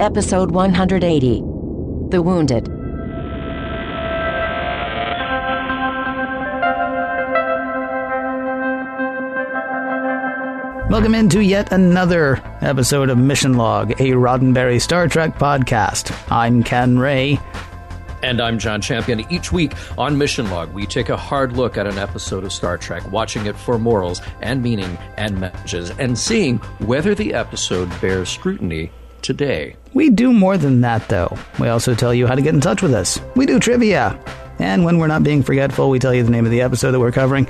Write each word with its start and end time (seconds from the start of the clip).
Episode 0.00 0.50
180 0.50 1.40
The 2.10 2.20
Wounded. 2.20 2.66
Welcome 10.90 11.14
into 11.14 11.44
yet 11.44 11.72
another 11.72 12.42
episode 12.60 13.08
of 13.08 13.18
Mission 13.18 13.54
Log, 13.54 13.92
a 13.92 14.10
Roddenberry 14.14 14.80
Star 14.80 15.06
Trek 15.06 15.38
podcast. 15.38 16.12
I'm 16.30 16.64
Ken 16.64 16.98
Ray. 16.98 17.38
And 18.24 18.40
I'm 18.40 18.58
John 18.58 18.80
Champion. 18.80 19.24
Each 19.32 19.52
week 19.52 19.74
on 19.96 20.18
Mission 20.18 20.50
Log, 20.50 20.74
we 20.74 20.86
take 20.86 21.08
a 21.08 21.16
hard 21.16 21.56
look 21.56 21.78
at 21.78 21.86
an 21.86 21.98
episode 21.98 22.42
of 22.42 22.52
Star 22.52 22.76
Trek, 22.76 23.08
watching 23.12 23.46
it 23.46 23.56
for 23.56 23.78
morals 23.78 24.20
and 24.42 24.60
meaning 24.60 24.98
and 25.16 25.38
messages, 25.38 25.90
and 25.98 26.18
seeing 26.18 26.58
whether 26.80 27.14
the 27.14 27.32
episode 27.32 27.88
bears 28.00 28.28
scrutiny 28.28 28.90
today. 29.22 29.76
We 29.94 30.10
do 30.10 30.32
more 30.32 30.58
than 30.58 30.80
that, 30.82 31.08
though. 31.08 31.36
We 31.60 31.68
also 31.68 31.94
tell 31.94 32.12
you 32.12 32.26
how 32.26 32.34
to 32.34 32.42
get 32.42 32.54
in 32.54 32.60
touch 32.60 32.82
with 32.82 32.92
us. 32.92 33.20
We 33.36 33.46
do 33.46 33.58
trivia. 33.60 34.18
And 34.58 34.84
when 34.84 34.98
we're 34.98 35.06
not 35.06 35.22
being 35.22 35.42
forgetful, 35.42 35.88
we 35.88 35.98
tell 35.98 36.12
you 36.14 36.22
the 36.24 36.30
name 36.30 36.44
of 36.44 36.50
the 36.50 36.60
episode 36.62 36.90
that 36.92 37.00
we're 37.00 37.12
covering. 37.12 37.46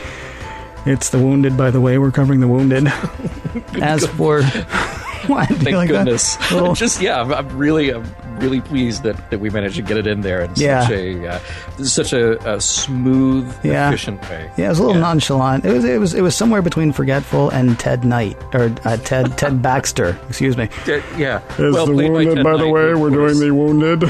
It's 0.86 1.08
The 1.10 1.18
Wounded, 1.18 1.56
by 1.56 1.70
the 1.70 1.80
way. 1.80 1.96
We're 1.98 2.10
covering 2.10 2.40
The 2.40 2.48
Wounded. 2.48 2.86
As 3.82 4.06
for. 4.06 4.42
what? 5.26 5.48
Thank 5.48 5.76
like 5.76 5.88
goodness. 5.88 6.36
Little- 6.52 6.74
Just 6.84 7.00
yeah, 7.00 7.20
I'm, 7.22 7.32
I'm 7.32 7.56
really, 7.56 7.90
I'm 7.90 8.04
really 8.38 8.60
pleased 8.60 9.02
that, 9.04 9.30
that 9.30 9.38
we 9.40 9.50
managed 9.50 9.76
to 9.76 9.82
get 9.82 9.96
it 9.96 10.06
in 10.06 10.20
there 10.22 10.42
in 10.42 10.50
Yeah. 10.56 10.82
such 10.82 10.90
a 10.92 11.28
uh, 11.28 11.38
such 11.84 12.12
a, 12.12 12.54
a 12.54 12.60
smooth, 12.60 13.54
Yeah. 13.62 13.88
efficient 13.88 14.22
way. 14.22 14.50
Yeah, 14.56 14.66
it 14.66 14.68
was 14.70 14.78
a 14.78 14.82
little 14.82 14.96
Yeah. 14.96 15.02
nonchalant. 15.08 15.64
It 15.64 15.72
was 15.72 15.84
it 15.84 15.98
was 16.00 16.14
it 16.14 16.22
was 16.22 16.34
somewhere 16.36 16.62
between 16.62 16.92
forgetful 16.92 17.50
and 17.50 17.78
Ted 17.78 18.04
Knight 18.04 18.36
or 18.52 18.72
uh, 18.84 18.96
Ted 18.98 19.36
Ted 19.38 19.62
Baxter. 19.62 20.18
Excuse 20.28 20.56
me. 20.56 20.68
Yeah, 21.16 21.40
Is 21.58 21.76
As 21.76 21.86
the 21.86 21.92
wounded, 21.94 22.34
Ted 22.36 22.44
by 22.44 22.52
the 22.52 22.58
Knight, 22.58 22.72
way, 22.72 22.94
we're 22.94 23.10
doing 23.10 23.38
the 23.38 23.50
wounded. 23.50 24.02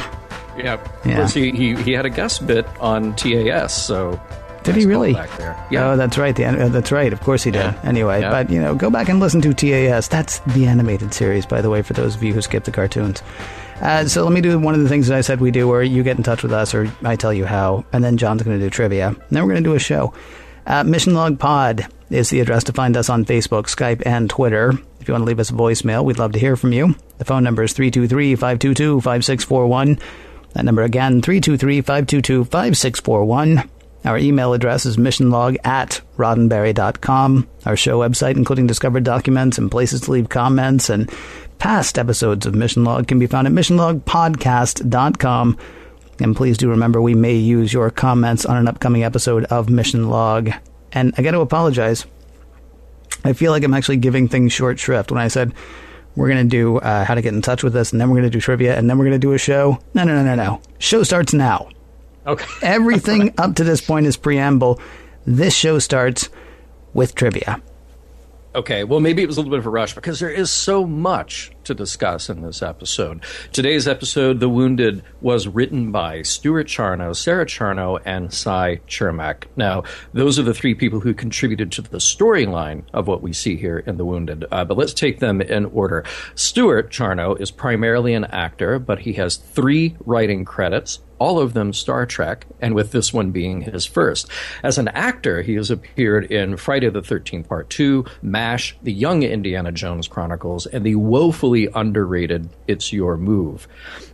Yeah, 0.56 0.78
Yeah. 1.05 1.12
Of 1.12 1.17
course, 1.17 1.34
he, 1.34 1.50
he 1.50 1.75
he 1.77 1.92
had 1.92 2.06
a 2.06 2.11
guest 2.11 2.47
bit 2.47 2.67
on 2.80 3.14
TAS, 3.17 3.72
so 3.75 4.20
Did 4.62 4.77
nice 4.77 4.84
he 4.84 4.89
really? 4.89 5.12
there. 5.14 5.56
Yeah, 5.70 5.91
Oh, 5.91 5.97
that's 5.97 6.17
right. 6.17 6.34
The, 6.34 6.45
uh, 6.47 6.69
that's 6.69 6.92
right. 6.92 7.12
Of 7.12 7.20
course 7.20 7.42
he 7.42 7.50
did. 7.50 7.58
Yeah. 7.58 7.75
Anyway, 7.83 8.20
Yeah. 8.20 8.30
but 8.30 8.50
you 8.50 8.61
know, 8.61 8.75
go 8.75 8.89
back 8.89 9.08
and 9.08 9.19
listen 9.19 9.41
to 9.42 9.52
TAS. 9.52 10.06
That's 10.08 10.39
the 10.55 10.67
animated 10.67 11.12
series, 11.12 11.45
by 11.45 11.61
the 11.61 11.70
way, 11.70 11.83
for 11.83 11.92
those 11.92 12.14
of 12.14 12.22
you 12.22 12.33
who 12.33 12.41
skip 12.41 12.64
the 12.64 12.70
cartoons. 12.70 13.20
Uh, 13.80 14.06
so 14.06 14.25
let 14.25 14.33
me 14.33 14.41
do 14.41 14.58
one 14.58 14.75
of 14.75 14.83
the 14.83 14.89
things 14.89 15.08
that 15.08 15.19
I 15.19 15.20
said 15.20 15.41
we 15.41 15.50
do, 15.50 15.69
where 15.69 15.83
you 15.83 16.03
get 16.03 16.17
in 16.17 16.22
touch 16.22 16.42
with 16.42 16.53
us, 16.53 16.75
or 16.75 16.91
I 17.03 17.17
tell 17.17 17.33
you 17.33 17.44
how, 17.44 17.84
and 17.92 18.05
then 18.05 18.17
John's 18.17 18.42
going 18.42 18.58
to 18.58 18.64
do 18.64 18.70
trivia, 18.70 19.08
and 19.08 19.20
then 19.30 19.42
we're 19.42 19.53
going 19.53 19.64
to 19.64 19.70
do 19.70 19.75
a 19.75 19.80
show. 19.80 20.14
Uh, 20.67 20.84
Mission 20.84 21.14
Log 21.14 21.39
Pod 21.39 21.86
is 22.11 22.30
the 22.30 22.41
address 22.41 22.64
to 22.64 22.72
find 22.72 22.97
us 22.97 23.11
on 23.11 23.25
Facebook, 23.25 23.64
Skype, 23.64 24.02
and 24.06 24.30
Twitter. 24.30 24.72
If 25.00 25.08
you 25.08 25.12
want 25.12 25.22
to 25.22 25.27
leave 25.27 25.41
us 25.41 25.50
a 25.50 25.55
voicemail, 25.55 26.05
we'd 26.05 26.19
love 26.19 26.33
to 26.33 26.39
hear 26.39 26.56
from 26.56 26.72
you. 26.72 26.95
The 27.19 27.25
phone 27.25 27.45
number 27.45 27.62
is 27.62 27.75
323-522-5641. 27.75 30.00
That 30.55 30.64
number 30.64 30.83
again, 30.83 31.20
323-522-5641. 31.20 33.69
Our 34.05 34.19
email 34.19 34.52
address 34.52 34.86
is 34.86 34.98
missionlog 34.98 35.56
at 35.64 36.00
roddenberry.com. 36.19 37.48
Our 37.64 37.77
show 37.77 38.01
website, 38.01 38.36
including 38.36 38.67
discovered 38.67 39.05
documents 39.05 39.57
and 39.57 39.70
places 39.70 40.02
to 40.02 40.11
leave 40.13 40.29
comments 40.29 40.90
and 40.90 41.11
past 41.58 41.98
episodes 41.98 42.46
of 42.46 42.54
Mission 42.54 42.84
Log, 42.84 43.08
can 43.08 43.18
be 43.18 43.26
found 43.26 43.46
at 43.46 43.52
missionlogpodcast.com. 43.52 45.58
And 46.20 46.36
please 46.36 46.58
do 46.58 46.70
remember 46.70 47.00
we 47.00 47.14
may 47.14 47.34
use 47.34 47.72
your 47.72 47.90
comments 47.90 48.46
on 48.46 48.56
an 48.56 48.68
upcoming 48.68 49.02
episode 49.02 49.44
of 49.46 49.68
Mission 49.68 50.08
Log. 50.08 50.50
And 50.92 51.12
I 51.18 51.22
got 51.22 51.32
to 51.32 51.40
apologize. 51.40 52.06
I 53.24 53.32
feel 53.32 53.50
like 53.50 53.64
I'm 53.64 53.74
actually 53.74 53.96
giving 53.96 54.28
things 54.28 54.52
short 54.52 54.78
shrift 54.78 55.10
when 55.10 55.20
I 55.20 55.28
said 55.28 55.52
we're 56.16 56.28
going 56.28 56.44
to 56.44 56.48
do 56.48 56.78
uh, 56.78 57.04
how 57.04 57.14
to 57.14 57.22
get 57.22 57.34
in 57.34 57.42
touch 57.42 57.64
with 57.64 57.74
us, 57.74 57.92
and 57.92 58.00
then 58.00 58.08
we're 58.08 58.16
going 58.16 58.30
to 58.30 58.32
do 58.36 58.40
trivia, 58.40 58.78
and 58.78 58.88
then 58.88 58.98
we're 58.98 59.06
going 59.06 59.20
to 59.20 59.26
do 59.26 59.32
a 59.32 59.38
show. 59.38 59.78
No, 59.94 60.04
no, 60.04 60.14
no, 60.14 60.22
no, 60.22 60.34
no. 60.36 60.60
Show 60.78 61.02
starts 61.02 61.32
now. 61.32 61.68
okay. 62.26 62.46
Everything 62.62 63.34
up 63.38 63.56
to 63.56 63.64
this 63.64 63.80
point 63.80 64.06
is 64.06 64.16
preamble. 64.16 64.80
This 65.26 65.54
show 65.54 65.78
starts 65.80 66.28
with 66.92 67.14
trivia. 67.14 67.60
Okay, 68.54 68.84
well, 68.84 69.00
maybe 69.00 69.22
it 69.22 69.26
was 69.26 69.36
a 69.36 69.40
little 69.40 69.50
bit 69.50 69.58
of 69.58 69.66
a 69.66 69.70
rush 69.70 69.94
because 69.94 70.20
there 70.20 70.30
is 70.30 70.50
so 70.50 70.86
much 70.86 71.50
to 71.64 71.75
discuss 71.75 72.29
in 72.29 72.42
this 72.42 72.63
episode. 72.63 73.23
Today's 73.52 73.89
episode, 73.89 74.41
The 74.41 74.48
Wounded, 74.48 75.02
was 75.20 75.48
written 75.48 75.92
by 75.92 76.23
Stuart 76.23 76.67
Charno, 76.67 77.14
Sarah 77.14 77.47
Charno, 77.47 78.01
and 78.05 78.33
Cy 78.33 78.80
Chermak. 78.86 79.45
Now, 79.57 79.85
those 80.13 80.39
are 80.39 80.42
the 80.42 80.55
three 80.55 80.75
people 80.75 81.01
who 81.01 81.14
contributed 81.14 81.73
to 81.73 81.83
the 81.83 81.98
storyline 81.98 82.85
of 82.92 83.07
what 83.07 83.23
we 83.23 83.33
see 83.33 83.57
here 83.57 83.79
in 83.79 83.97
The 83.97 84.05
Wounded. 84.05 84.45
Uh, 84.51 84.64
but 84.64 84.77
let's 84.77 84.95
take 84.95 85.20
them 85.20 85.41
in 85.41 85.67
order. 85.67 86.05
Stuart 86.35 86.91
Charno 86.91 87.41
is 87.41 87.51
primarily 87.51 88.14
an 88.14 88.25
actor, 88.25 88.79
but 88.79 89.01
he 89.01 89.14
has 89.14 89.36
three 89.36 89.96
writing 90.05 90.45
credits 90.45 91.01
all 91.19 91.39
of 91.39 91.55
them 91.55 91.73
Star 91.73 92.07
Trek, 92.07 92.46
and 92.61 92.75
with 92.75 92.92
this 92.92 93.13
one 93.13 93.31
being 93.31 93.63
his 93.63 93.86
first. 93.86 94.29
As 94.63 94.79
an 94.79 94.89
actor, 94.89 95.42
he 95.42 95.55
has 95.55 95.70
appeared 95.70 96.31
in 96.31 96.57
Friday 96.57 96.91
the 96.91 97.01
13th 97.01 97.48
Part 97.48 97.70
2, 97.70 98.05
MASH, 98.23 98.77
The 98.83 98.92
Young 98.92 99.23
Indiana 99.23 99.73
Jones 99.73 100.08
Chronicles, 100.08 100.67
and 100.67 100.85
the 100.85 100.96
woefully 100.96 101.53
underrated 101.74 102.48
It's 102.66 102.92
Your 102.92 103.16
Move. 103.16 103.66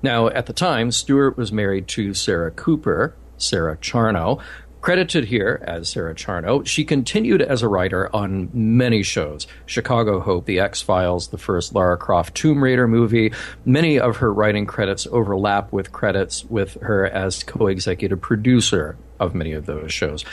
Now, 0.03 0.29
at 0.29 0.47
the 0.47 0.53
time, 0.53 0.91
Stuart 0.91 1.37
was 1.37 1.53
married 1.53 1.89
to 1.89 2.15
Sarah 2.15 2.51
Cooper, 2.51 3.15
Sarah 3.39 3.77
Charno. 3.77 4.41
Credited 4.81 5.27
here 5.27 5.63
as 5.67 5.91
Sarah 5.91 6.15
Charno, 6.15 6.67
she 6.67 6.87
continued 6.87 7.43
as 7.43 7.61
a 7.61 7.69
writer 7.69 8.09
on 8.17 8.49
many 8.55 9.03
shows 9.03 9.47
Chicago 9.67 10.21
Hope, 10.21 10.47
The 10.47 10.59
X 10.59 10.81
Files, 10.81 11.29
the 11.29 11.37
first 11.37 11.75
Lara 11.75 11.99
Croft 11.99 12.35
Tomb 12.35 12.65
Raider 12.65 12.89
movie. 12.89 13.35
Many 13.67 14.01
of 14.01 14.17
her 14.19 14.33
writing 14.33 14.65
credits 14.65 15.07
overlap 15.13 15.71
with 15.71 15.93
credits 15.93 16.47
with 16.47 16.81
her 16.81 17.07
as 17.07 17.43
co 17.43 17.67
executive 17.67 18.23
producer 18.23 18.97
of 19.19 19.35
many 19.35 19.53
of 19.53 19.67
those 19.67 19.93
shows. 19.93 20.25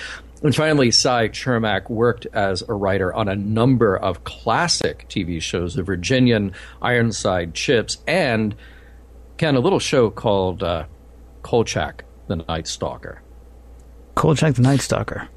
And 0.43 0.55
finally, 0.55 0.91
Cy 0.91 1.29
Chermak 1.29 1.89
worked 1.89 2.27
as 2.31 2.61
a 2.67 2.73
writer 2.73 3.11
on 3.13 3.27
a 3.27 3.35
number 3.35 3.97
of 3.97 4.23
classic 4.23 5.07
TV 5.09 5.41
shows 5.41 5.73
The 5.73 5.81
Virginian, 5.83 6.53
Ironside 6.81 7.53
Chips, 7.55 7.97
and 8.07 8.55
Ken, 9.37 9.55
a 9.55 9.59
little 9.59 9.79
show 9.79 10.09
called 10.11 10.61
uh, 10.61 10.85
Kolchak, 11.41 12.03
the 12.27 12.35
Night 12.37 12.67
Stalker. 12.67 13.21
Kolchak 14.15 14.55
the 14.55 14.61
Night 14.61 14.81
Stalker. 14.81 15.27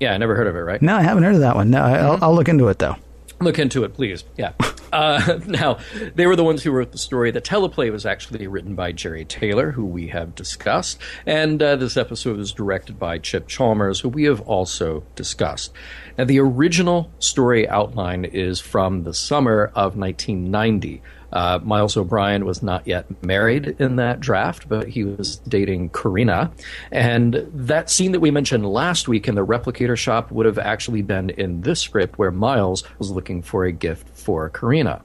Yeah, 0.00 0.12
I 0.12 0.18
never 0.18 0.36
heard 0.36 0.46
of 0.46 0.56
it, 0.56 0.60
right? 0.60 0.80
No, 0.80 0.94
I 0.96 1.02
haven't 1.02 1.22
heard 1.24 1.34
of 1.34 1.40
that 1.40 1.54
one. 1.56 1.70
No, 1.70 1.82
I- 1.82 1.98
I'll, 1.98 2.18
I'll 2.24 2.34
look 2.34 2.48
into 2.48 2.68
it 2.68 2.78
though. 2.78 2.96
Look 3.40 3.58
into 3.58 3.84
it, 3.84 3.92
please. 3.94 4.24
Yeah. 4.38 4.52
Uh, 4.96 5.38
now, 5.46 5.78
they 6.14 6.26
were 6.26 6.36
the 6.36 6.44
ones 6.44 6.62
who 6.62 6.70
wrote 6.70 6.92
the 6.92 6.98
story. 6.98 7.30
The 7.30 7.42
teleplay 7.42 7.92
was 7.92 8.06
actually 8.06 8.46
written 8.46 8.74
by 8.74 8.92
Jerry 8.92 9.26
Taylor, 9.26 9.72
who 9.72 9.84
we 9.84 10.08
have 10.08 10.34
discussed, 10.34 10.98
and 11.26 11.62
uh, 11.62 11.76
this 11.76 11.98
episode 11.98 12.38
was 12.38 12.50
directed 12.50 12.98
by 12.98 13.18
Chip 13.18 13.46
Chalmers, 13.46 14.00
who 14.00 14.08
we 14.08 14.24
have 14.24 14.40
also 14.40 15.04
discussed. 15.14 15.72
Now, 16.16 16.24
the 16.24 16.40
original 16.40 17.10
story 17.18 17.68
outline 17.68 18.24
is 18.24 18.58
from 18.58 19.04
the 19.04 19.12
summer 19.12 19.66
of 19.74 19.98
1990. 19.98 21.02
Uh, 21.32 21.58
Miles 21.62 21.96
O'Brien 21.96 22.44
was 22.44 22.62
not 22.62 22.86
yet 22.86 23.06
married 23.24 23.76
in 23.78 23.96
that 23.96 24.20
draft, 24.20 24.68
but 24.68 24.88
he 24.88 25.04
was 25.04 25.36
dating 25.48 25.90
Karina. 25.90 26.50
And 26.90 27.46
that 27.52 27.90
scene 27.90 28.12
that 28.12 28.20
we 28.20 28.30
mentioned 28.30 28.66
last 28.66 29.08
week 29.08 29.28
in 29.28 29.34
the 29.34 29.46
replicator 29.46 29.96
shop 29.96 30.30
would 30.30 30.46
have 30.46 30.58
actually 30.58 31.02
been 31.02 31.30
in 31.30 31.62
this 31.62 31.80
script 31.80 32.18
where 32.18 32.30
Miles 32.30 32.84
was 32.98 33.10
looking 33.10 33.42
for 33.42 33.64
a 33.64 33.72
gift 33.72 34.08
for 34.16 34.48
Karina. 34.50 35.02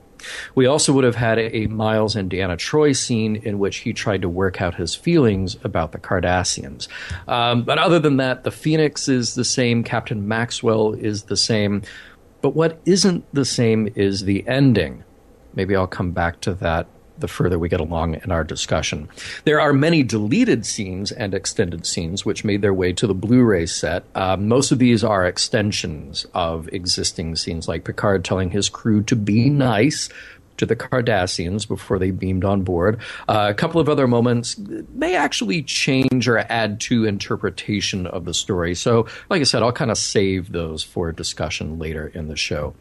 We 0.55 0.65
also 0.65 0.93
would 0.93 1.03
have 1.03 1.15
had 1.15 1.39
a, 1.39 1.67
Miles 1.67 2.15
and 2.15 2.29
Deanna 2.29 2.57
Troi 2.57 2.95
scene 2.95 3.37
in 3.37 3.59
which 3.59 3.77
he 3.77 3.93
tried 3.93 4.21
to 4.21 4.29
work 4.29 4.61
out 4.61 4.75
his 4.75 4.95
feelings 4.95 5.57
about 5.63 5.91
the 5.91 5.97
Cardassians. 5.97 6.87
Um, 7.27 7.63
but 7.63 7.77
other 7.77 7.99
than 7.99 8.17
that, 8.17 8.43
the 8.43 8.51
Phoenix 8.51 9.07
is 9.07 9.35
the 9.35 9.45
same, 9.45 9.83
Captain 9.83 10.27
Maxwell 10.27 10.93
is 10.93 11.23
the 11.23 11.37
same. 11.37 11.81
But 12.41 12.55
what 12.55 12.79
isn't 12.85 13.25
the 13.33 13.45
same 13.45 13.91
is 13.95 14.23
the 14.23 14.47
ending. 14.47 15.03
Maybe 15.53 15.75
I'll 15.75 15.87
come 15.87 16.11
back 16.11 16.41
to 16.41 16.53
that 16.55 16.87
the 17.21 17.27
further 17.27 17.57
we 17.57 17.69
get 17.69 17.79
along 17.79 18.15
in 18.15 18.31
our 18.31 18.43
discussion. 18.43 19.07
There 19.45 19.61
are 19.61 19.71
many 19.71 20.03
deleted 20.03 20.65
scenes 20.65 21.11
and 21.11 21.33
extended 21.33 21.85
scenes 21.85 22.25
which 22.25 22.43
made 22.43 22.61
their 22.61 22.73
way 22.73 22.91
to 22.93 23.07
the 23.07 23.13
Blu 23.13 23.43
ray 23.43 23.65
set. 23.65 24.03
Uh, 24.13 24.35
most 24.35 24.71
of 24.71 24.79
these 24.79 25.03
are 25.03 25.25
extensions 25.25 26.25
of 26.33 26.67
existing 26.73 27.37
scenes, 27.37 27.67
like 27.67 27.85
Picard 27.85 28.25
telling 28.25 28.49
his 28.49 28.67
crew 28.67 29.01
to 29.03 29.15
be 29.15 29.49
nice 29.49 30.09
to 30.57 30.65
the 30.65 30.75
Cardassians 30.75 31.67
before 31.67 31.97
they 31.97 32.11
beamed 32.11 32.45
on 32.45 32.61
board. 32.63 32.99
Uh, 33.27 33.47
a 33.49 33.53
couple 33.53 33.81
of 33.81 33.89
other 33.89 34.07
moments 34.07 34.57
may 34.93 35.15
actually 35.15 35.63
change 35.63 36.27
or 36.27 36.39
add 36.39 36.79
to 36.81 37.05
interpretation 37.05 38.05
of 38.05 38.25
the 38.25 38.33
story. 38.33 38.75
So, 38.75 39.07
like 39.29 39.41
I 39.41 39.43
said, 39.43 39.63
I'll 39.63 39.71
kind 39.71 39.89
of 39.89 39.97
save 39.97 40.51
those 40.51 40.83
for 40.83 41.11
discussion 41.11 41.79
later 41.79 42.07
in 42.13 42.27
the 42.27 42.35
show 42.35 42.75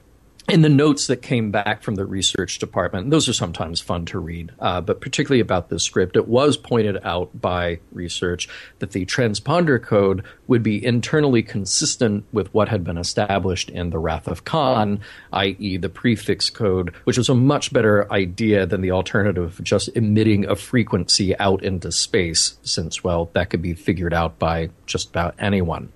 in 0.50 0.62
the 0.62 0.68
notes 0.68 1.06
that 1.06 1.22
came 1.22 1.52
back 1.52 1.80
from 1.80 1.94
the 1.94 2.04
research 2.04 2.58
department, 2.58 3.10
those 3.10 3.28
are 3.28 3.32
sometimes 3.32 3.80
fun 3.80 4.04
to 4.06 4.18
read, 4.18 4.50
uh, 4.58 4.80
but 4.80 5.00
particularly 5.00 5.40
about 5.40 5.68
this 5.68 5.84
script, 5.84 6.16
it 6.16 6.26
was 6.26 6.56
pointed 6.56 6.98
out 7.04 7.40
by 7.40 7.78
research 7.92 8.48
that 8.80 8.90
the 8.90 9.06
transponder 9.06 9.80
code 9.80 10.24
would 10.48 10.62
be 10.62 10.84
internally 10.84 11.42
consistent 11.42 12.24
with 12.32 12.52
what 12.52 12.68
had 12.68 12.82
been 12.82 12.98
established 12.98 13.70
in 13.70 13.90
the 13.90 13.98
Wrath 13.98 14.26
of 14.26 14.44
Khan, 14.44 15.00
i.e., 15.32 15.76
the 15.76 15.88
prefix 15.88 16.50
code, 16.50 16.92
which 17.04 17.16
was 17.16 17.28
a 17.28 17.34
much 17.34 17.72
better 17.72 18.12
idea 18.12 18.66
than 18.66 18.80
the 18.80 18.90
alternative 18.90 19.58
of 19.58 19.64
just 19.64 19.88
emitting 19.96 20.46
a 20.46 20.56
frequency 20.56 21.38
out 21.38 21.62
into 21.62 21.92
space, 21.92 22.58
since, 22.62 23.04
well, 23.04 23.30
that 23.34 23.50
could 23.50 23.62
be 23.62 23.74
figured 23.74 24.12
out 24.12 24.40
by 24.40 24.70
just 24.86 25.10
about 25.10 25.36
anyone. 25.38 25.92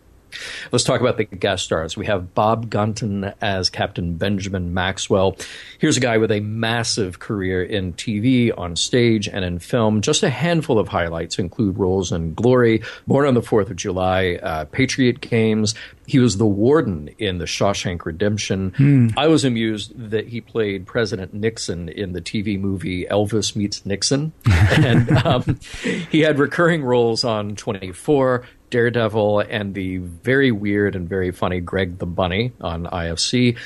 Let's 0.73 0.85
talk 0.85 1.01
about 1.01 1.17
the 1.17 1.25
guest 1.25 1.65
stars. 1.65 1.97
We 1.97 2.07
have 2.07 2.35
Bob 2.35 2.71
Gunton 2.71 3.33
as 3.41 3.71
Captain 3.71 4.15
Benjamin 4.15 4.75
Maxwell. 4.75 5.37
Here's 5.79 5.97
a 5.97 6.01
guy 6.01 6.19
with 6.19 6.31
a 6.31 6.41
massive 6.41 7.19
career 7.19 7.63
in 7.63 7.93
TV, 7.95 8.53
on 8.57 8.77
stage, 8.77 9.29
and 9.29 9.45
in 9.45 9.59
film. 9.59 10.01
Just 10.01 10.23
a 10.23 10.31
handful 10.31 10.79
of 10.79 10.89
highlights 10.89 11.39
include 11.39 11.79
roles 11.79 12.13
in 12.13 12.35
Glory, 12.35 12.83
Born 13.07 13.27
on 13.27 13.35
the 13.35 13.43
Fourth 13.43 13.71
of 13.71 13.77
July, 13.77 14.39
uh, 14.43 14.65
Patriot 14.67 15.21
Games. 15.21 15.75
He 16.07 16.19
was 16.19 16.37
the 16.37 16.47
warden 16.47 17.09
in 17.19 17.39
the 17.39 17.47
Shawshank 17.47 18.05
Redemption. 18.05 18.73
Hmm. 18.77 19.09
I 19.17 19.29
was 19.29 19.45
amused 19.45 19.93
that 20.11 20.29
he 20.29 20.41
played 20.41 20.87
President 20.87 21.33
Nixon 21.33 21.89
in 21.89 22.13
the 22.13 22.21
TV 22.21 22.61
movie 22.61 23.07
Elvis 23.07 23.57
Meets 23.57 23.87
Nixon. 23.87 24.33
and 24.47 25.11
um, 25.19 25.59
he 26.11 26.21
had 26.21 26.39
recurring 26.39 26.85
roles 26.85 27.25
on 27.25 27.57
24, 27.57 28.45
Daredevil 28.75 29.38
and 29.49 29.73
the 29.73 29.99
very 29.99 30.50
weird 30.50 30.97
and 30.97 31.09
very 31.09 31.31
funny 31.31 31.61
Greg 31.61 31.99
the 31.99 32.06
Bunny 32.06 32.50
on 32.61 32.87
IFC. 32.87 33.56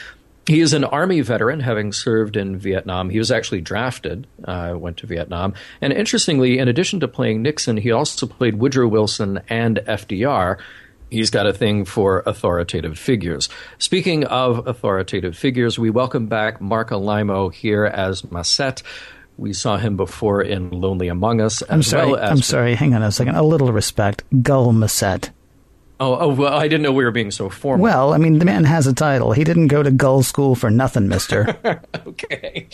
He 0.46 0.60
is 0.60 0.75
an 0.75 0.84
Army 0.84 1.22
veteran, 1.22 1.60
having 1.60 1.94
served 1.94 2.37
in 2.37 2.58
Vietnam. 2.58 3.08
He 3.08 3.16
was 3.16 3.31
actually 3.31 3.62
drafted, 3.62 4.26
uh, 4.44 4.75
went 4.76 4.99
to 4.99 5.06
Vietnam. 5.06 5.55
And 5.81 5.94
interestingly, 5.94 6.58
in 6.58 6.69
addition 6.69 7.00
to 7.00 7.08
playing 7.08 7.40
Nixon, 7.40 7.78
he 7.78 7.90
also 7.90 8.26
played 8.26 8.56
Woodrow 8.56 8.87
Wilson 8.87 9.40
and 9.49 9.78
FDR. 9.78 10.58
He's 11.10 11.31
got 11.31 11.46
a 11.46 11.55
thing 11.55 11.87
for 11.87 12.22
authoritative 12.26 12.99
figures. 12.99 13.49
Speaking 13.78 14.25
of 14.25 14.69
authoritative 14.69 15.38
figures, 15.38 15.78
we 15.78 15.88
welcome 15.88 16.26
back 16.26 16.60
Marc 16.60 16.90
Alaimo 16.90 17.50
here 17.50 17.87
as 17.87 18.20
Macet. 18.20 18.82
We 19.38 19.52
saw 19.52 19.79
him 19.79 19.96
before 19.96 20.43
in 20.43 20.70
Lonely 20.70 21.06
Among 21.06 21.40
Us. 21.40 21.62
I'm 21.70 21.82
sorry. 21.82 22.11
Well 22.11 22.20
I'm 22.20 22.43
sorry. 22.43 22.75
Hang 22.75 22.93
on 22.93 23.02
a 23.02 23.12
second. 23.12 23.37
A 23.37 23.43
little 23.43 23.73
respect. 23.73 24.25
Gul 24.43 24.73
Macet. 24.73 25.31
Oh, 26.00 26.17
oh, 26.20 26.29
well, 26.29 26.55
I 26.55 26.69
didn't 26.69 26.82
know 26.82 26.93
we 26.93 27.05
were 27.05 27.11
being 27.11 27.32
so 27.32 27.49
formal. 27.49 27.82
Well, 27.82 28.14
I 28.14 28.19
mean, 28.19 28.38
the 28.38 28.44
man 28.44 28.62
has 28.64 28.87
a 28.87 28.93
title. 28.93 29.32
He 29.32 29.43
didn't 29.43 29.67
go 29.67 29.82
to 29.82 29.90
Gul 29.90 30.23
School 30.23 30.55
for 30.55 30.70
nothing, 30.70 31.08
mister. 31.08 31.56
okay. 32.06 32.69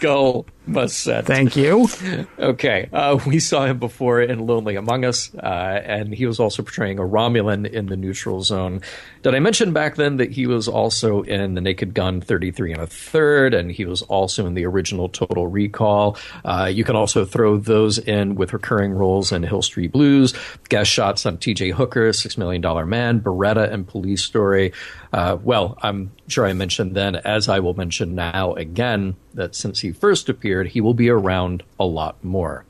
Gul 0.00 0.44
Macet. 0.68 1.24
Thank 1.24 1.56
you. 1.56 1.88
Okay. 2.38 2.88
Uh, 2.92 3.18
we 3.26 3.38
saw 3.40 3.66
him 3.66 3.78
before 3.78 4.20
in 4.20 4.46
Lonely 4.46 4.76
Among 4.76 5.04
Us, 5.04 5.34
uh, 5.34 5.82
and 5.84 6.14
he 6.14 6.24
was 6.24 6.40
also 6.40 6.62
portraying 6.62 6.98
a 6.98 7.02
Romulan 7.02 7.68
in 7.68 7.86
the 7.86 7.96
neutral 7.96 8.42
zone. 8.42 8.80
Did 9.22 9.34
I 9.34 9.40
mention 9.40 9.72
back 9.72 9.96
then 9.96 10.16
that 10.16 10.30
he 10.30 10.46
was 10.46 10.68
also 10.68 11.22
in 11.22 11.54
The 11.54 11.60
Naked 11.60 11.94
Gun 11.94 12.20
33 12.20 12.72
and 12.72 12.82
a 12.82 12.86
third, 12.86 13.54
and 13.54 13.70
he 13.70 13.84
was 13.84 14.02
also 14.02 14.46
in 14.46 14.54
the 14.54 14.64
original 14.66 15.08
Total 15.08 15.46
Recall? 15.46 16.16
Uh, 16.44 16.70
you 16.72 16.84
can 16.84 16.96
also 16.96 17.24
throw 17.24 17.56
those 17.56 17.98
in 17.98 18.34
with 18.34 18.52
recurring 18.52 18.92
roles 18.92 19.32
in 19.32 19.42
Hill 19.42 19.62
Street 19.62 19.92
Blues, 19.92 20.34
guest 20.68 20.90
shots 20.90 21.26
on 21.26 21.38
TJ 21.38 21.72
Hooker, 21.72 22.12
Six 22.12 22.38
Million 22.38 22.48
Million 22.48 22.62
Dollar 22.62 22.86
Man, 22.86 23.20
Baretta, 23.20 23.70
and 23.70 23.86
Police 23.86 24.22
Story. 24.22 24.72
Uh, 25.12 25.38
well, 25.42 25.78
I'm 25.82 26.12
sure 26.26 26.46
I 26.46 26.52
mentioned 26.52 26.94
then, 26.94 27.16
as 27.16 27.48
I 27.48 27.60
will 27.60 27.74
mention 27.74 28.14
now 28.14 28.54
again, 28.54 29.16
that 29.34 29.54
since 29.54 29.80
he 29.80 29.92
first 29.92 30.28
appeared, 30.28 30.68
he 30.68 30.80
will 30.80 30.94
be 30.94 31.08
around 31.08 31.62
a 31.80 31.86
lot 31.86 32.22
more. 32.22 32.64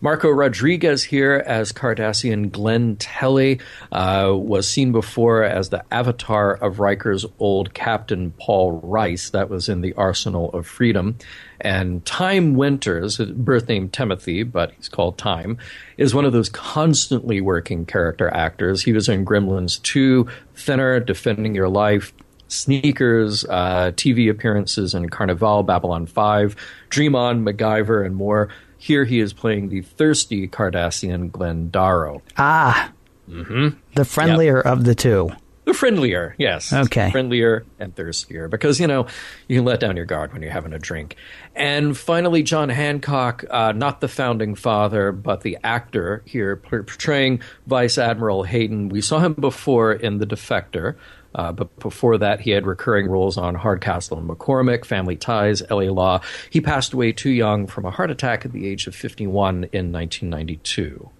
Marco 0.00 0.28
Rodriguez 0.28 1.04
here 1.04 1.42
as 1.46 1.72
Cardassian 1.72 2.50
Glenn 2.50 2.96
Telly 2.96 3.60
uh, 3.92 4.32
was 4.34 4.68
seen 4.68 4.92
before 4.92 5.42
as 5.42 5.70
the 5.70 5.84
avatar 5.90 6.52
of 6.52 6.80
Riker's 6.80 7.24
old 7.38 7.72
captain 7.72 8.32
Paul 8.38 8.80
Rice. 8.82 9.30
That 9.30 9.48
was 9.48 9.68
in 9.68 9.80
the 9.80 9.94
Arsenal 9.94 10.50
of 10.50 10.66
Freedom. 10.66 11.16
And 11.60 12.04
Time 12.04 12.54
Winters, 12.54 13.16
his 13.16 13.30
birth 13.30 13.68
name 13.68 13.88
Timothy, 13.88 14.42
but 14.42 14.72
he's 14.72 14.88
called 14.88 15.16
Time, 15.16 15.58
is 15.96 16.14
one 16.14 16.24
of 16.24 16.32
those 16.32 16.50
constantly 16.50 17.40
working 17.40 17.86
character 17.86 18.28
actors. 18.28 18.82
He 18.82 18.92
was 18.92 19.08
in 19.08 19.24
Gremlins 19.24 19.82
2, 19.82 20.26
Thinner, 20.54 21.00
Defending 21.00 21.54
Your 21.54 21.68
Life, 21.68 22.12
Sneakers, 22.48 23.44
uh, 23.44 23.92
TV 23.96 24.30
appearances 24.30 24.94
in 24.94 25.08
Carnival, 25.08 25.62
Babylon 25.62 26.06
5, 26.06 26.54
Dream 26.90 27.14
On, 27.14 27.44
MacGyver, 27.44 28.04
and 28.04 28.14
more. 28.14 28.50
Here 28.78 29.04
he 29.04 29.20
is 29.20 29.32
playing 29.32 29.68
the 29.68 29.82
thirsty 29.82 30.48
Cardassian 30.48 31.30
Glenn 31.30 31.70
Daro. 31.70 32.22
Ah. 32.36 32.92
Mm-hmm. 33.28 33.68
The 33.94 34.04
friendlier 34.04 34.58
yep. 34.58 34.66
of 34.66 34.84
the 34.84 34.94
two. 34.94 35.30
The 35.66 35.74
friendlier, 35.74 36.36
yes. 36.38 36.72
Okay. 36.72 37.10
Friendlier 37.10 37.64
and 37.80 37.92
thirstier 37.96 38.46
because, 38.46 38.78
you 38.78 38.86
know, 38.86 39.08
you 39.48 39.56
can 39.56 39.64
let 39.64 39.80
down 39.80 39.96
your 39.96 40.06
guard 40.06 40.32
when 40.32 40.40
you're 40.40 40.52
having 40.52 40.72
a 40.72 40.78
drink. 40.78 41.16
And 41.56 41.98
finally, 41.98 42.44
John 42.44 42.68
Hancock, 42.68 43.44
uh, 43.50 43.72
not 43.72 44.00
the 44.00 44.06
founding 44.06 44.54
father, 44.54 45.10
but 45.10 45.40
the 45.40 45.58
actor 45.64 46.22
here 46.24 46.54
portraying 46.54 47.40
Vice 47.66 47.98
Admiral 47.98 48.44
Hayden. 48.44 48.90
We 48.90 49.00
saw 49.00 49.18
him 49.18 49.34
before 49.34 49.92
in 49.92 50.18
The 50.18 50.26
Defector. 50.26 50.94
Uh, 51.36 51.52
but 51.52 51.78
before 51.78 52.16
that, 52.18 52.40
he 52.40 52.50
had 52.50 52.66
recurring 52.66 53.08
roles 53.08 53.36
on 53.36 53.54
Hardcastle 53.54 54.18
and 54.18 54.28
McCormick, 54.28 54.86
Family 54.86 55.16
Ties, 55.16 55.62
LA 55.70 55.92
Law. 55.92 56.20
He 56.48 56.62
passed 56.62 56.94
away 56.94 57.12
too 57.12 57.30
young 57.30 57.66
from 57.66 57.84
a 57.84 57.90
heart 57.90 58.10
attack 58.10 58.46
at 58.46 58.52
the 58.52 58.66
age 58.66 58.86
of 58.86 58.94
51 58.94 59.68
in 59.72 59.92
1992. 59.92 61.10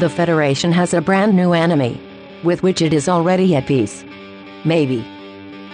The 0.00 0.10
Federation 0.10 0.72
has 0.72 0.92
a 0.92 1.00
brand 1.00 1.36
new 1.36 1.52
enemy 1.52 2.00
with 2.42 2.64
which 2.64 2.82
it 2.82 2.92
is 2.92 3.08
already 3.08 3.54
at 3.54 3.66
peace. 3.66 4.04
Maybe. 4.64 5.06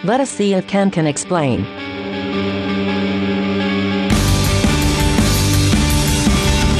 Let 0.03 0.19
us 0.19 0.29
see 0.29 0.53
if 0.53 0.67
Ken 0.67 0.91
can 0.91 1.07
explain. 1.07 1.65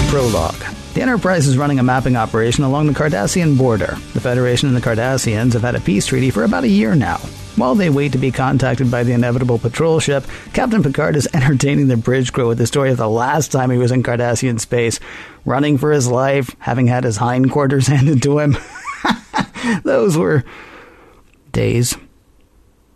Prologue. 0.09 0.70
The 1.01 1.07
Enterprise 1.07 1.47
is 1.47 1.57
running 1.57 1.79
a 1.79 1.83
mapping 1.83 2.15
operation 2.15 2.63
along 2.63 2.85
the 2.85 2.93
Cardassian 2.93 3.57
border. 3.57 3.97
The 4.13 4.21
Federation 4.21 4.67
and 4.67 4.77
the 4.77 4.87
Cardassians 4.87 5.53
have 5.53 5.63
had 5.63 5.73
a 5.73 5.79
peace 5.79 6.05
treaty 6.05 6.29
for 6.29 6.43
about 6.43 6.63
a 6.63 6.67
year 6.67 6.93
now. 6.93 7.17
While 7.55 7.73
they 7.73 7.89
wait 7.89 8.11
to 8.11 8.19
be 8.19 8.29
contacted 8.31 8.91
by 8.91 9.01
the 9.01 9.13
inevitable 9.13 9.57
patrol 9.57 9.99
ship, 9.99 10.25
Captain 10.53 10.83
Picard 10.83 11.15
is 11.15 11.27
entertaining 11.33 11.87
the 11.87 11.97
bridge 11.97 12.31
crew 12.31 12.49
with 12.49 12.59
the 12.59 12.67
story 12.67 12.91
of 12.91 12.97
the 12.97 13.09
last 13.09 13.51
time 13.51 13.71
he 13.71 13.79
was 13.79 13.91
in 13.91 14.03
Cardassian 14.03 14.59
space, 14.59 14.99
running 15.43 15.79
for 15.79 15.91
his 15.91 16.07
life, 16.07 16.55
having 16.59 16.85
had 16.85 17.03
his 17.03 17.17
hindquarters 17.17 17.87
handed 17.87 18.21
to 18.21 18.37
him. 18.37 18.55
Those 19.83 20.15
were 20.15 20.43
days. 21.51 21.97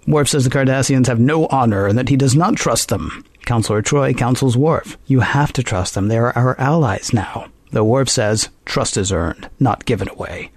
Worf 0.05 0.29
says 0.29 0.43
the 0.43 0.51
Cardassians 0.51 1.07
have 1.07 1.19
no 1.19 1.47
honor 1.47 1.87
and 1.87 1.97
that 1.97 2.09
he 2.09 2.17
does 2.17 2.35
not 2.35 2.55
trust 2.55 2.89
them. 2.89 3.25
Counselor 3.45 3.81
Troi 3.81 4.15
counsels 4.15 4.55
Worf, 4.55 4.95
You 5.07 5.21
have 5.21 5.51
to 5.53 5.63
trust 5.63 5.95
them. 5.95 6.07
They 6.07 6.19
are 6.19 6.37
our 6.37 6.55
allies 6.59 7.11
now. 7.11 7.47
Though 7.71 7.83
Worf 7.83 8.09
says, 8.09 8.49
Trust 8.65 8.97
is 8.97 9.11
earned, 9.11 9.49
not 9.59 9.85
given 9.85 10.09
away. 10.09 10.51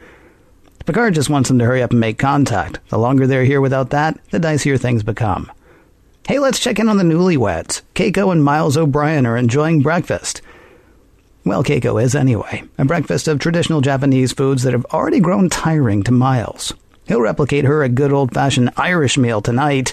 Picard 0.88 1.14
just 1.14 1.28
wants 1.28 1.50
them 1.50 1.58
to 1.58 1.66
hurry 1.66 1.82
up 1.82 1.90
and 1.90 2.00
make 2.00 2.16
contact. 2.16 2.80
The 2.88 2.96
longer 2.96 3.26
they're 3.26 3.44
here 3.44 3.60
without 3.60 3.90
that, 3.90 4.18
the 4.30 4.40
dicier 4.40 4.80
things 4.80 5.02
become. 5.02 5.52
Hey, 6.26 6.38
let's 6.38 6.58
check 6.58 6.78
in 6.78 6.88
on 6.88 6.96
the 6.96 7.04
newlyweds. 7.04 7.82
Keiko 7.94 8.32
and 8.32 8.42
Miles 8.42 8.78
O'Brien 8.78 9.26
are 9.26 9.36
enjoying 9.36 9.82
breakfast. 9.82 10.40
Well, 11.44 11.62
Keiko 11.62 12.02
is 12.02 12.14
anyway. 12.14 12.64
A 12.78 12.86
breakfast 12.86 13.28
of 13.28 13.38
traditional 13.38 13.82
Japanese 13.82 14.32
foods 14.32 14.62
that 14.62 14.72
have 14.72 14.86
already 14.86 15.20
grown 15.20 15.50
tiring 15.50 16.02
to 16.04 16.12
Miles. 16.12 16.72
He'll 17.06 17.20
replicate 17.20 17.66
her 17.66 17.82
a 17.82 17.90
good 17.90 18.10
old 18.10 18.32
fashioned 18.32 18.70
Irish 18.78 19.18
meal 19.18 19.42
tonight. 19.42 19.92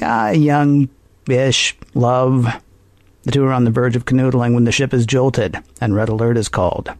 Ah, 0.00 0.30
young 0.30 0.88
ish 1.28 1.76
love. 1.94 2.46
The 3.26 3.32
two 3.32 3.44
are 3.44 3.52
on 3.52 3.64
the 3.64 3.70
verge 3.70 3.94
of 3.94 4.06
canoodling 4.06 4.54
when 4.54 4.64
the 4.64 4.72
ship 4.72 4.94
is 4.94 5.04
jolted 5.04 5.58
and 5.78 5.94
red 5.94 6.08
alert 6.08 6.38
is 6.38 6.48
called. 6.48 6.94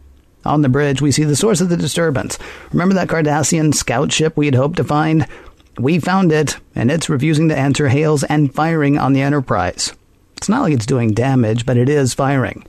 On 0.45 0.61
the 0.61 0.69
bridge, 0.69 1.01
we 1.01 1.11
see 1.11 1.23
the 1.23 1.35
source 1.35 1.59
of 1.59 1.69
the 1.69 1.75
disturbance. 1.75 2.37
Remember 2.71 2.93
that 2.93 3.07
Cardassian 3.07 3.73
scout 3.73 4.11
ship 4.11 4.37
we'd 4.37 4.53
hoped 4.53 4.77
to 4.77 4.83
find? 4.83 5.25
We 5.79 5.99
found 5.99 6.31
it, 6.31 6.57
and 6.75 6.91
it's 6.91 7.09
refusing 7.09 7.49
to 7.49 7.57
answer 7.57 7.87
hails 7.87 8.23
and 8.23 8.53
firing 8.53 8.99
on 8.99 9.13
the 9.13 9.21
Enterprise. 9.21 9.93
It's 10.35 10.47
not 10.47 10.61
like 10.61 10.73
it's 10.73 10.85
doing 10.85 11.15
damage, 11.15 11.65
but 11.65 11.77
it 11.77 11.89
is 11.89 12.13
firing 12.13 12.63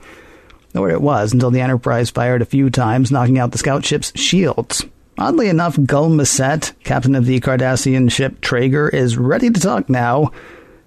or 0.75 0.89
it 0.89 1.01
was 1.01 1.33
until 1.33 1.51
the 1.51 1.61
Enterprise 1.61 2.09
fired 2.09 2.41
a 2.41 2.45
few 2.45 2.69
times, 2.69 3.11
knocking 3.11 3.39
out 3.39 3.51
the 3.51 3.57
scout 3.57 3.85
ship's 3.85 4.11
shields. 4.15 4.85
Oddly 5.17 5.49
enough, 5.49 5.77
Gul 5.85 6.09
Macet, 6.09 6.71
captain 6.83 7.15
of 7.15 7.25
the 7.25 7.39
Cardassian 7.41 8.09
ship 8.09 8.39
Trager, 8.41 8.91
is 8.93 9.17
ready 9.17 9.49
to 9.49 9.59
talk 9.59 9.89
now. 9.89 10.31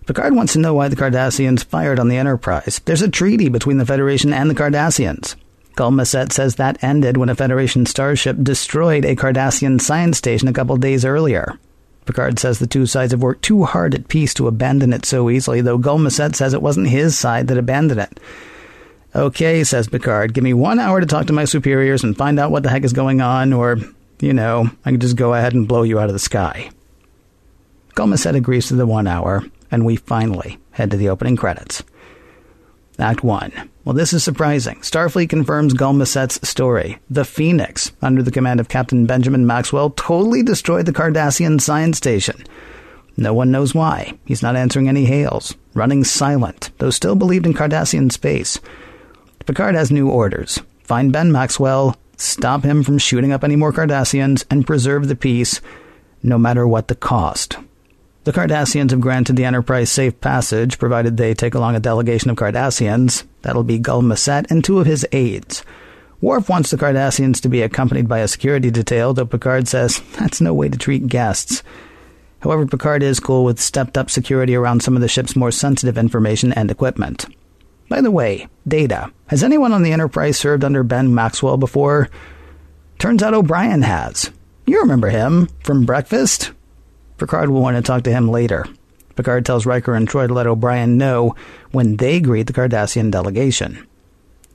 Picard 0.06 0.34
wants 0.34 0.54
to 0.54 0.58
know 0.58 0.74
why 0.74 0.88
the 0.88 0.96
Cardassians 0.96 1.64
fired 1.64 2.00
on 2.00 2.08
the 2.08 2.16
Enterprise. 2.16 2.80
There's 2.84 3.02
a 3.02 3.08
treaty 3.08 3.48
between 3.48 3.78
the 3.78 3.86
Federation 3.86 4.32
and 4.32 4.50
the 4.50 4.54
Cardassians. 4.54 5.36
Gul 5.76 5.92
Macet 5.92 6.32
says 6.32 6.56
that 6.56 6.82
ended 6.82 7.16
when 7.16 7.28
a 7.28 7.34
Federation 7.34 7.86
starship 7.86 8.36
destroyed 8.42 9.04
a 9.04 9.16
Cardassian 9.16 9.80
science 9.80 10.18
station 10.18 10.48
a 10.48 10.52
couple 10.52 10.76
days 10.76 11.04
earlier. 11.04 11.58
Picard 12.04 12.38
says 12.38 12.58
the 12.58 12.66
two 12.66 12.84
sides 12.84 13.12
have 13.12 13.22
worked 13.22 13.42
too 13.42 13.62
hard 13.62 13.94
at 13.94 14.08
peace 14.08 14.34
to 14.34 14.48
abandon 14.48 14.92
it 14.92 15.06
so 15.06 15.30
easily, 15.30 15.60
though 15.60 15.78
Gul 15.78 15.98
Macet 15.98 16.34
says 16.34 16.52
it 16.52 16.62
wasn't 16.62 16.88
his 16.88 17.16
side 17.16 17.46
that 17.46 17.58
abandoned 17.58 18.00
it. 18.00 18.20
Okay, 19.14 19.62
says 19.62 19.88
Picard, 19.88 20.34
give 20.34 20.42
me 20.42 20.52
one 20.52 20.80
hour 20.80 21.00
to 21.00 21.06
talk 21.06 21.26
to 21.26 21.32
my 21.32 21.44
superiors 21.44 22.02
and 22.02 22.16
find 22.16 22.40
out 22.40 22.50
what 22.50 22.64
the 22.64 22.70
heck 22.70 22.82
is 22.82 22.92
going 22.92 23.20
on, 23.20 23.52
or, 23.52 23.78
you 24.20 24.32
know, 24.32 24.68
I 24.84 24.90
can 24.90 25.00
just 25.00 25.16
go 25.16 25.32
ahead 25.32 25.52
and 25.52 25.68
blow 25.68 25.84
you 25.84 26.00
out 26.00 26.08
of 26.08 26.14
the 26.14 26.18
sky. 26.18 26.70
Gul 27.94 28.08
Macet 28.08 28.34
agrees 28.34 28.68
to 28.68 28.74
the 28.74 28.86
one 28.86 29.06
hour, 29.06 29.44
and 29.72 29.84
we 29.84 29.96
finally 29.96 30.58
head 30.70 30.92
to 30.92 30.96
the 30.96 31.08
opening 31.08 31.34
credits. 31.34 31.82
Act 32.98 33.24
1. 33.24 33.70
Well, 33.84 33.94
this 33.94 34.12
is 34.12 34.22
surprising. 34.22 34.76
Starfleet 34.76 35.30
confirms 35.30 35.72
Gul 35.72 35.94
Macet's 35.94 36.46
story. 36.48 36.98
The 37.10 37.24
Phoenix, 37.24 37.90
under 38.00 38.22
the 38.22 38.30
command 38.30 38.60
of 38.60 38.68
Captain 38.68 39.06
Benjamin 39.06 39.46
Maxwell, 39.46 39.90
totally 39.90 40.42
destroyed 40.44 40.86
the 40.86 40.92
Cardassian 40.92 41.60
science 41.60 41.96
station. 41.96 42.44
No 43.16 43.34
one 43.34 43.50
knows 43.50 43.74
why. 43.74 44.16
He's 44.24 44.42
not 44.42 44.56
answering 44.56 44.88
any 44.88 45.06
hails, 45.06 45.56
running 45.74 46.04
silent, 46.04 46.70
though 46.78 46.90
still 46.90 47.16
believed 47.16 47.46
in 47.46 47.54
Cardassian 47.54 48.12
space. 48.12 48.60
Picard 49.46 49.74
has 49.74 49.90
new 49.90 50.08
orders. 50.08 50.60
Find 50.84 51.12
Ben 51.12 51.32
Maxwell, 51.32 51.96
stop 52.16 52.62
him 52.62 52.82
from 52.82 52.98
shooting 52.98 53.32
up 53.32 53.42
any 53.42 53.56
more 53.56 53.72
Cardassians, 53.72 54.44
and 54.50 54.66
preserve 54.66 55.08
the 55.08 55.16
peace, 55.16 55.60
no 56.22 56.38
matter 56.38 56.68
what 56.68 56.88
the 56.88 56.94
cost. 56.94 57.56
The 58.24 58.32
Cardassians 58.32 58.92
have 58.92 59.00
granted 59.00 59.34
the 59.34 59.44
Enterprise 59.44 59.90
safe 59.90 60.20
passage, 60.20 60.78
provided 60.78 61.16
they 61.16 61.34
take 61.34 61.54
along 61.54 61.74
a 61.74 61.80
delegation 61.80 62.30
of 62.30 62.36
Cardassians. 62.36 63.24
That'll 63.42 63.64
be 63.64 63.80
Gul 63.80 64.02
Macet 64.02 64.48
and 64.48 64.62
two 64.62 64.78
of 64.78 64.86
his 64.86 65.04
aides. 65.10 65.64
Worf 66.20 66.48
wants 66.48 66.70
the 66.70 66.76
Cardassians 66.76 67.40
to 67.40 67.48
be 67.48 67.62
accompanied 67.62 68.06
by 68.06 68.20
a 68.20 68.28
security 68.28 68.70
detail, 68.70 69.12
though 69.12 69.26
Picard 69.26 69.66
says 69.66 70.00
that's 70.18 70.40
no 70.40 70.54
way 70.54 70.68
to 70.68 70.78
treat 70.78 71.08
guests. 71.08 71.64
However, 72.38 72.64
Picard 72.64 73.02
is 73.02 73.18
cool 73.18 73.44
with 73.44 73.58
stepped 73.58 73.98
up 73.98 74.08
security 74.08 74.54
around 74.54 74.84
some 74.84 74.94
of 74.94 75.02
the 75.02 75.08
ship's 75.08 75.34
more 75.34 75.50
sensitive 75.50 75.98
information 75.98 76.52
and 76.52 76.70
equipment. 76.70 77.26
By 77.88 78.00
the 78.00 78.10
way, 78.12 78.46
data. 78.66 79.12
Has 79.26 79.42
anyone 79.42 79.72
on 79.72 79.82
the 79.82 79.92
Enterprise 79.92 80.38
served 80.38 80.62
under 80.62 80.84
Ben 80.84 81.12
Maxwell 81.12 81.56
before? 81.56 82.08
Turns 83.00 83.20
out 83.22 83.34
O'Brien 83.34 83.82
has. 83.82 84.30
You 84.64 84.80
remember 84.80 85.10
him 85.10 85.48
from 85.64 85.84
Breakfast? 85.84 86.52
Picard 87.22 87.50
will 87.50 87.62
want 87.62 87.76
to 87.76 87.82
talk 87.82 88.02
to 88.02 88.10
him 88.10 88.28
later. 88.28 88.66
Picard 89.14 89.46
tells 89.46 89.64
Riker 89.64 89.94
and 89.94 90.08
Troi 90.08 90.26
to 90.26 90.34
let 90.34 90.48
O'Brien 90.48 90.98
know 90.98 91.36
when 91.70 91.96
they 91.98 92.18
greet 92.18 92.48
the 92.48 92.52
Cardassian 92.52 93.12
delegation. 93.12 93.86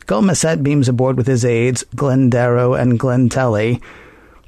Gul 0.06 0.22
Macet 0.22 0.64
beams 0.64 0.90
aboard 0.90 1.16
with 1.16 1.28
his 1.28 1.46
aides, 1.46 1.86
Glenn 1.96 2.30
Daro 2.30 2.78
and 2.78 3.00
Glenn 3.00 3.30
Telly. 3.30 3.82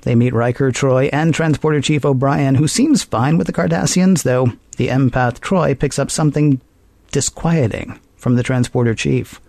They 0.02 0.16
meet 0.16 0.34
Riker, 0.34 0.70
Troi, 0.70 1.10
and 1.14 1.34
Transporter 1.34 1.80
Chief 1.80 2.04
O'Brien, 2.04 2.56
who 2.56 2.68
seems 2.68 3.04
fine 3.04 3.38
with 3.38 3.48
the 3.48 3.54
Cardassians, 3.54 4.24
though 4.24 4.52
the 4.76 4.90
empath 4.90 5.40
Troi 5.40 5.74
picks 5.74 5.98
up 5.98 6.12
something 6.12 6.60
disquieting 7.12 8.02
from 8.18 8.36
the 8.36 8.44
Transporter 8.44 8.94
Chief. 8.94 9.40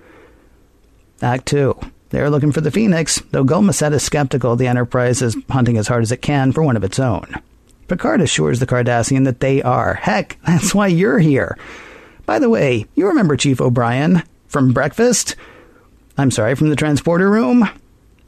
Act 1.21 1.45
2. 1.47 1.77
They're 2.11 2.31
looking 2.31 2.53
for 2.53 2.61
the 2.61 2.71
Phoenix, 2.71 3.21
though 3.33 3.43
Gul 3.43 3.63
Macet 3.63 3.93
is 3.95 4.05
skeptical 4.05 4.55
the 4.55 4.69
Enterprise 4.69 5.23
is 5.23 5.37
hunting 5.51 5.77
as 5.77 5.89
hard 5.89 6.05
as 6.05 6.13
it 6.13 6.23
can 6.23 6.53
for 6.53 6.63
one 6.63 6.77
of 6.77 6.85
its 6.85 7.01
own. 7.01 7.35
Picard 7.91 8.21
assures 8.21 8.61
the 8.61 8.69
Cardassian 8.69 9.25
that 9.25 9.41
they 9.41 9.61
are. 9.63 9.95
Heck, 9.95 10.39
that's 10.47 10.73
why 10.73 10.87
you're 10.87 11.19
here. 11.19 11.59
By 12.25 12.39
the 12.39 12.49
way, 12.49 12.87
you 12.95 13.09
remember 13.09 13.37
Chief 13.37 13.61
O'Brien 13.61 14.23
from 14.47 14.73
breakfast? 14.73 15.35
I'm 16.17 16.31
sorry, 16.31 16.55
from 16.55 16.71
the 16.71 16.77
transporter 16.77 17.29
room? 17.29 17.69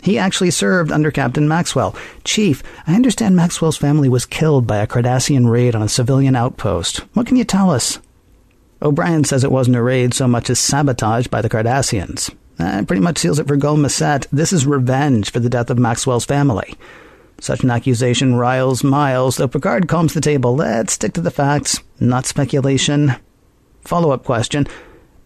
He 0.03 0.19
actually 0.19 0.51
served 0.51 0.91
under 0.91 1.13
Captain 1.13 1.47
Maxwell. 1.47 1.95
Chief, 2.25 2.61
I 2.89 2.97
understand 2.97 3.37
Maxwell's 3.37 3.77
family 3.77 4.09
was 4.09 4.27
killed 4.27 4.67
by 4.67 4.79
a 4.79 4.87
Cardassian 4.89 5.49
raid 5.49 5.77
on 5.77 5.83
a 5.83 5.89
civilian 5.89 6.35
outpost. 6.35 6.99
What 7.15 7.29
can 7.29 7.37
you 7.37 7.45
tell 7.45 7.71
us? 7.71 8.01
O'Brien 8.83 9.23
says 9.23 9.45
it 9.45 9.53
wasn't 9.53 9.77
a 9.77 9.83
raid 9.83 10.13
so 10.13 10.27
much 10.27 10.51
as 10.51 10.59
sabotage 10.59 11.29
by 11.29 11.41
the 11.41 11.49
Cardassians. 11.49 12.35
That 12.57 12.89
pretty 12.89 13.03
much 13.03 13.19
seals 13.19 13.39
it 13.39 13.47
for 13.47 13.57
Gul 13.57 13.77
Macet. 13.77 14.27
This 14.33 14.53
is 14.53 14.67
revenge 14.67 15.31
for 15.31 15.39
the 15.39 15.49
death 15.49 15.71
of 15.71 15.79
Maxwell's 15.79 16.25
family. 16.25 16.75
Such 17.43 17.65
an 17.65 17.73
accusation 17.73 18.37
riles 18.37 18.85
Miles, 18.85 19.37
though 19.37 19.49
Picard 19.49 19.89
calms 19.89 20.15
the 20.15 20.21
table. 20.21 20.55
Let's 20.55 20.93
stick 20.93 21.13
to 21.15 21.21
the 21.21 21.33
facts, 21.33 21.81
not 21.99 22.25
speculation. 22.25 23.17
Follow 23.81 24.13
up 24.13 24.23
question. 24.23 24.69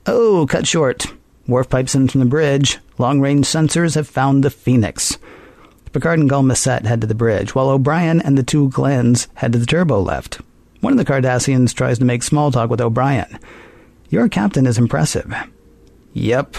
Oh, 0.06 0.46
cut 0.48 0.66
short. 0.66 1.08
Worf 1.46 1.68
pipes 1.68 1.94
in 1.94 2.08
from 2.08 2.20
the 2.20 2.26
bridge. 2.26 2.78
Long 2.96 3.20
range 3.20 3.44
sensors 3.44 3.96
have 3.96 4.08
found 4.08 4.42
the 4.42 4.50
Phoenix. 4.50 5.18
Picard 5.92 6.18
and 6.18 6.26
Gul 6.26 6.42
Macet 6.42 6.86
head 6.86 7.02
to 7.02 7.06
the 7.06 7.14
bridge, 7.14 7.54
while 7.54 7.68
O'Brien 7.68 8.22
and 8.22 8.38
the 8.38 8.42
two 8.42 8.70
Glens 8.70 9.28
head 9.34 9.52
to 9.52 9.58
the 9.58 9.66
turbo 9.66 10.00
lift. 10.00 10.40
One 10.80 10.94
of 10.94 10.98
the 10.98 11.04
Cardassians 11.04 11.74
tries 11.74 11.98
to 11.98 12.06
make 12.06 12.22
small 12.22 12.50
talk 12.50 12.70
with 12.70 12.80
O'Brien. 12.80 13.38
Your 14.08 14.30
captain 14.30 14.66
is 14.66 14.78
impressive. 14.78 15.34
Yep. 16.14 16.56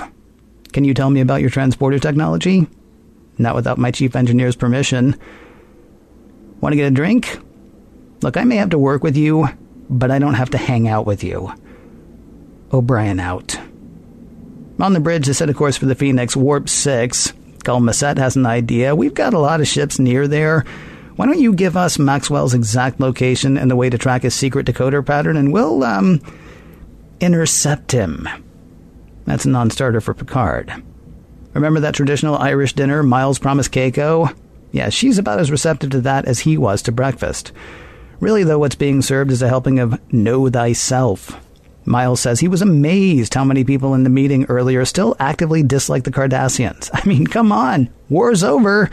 Can 0.71 0.83
you 0.83 0.93
tell 0.93 1.09
me 1.09 1.19
about 1.19 1.41
your 1.41 1.49
transporter 1.49 1.97
technology? 1.97 2.67
Not 3.39 3.55
without 3.55 3.79
my 3.79 3.89
chief 3.89 4.15
engineer's 4.15 4.55
permission. 4.55 5.19
Want 6.61 6.73
to 6.73 6.77
get 6.77 6.87
a 6.87 6.91
drink? 6.91 7.39
Look, 8.21 8.37
I 8.37 8.43
may 8.43 8.55
have 8.55 8.71
to 8.71 8.79
work 8.79 9.03
with 9.03 9.15
you, 9.15 9.47
but 9.89 10.11
I 10.11 10.19
don't 10.19 10.33
have 10.33 10.49
to 10.51 10.57
hang 10.57 10.87
out 10.87 11.05
with 11.05 11.23
you. 11.23 11.53
O'Brien 12.73 13.19
out. 13.19 13.59
On 14.79 14.93
the 14.93 14.99
bridge, 14.99 15.25
they 15.27 15.33
set 15.33 15.49
a 15.49 15.53
course 15.53 15.77
for 15.77 15.85
the 15.85 15.95
Phoenix 15.95 16.35
Warp 16.35 16.69
6. 16.69 17.33
Gul 17.63 17.81
has 17.81 18.35
an 18.35 18.45
idea. 18.45 18.95
We've 18.95 19.13
got 19.13 19.33
a 19.33 19.39
lot 19.39 19.61
of 19.61 19.67
ships 19.67 19.99
near 19.99 20.27
there. 20.27 20.65
Why 21.15 21.25
don't 21.25 21.39
you 21.39 21.53
give 21.53 21.75
us 21.75 21.97
Maxwell's 21.97 22.53
exact 22.53 22.99
location 22.99 23.57
and 23.57 23.71
the 23.71 23.75
way 23.75 23.89
to 23.89 23.97
track 23.97 24.21
his 24.21 24.35
secret 24.35 24.67
decoder 24.67 25.05
pattern, 25.05 25.35
and 25.35 25.51
we'll, 25.51 25.83
um, 25.83 26.21
intercept 27.19 27.91
him. 27.91 28.27
That's 29.25 29.45
a 29.45 29.49
non 29.49 29.69
starter 29.69 29.99
for 29.99 30.13
Picard. 30.13 30.71
Remember 31.53 31.79
that 31.79 31.95
traditional 31.95 32.37
Irish 32.37 32.73
dinner 32.73 33.01
Miles 33.03 33.39
promised 33.39 33.71
Keiko? 33.71 34.33
Yeah, 34.71 34.89
she's 34.89 35.17
about 35.17 35.39
as 35.39 35.51
receptive 35.51 35.91
to 35.91 36.01
that 36.01 36.25
as 36.25 36.39
he 36.39 36.57
was 36.57 36.81
to 36.83 36.91
breakfast. 36.91 37.51
Really, 38.19 38.43
though, 38.43 38.59
what's 38.59 38.75
being 38.75 39.01
served 39.01 39.31
is 39.31 39.41
a 39.41 39.49
helping 39.49 39.79
of 39.79 39.99
Know 40.11 40.49
Thyself. 40.49 41.39
Miles 41.85 42.19
says 42.19 42.39
he 42.39 42.49
was 42.49 42.61
amazed 42.61 43.33
how 43.33 43.45
many 43.45 43.63
people 43.63 43.93
in 43.93 44.03
the 44.03 44.09
meeting 44.09 44.45
earlier 44.45 44.83
still 44.83 45.15
actively 45.19 45.63
dislike 45.63 46.03
the 46.03 46.11
Cardassians. 46.11 46.89
I 46.93 47.07
mean, 47.07 47.25
come 47.25 47.51
on, 47.51 47.89
war's 48.09 48.43
over. 48.43 48.89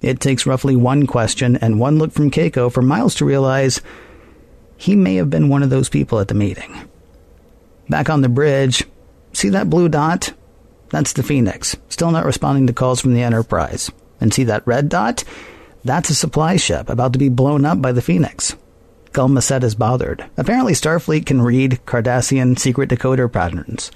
It 0.00 0.20
takes 0.20 0.46
roughly 0.46 0.74
one 0.76 1.06
question 1.06 1.56
and 1.56 1.78
one 1.78 1.98
look 1.98 2.12
from 2.12 2.30
Keiko 2.30 2.72
for 2.72 2.82
Miles 2.82 3.14
to 3.16 3.24
realize 3.24 3.80
he 4.76 4.96
may 4.96 5.16
have 5.16 5.30
been 5.30 5.48
one 5.48 5.62
of 5.62 5.70
those 5.70 5.88
people 5.88 6.20
at 6.20 6.28
the 6.28 6.34
meeting. 6.34 6.88
Back 7.88 8.10
on 8.10 8.22
the 8.22 8.28
bridge, 8.28 8.84
see 9.32 9.48
that 9.50 9.70
blue 9.70 9.88
dot? 9.88 10.32
That's 10.90 11.12
the 11.12 11.22
Phoenix, 11.22 11.76
still 11.88 12.10
not 12.10 12.24
responding 12.24 12.66
to 12.66 12.72
calls 12.72 13.00
from 13.00 13.14
the 13.14 13.22
Enterprise. 13.22 13.90
And 14.20 14.32
see 14.32 14.44
that 14.44 14.66
red 14.66 14.88
dot? 14.88 15.24
That's 15.84 16.10
a 16.10 16.14
supply 16.14 16.56
ship 16.56 16.88
about 16.88 17.12
to 17.12 17.18
be 17.18 17.28
blown 17.28 17.64
up 17.64 17.80
by 17.80 17.92
the 17.92 18.02
Phoenix. 18.02 18.56
Gul 19.12 19.28
Macet 19.28 19.62
is 19.62 19.74
bothered. 19.74 20.24
Apparently, 20.36 20.74
Starfleet 20.74 21.26
can 21.26 21.40
read 21.40 21.80
Cardassian 21.86 22.58
secret 22.58 22.90
decoder 22.90 23.32
patterns. 23.32 23.90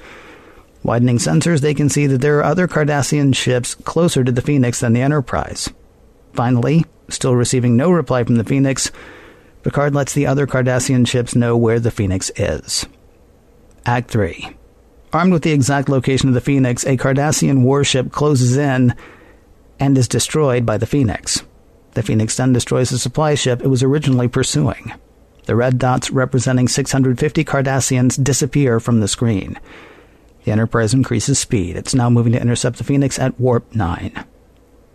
Widening 0.82 1.18
sensors, 1.18 1.60
they 1.60 1.74
can 1.74 1.88
see 1.88 2.06
that 2.06 2.20
there 2.20 2.38
are 2.38 2.44
other 2.44 2.66
Cardassian 2.66 3.34
ships 3.34 3.74
closer 3.74 4.24
to 4.24 4.32
the 4.32 4.42
Phoenix 4.42 4.80
than 4.80 4.94
the 4.94 5.02
Enterprise. 5.02 5.70
Finally, 6.32 6.84
still 7.08 7.36
receiving 7.36 7.76
no 7.76 7.90
reply 7.90 8.24
from 8.24 8.36
the 8.36 8.44
Phoenix, 8.44 8.90
Picard 9.62 9.94
lets 9.94 10.12
the 10.12 10.26
other 10.26 10.46
Cardassian 10.46 11.06
ships 11.06 11.36
know 11.36 11.56
where 11.56 11.78
the 11.78 11.90
Phoenix 11.90 12.32
is. 12.36 12.86
Act 13.86 14.10
3. 14.10 14.56
Armed 15.12 15.32
with 15.32 15.42
the 15.42 15.52
exact 15.52 15.88
location 15.88 16.28
of 16.28 16.34
the 16.34 16.40
Phoenix, 16.40 16.84
a 16.84 16.96
Cardassian 16.96 17.62
warship 17.62 18.10
closes 18.10 18.56
in 18.56 18.94
and 19.82 19.98
is 19.98 20.06
destroyed 20.06 20.64
by 20.64 20.78
the 20.78 20.86
Phoenix. 20.86 21.42
The 21.94 22.04
Phoenix 22.04 22.36
then 22.36 22.52
destroys 22.52 22.90
the 22.90 22.98
supply 22.98 23.34
ship 23.34 23.60
it 23.60 23.66
was 23.66 23.82
originally 23.82 24.28
pursuing. 24.28 24.92
The 25.46 25.56
red 25.56 25.76
dots 25.76 26.08
representing 26.08 26.68
650 26.68 27.44
Cardassians 27.44 28.22
disappear 28.22 28.78
from 28.78 29.00
the 29.00 29.08
screen. 29.08 29.58
The 30.44 30.52
Enterprise 30.52 30.94
increases 30.94 31.40
speed. 31.40 31.76
It's 31.76 31.96
now 31.96 32.08
moving 32.08 32.32
to 32.32 32.40
intercept 32.40 32.78
the 32.78 32.84
Phoenix 32.84 33.18
at 33.18 33.40
warp 33.40 33.74
9. 33.74 34.24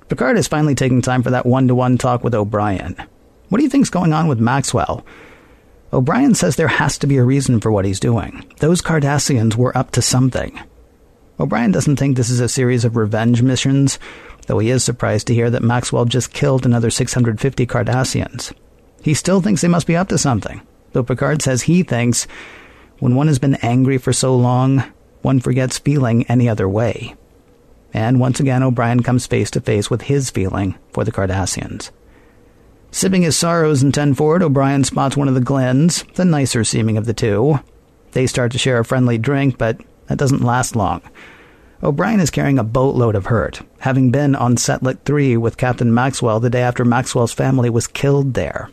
Picard 0.07 0.37
is 0.37 0.47
finally 0.47 0.73
taking 0.73 1.01
time 1.01 1.21
for 1.21 1.31
that 1.31 1.45
one 1.45 1.67
to 1.67 1.75
one 1.75 1.97
talk 1.97 2.23
with 2.23 2.33
O'Brien. 2.33 2.95
What 3.49 3.57
do 3.57 3.65
you 3.65 3.69
think's 3.69 3.89
going 3.89 4.13
on 4.13 4.29
with 4.29 4.39
Maxwell? 4.39 5.05
O'Brien 5.91 6.33
says 6.33 6.55
there 6.55 6.69
has 6.69 6.97
to 6.99 7.07
be 7.07 7.17
a 7.17 7.25
reason 7.25 7.59
for 7.59 7.73
what 7.73 7.83
he's 7.83 7.99
doing. 7.99 8.49
Those 8.59 8.81
Cardassians 8.81 9.55
were 9.55 9.77
up 9.77 9.91
to 9.91 10.01
something. 10.01 10.57
O'Brien 11.39 11.71
doesn't 11.71 11.97
think 11.97 12.15
this 12.15 12.29
is 12.29 12.39
a 12.39 12.49
series 12.49 12.85
of 12.85 12.95
revenge 12.95 13.41
missions, 13.41 13.99
though 14.47 14.59
he 14.59 14.69
is 14.69 14.83
surprised 14.83 15.27
to 15.27 15.33
hear 15.33 15.49
that 15.49 15.63
Maxwell 15.63 16.05
just 16.05 16.33
killed 16.33 16.65
another 16.65 16.89
650 16.89 17.67
Cardassians. 17.67 18.53
He 19.01 19.13
still 19.13 19.41
thinks 19.41 19.61
they 19.61 19.67
must 19.67 19.87
be 19.87 19.95
up 19.95 20.09
to 20.09 20.17
something, 20.17 20.61
though 20.91 21.03
Picard 21.03 21.41
says 21.41 21.63
he 21.63 21.83
thinks 21.83 22.27
when 22.99 23.15
one 23.15 23.27
has 23.27 23.39
been 23.39 23.55
angry 23.55 23.97
for 23.97 24.11
so 24.11 24.35
long, 24.35 24.83
one 25.21 25.39
forgets 25.39 25.77
feeling 25.77 26.25
any 26.27 26.49
other 26.49 26.67
way. 26.67 27.15
And 27.93 28.19
once 28.19 28.39
again, 28.39 28.63
O'Brien 28.63 29.03
comes 29.03 29.27
face 29.27 29.51
to 29.51 29.61
face 29.61 29.89
with 29.89 30.03
his 30.03 30.29
feeling 30.29 30.75
for 30.91 31.03
the 31.03 31.11
Cardassians. 31.11 31.91
Sipping 32.91 33.21
his 33.21 33.37
sorrows 33.37 33.83
in 33.83 33.91
ten 33.91 34.13
forward, 34.13 34.41
O'Brien 34.41 34.83
spots 34.83 35.17
one 35.17 35.27
of 35.27 35.35
the 35.35 35.41
Glens, 35.41 36.03
the 36.15 36.25
nicer 36.25 36.63
seeming 36.63 36.97
of 36.97 37.05
the 37.05 37.13
two. 37.13 37.59
They 38.11 38.27
start 38.27 38.51
to 38.53 38.57
share 38.57 38.79
a 38.79 38.85
friendly 38.85 39.17
drink, 39.17 39.57
but 39.57 39.79
that 40.07 40.17
doesn't 40.17 40.43
last 40.43 40.75
long. 40.75 41.01
O'Brien 41.83 42.19
is 42.19 42.31
carrying 42.31 42.57
a 42.57 42.63
boatload 42.63 43.15
of 43.15 43.27
hurt, 43.27 43.61
having 43.79 44.09
been 44.09 44.35
on 44.35 44.55
Setlik 44.55 45.01
3 45.05 45.37
with 45.37 45.57
Captain 45.57 45.93
Maxwell 45.93 46.39
the 46.39 46.49
day 46.49 46.61
after 46.61 46.83
Maxwell's 46.83 47.33
family 47.33 47.69
was 47.69 47.85
killed 47.85 48.33
there. 48.33 48.71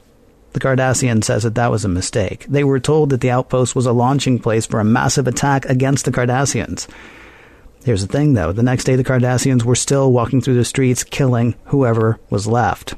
The 0.55 0.61
Cardassian 0.61 1.23
says 1.23 1.43
that 1.43 1.55
that 1.57 1.71
was 1.71 1.85
a 1.85 1.89
mistake. 1.89 2.47
They 2.49 2.65
were 2.65 2.81
told 2.81 3.11
that 3.11 3.21
the 3.21 3.31
outpost 3.31 3.77
was 3.77 3.85
a 3.85 3.93
launching 3.93 4.39
place 4.39 4.65
for 4.65 4.81
a 4.81 4.85
massive 4.85 5.27
attack 5.27 5.67
against 5.67 6.07
the 6.07 6.13
Cardassians. 6.13 6.89
Here's 7.85 8.07
the 8.07 8.11
thing, 8.11 8.33
though. 8.33 8.53
The 8.53 8.63
next 8.63 8.85
day, 8.85 8.97
the 8.97 9.05
Cardassians 9.05 9.65
were 9.65 9.75
still 9.75 10.11
walking 10.11 10.41
through 10.41 10.55
the 10.55 10.65
streets, 10.65 11.05
killing 11.05 11.57
whoever 11.67 12.19
was 12.31 12.47
left. 12.47 12.95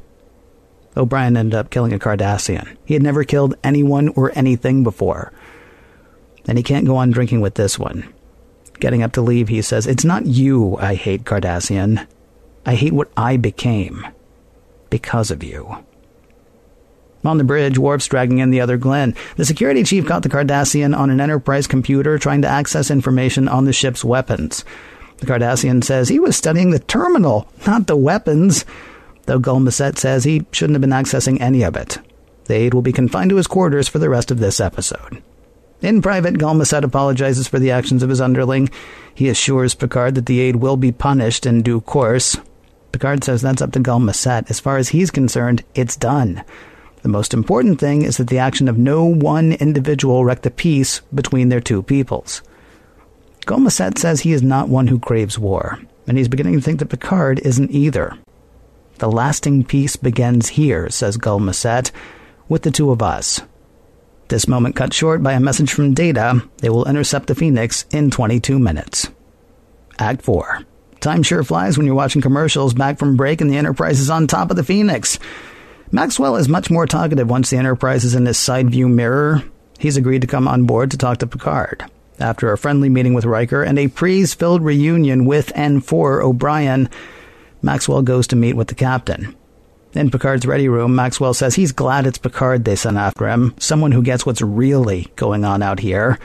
O'Brien 0.96 1.36
ended 1.36 1.54
up 1.54 1.70
killing 1.70 1.92
a 1.92 1.98
Cardassian. 1.98 2.76
He 2.84 2.94
had 2.94 3.02
never 3.02 3.24
killed 3.24 3.56
anyone 3.64 4.10
or 4.10 4.30
anything 4.36 4.84
before. 4.84 5.32
And 6.46 6.56
he 6.56 6.62
can't 6.62 6.86
go 6.86 6.96
on 6.96 7.10
drinking 7.10 7.40
with 7.40 7.54
this 7.54 7.76
one. 7.76 8.12
Getting 8.80 9.02
up 9.02 9.12
to 9.12 9.22
leave, 9.22 9.48
he 9.48 9.62
says, 9.62 9.86
It's 9.86 10.04
not 10.04 10.26
you 10.26 10.76
I 10.76 10.94
hate, 10.94 11.24
Cardassian. 11.24 12.06
I 12.64 12.74
hate 12.74 12.92
what 12.92 13.10
I 13.16 13.36
became. 13.36 14.06
Because 14.90 15.30
of 15.30 15.42
you. 15.42 15.78
On 17.24 17.38
the 17.38 17.44
bridge, 17.44 17.78
Worf's 17.78 18.06
dragging 18.06 18.38
in 18.38 18.50
the 18.50 18.60
other 18.60 18.76
Glen. 18.76 19.14
The 19.36 19.44
security 19.44 19.82
chief 19.82 20.06
caught 20.06 20.22
the 20.22 20.28
Cardassian 20.28 20.96
on 20.96 21.10
an 21.10 21.20
Enterprise 21.20 21.66
computer 21.66 22.18
trying 22.18 22.42
to 22.42 22.48
access 22.48 22.90
information 22.90 23.48
on 23.48 23.64
the 23.64 23.72
ship's 23.72 24.04
weapons. 24.04 24.64
The 25.18 25.26
Cardassian 25.26 25.82
says 25.82 26.08
he 26.08 26.20
was 26.20 26.36
studying 26.36 26.70
the 26.70 26.78
terminal, 26.78 27.48
not 27.66 27.86
the 27.86 27.96
weapons, 27.96 28.64
though 29.24 29.38
Gul 29.38 29.60
Macet 29.60 29.98
says 29.98 30.24
he 30.24 30.46
shouldn't 30.52 30.74
have 30.74 30.82
been 30.82 30.90
accessing 30.90 31.40
any 31.40 31.62
of 31.62 31.74
it. 31.74 31.98
The 32.44 32.54
aide 32.54 32.74
will 32.74 32.82
be 32.82 32.92
confined 32.92 33.30
to 33.30 33.36
his 33.36 33.46
quarters 33.46 33.88
for 33.88 33.98
the 33.98 34.10
rest 34.10 34.30
of 34.30 34.38
this 34.38 34.60
episode. 34.60 35.22
In 35.82 36.00
private, 36.00 36.38
Gul 36.38 36.60
apologizes 36.60 37.48
for 37.48 37.58
the 37.58 37.70
actions 37.70 38.02
of 38.02 38.08
his 38.08 38.20
underling. 38.20 38.70
He 39.14 39.28
assures 39.28 39.74
Picard 39.74 40.14
that 40.14 40.26
the 40.26 40.40
aide 40.40 40.56
will 40.56 40.76
be 40.76 40.92
punished 40.92 41.44
in 41.44 41.62
due 41.62 41.80
course. 41.80 42.36
Picard 42.92 43.24
says 43.24 43.42
that's 43.42 43.60
up 43.60 43.72
to 43.72 43.80
Gul 43.80 44.08
As 44.08 44.60
far 44.60 44.78
as 44.78 44.88
he's 44.88 45.10
concerned, 45.10 45.64
it's 45.74 45.96
done. 45.96 46.42
The 47.02 47.08
most 47.08 47.34
important 47.34 47.78
thing 47.78 48.02
is 48.02 48.16
that 48.16 48.28
the 48.28 48.38
action 48.38 48.68
of 48.68 48.78
no 48.78 49.04
one 49.04 49.52
individual 49.52 50.24
wrecked 50.24 50.42
the 50.44 50.50
peace 50.50 51.00
between 51.14 51.50
their 51.50 51.60
two 51.60 51.82
peoples. 51.82 52.42
Gul 53.44 53.68
says 53.70 54.20
he 54.20 54.32
is 54.32 54.42
not 54.42 54.68
one 54.68 54.88
who 54.88 54.98
craves 54.98 55.38
war, 55.38 55.78
and 56.08 56.16
he's 56.18 56.26
beginning 56.26 56.54
to 56.54 56.60
think 56.60 56.78
that 56.78 56.88
Picard 56.88 57.38
isn't 57.40 57.70
either. 57.70 58.16
The 58.98 59.10
lasting 59.10 59.64
peace 59.64 59.94
begins 59.94 60.48
here, 60.48 60.88
says 60.88 61.18
Gul 61.18 61.38
with 62.48 62.62
the 62.62 62.70
two 62.70 62.90
of 62.90 63.02
us. 63.02 63.42
This 64.28 64.48
moment 64.48 64.74
cut 64.74 64.92
short 64.92 65.22
by 65.22 65.34
a 65.34 65.40
message 65.40 65.72
from 65.72 65.94
Data. 65.94 66.42
They 66.58 66.68
will 66.68 66.88
intercept 66.88 67.28
the 67.28 67.36
Phoenix 67.36 67.84
in 67.90 68.10
22 68.10 68.58
minutes. 68.58 69.08
Act 70.00 70.22
4. 70.22 70.64
Time 71.00 71.22
sure 71.22 71.44
flies 71.44 71.76
when 71.78 71.86
you're 71.86 71.94
watching 71.94 72.22
commercials 72.22 72.74
back 72.74 72.98
from 72.98 73.16
break 73.16 73.40
and 73.40 73.48
the 73.48 73.56
Enterprise 73.56 74.00
is 74.00 74.10
on 74.10 74.26
top 74.26 74.50
of 74.50 74.56
the 74.56 74.64
Phoenix. 74.64 75.20
Maxwell 75.92 76.34
is 76.34 76.48
much 76.48 76.70
more 76.70 76.86
talkative 76.86 77.30
once 77.30 77.50
the 77.50 77.56
Enterprise 77.56 78.04
is 78.04 78.16
in 78.16 78.26
his 78.26 78.36
side 78.36 78.68
view 78.68 78.88
mirror. 78.88 79.44
He's 79.78 79.96
agreed 79.96 80.22
to 80.22 80.26
come 80.26 80.48
on 80.48 80.64
board 80.64 80.90
to 80.90 80.98
talk 80.98 81.18
to 81.18 81.26
Picard. 81.28 81.84
After 82.18 82.50
a 82.50 82.58
friendly 82.58 82.88
meeting 82.88 83.14
with 83.14 83.26
Riker 83.26 83.62
and 83.62 83.78
a 83.78 83.88
praise 83.88 84.34
filled 84.34 84.64
reunion 84.64 85.26
with 85.26 85.52
and 85.54 85.84
for 85.84 86.20
O'Brien, 86.20 86.88
Maxwell 87.62 88.02
goes 88.02 88.26
to 88.28 88.36
meet 88.36 88.54
with 88.54 88.68
the 88.68 88.74
captain. 88.74 89.36
In 89.96 90.10
Picard's 90.10 90.44
ready 90.44 90.68
room, 90.68 90.94
Maxwell 90.94 91.32
says 91.32 91.54
he's 91.54 91.72
glad 91.72 92.06
it's 92.06 92.18
Picard 92.18 92.66
they 92.66 92.76
sent 92.76 92.98
after 92.98 93.26
him, 93.26 93.54
someone 93.58 93.92
who 93.92 94.02
gets 94.02 94.26
what's 94.26 94.42
really 94.42 95.10
going 95.16 95.42
on 95.42 95.62
out 95.62 95.80
here. 95.80 96.18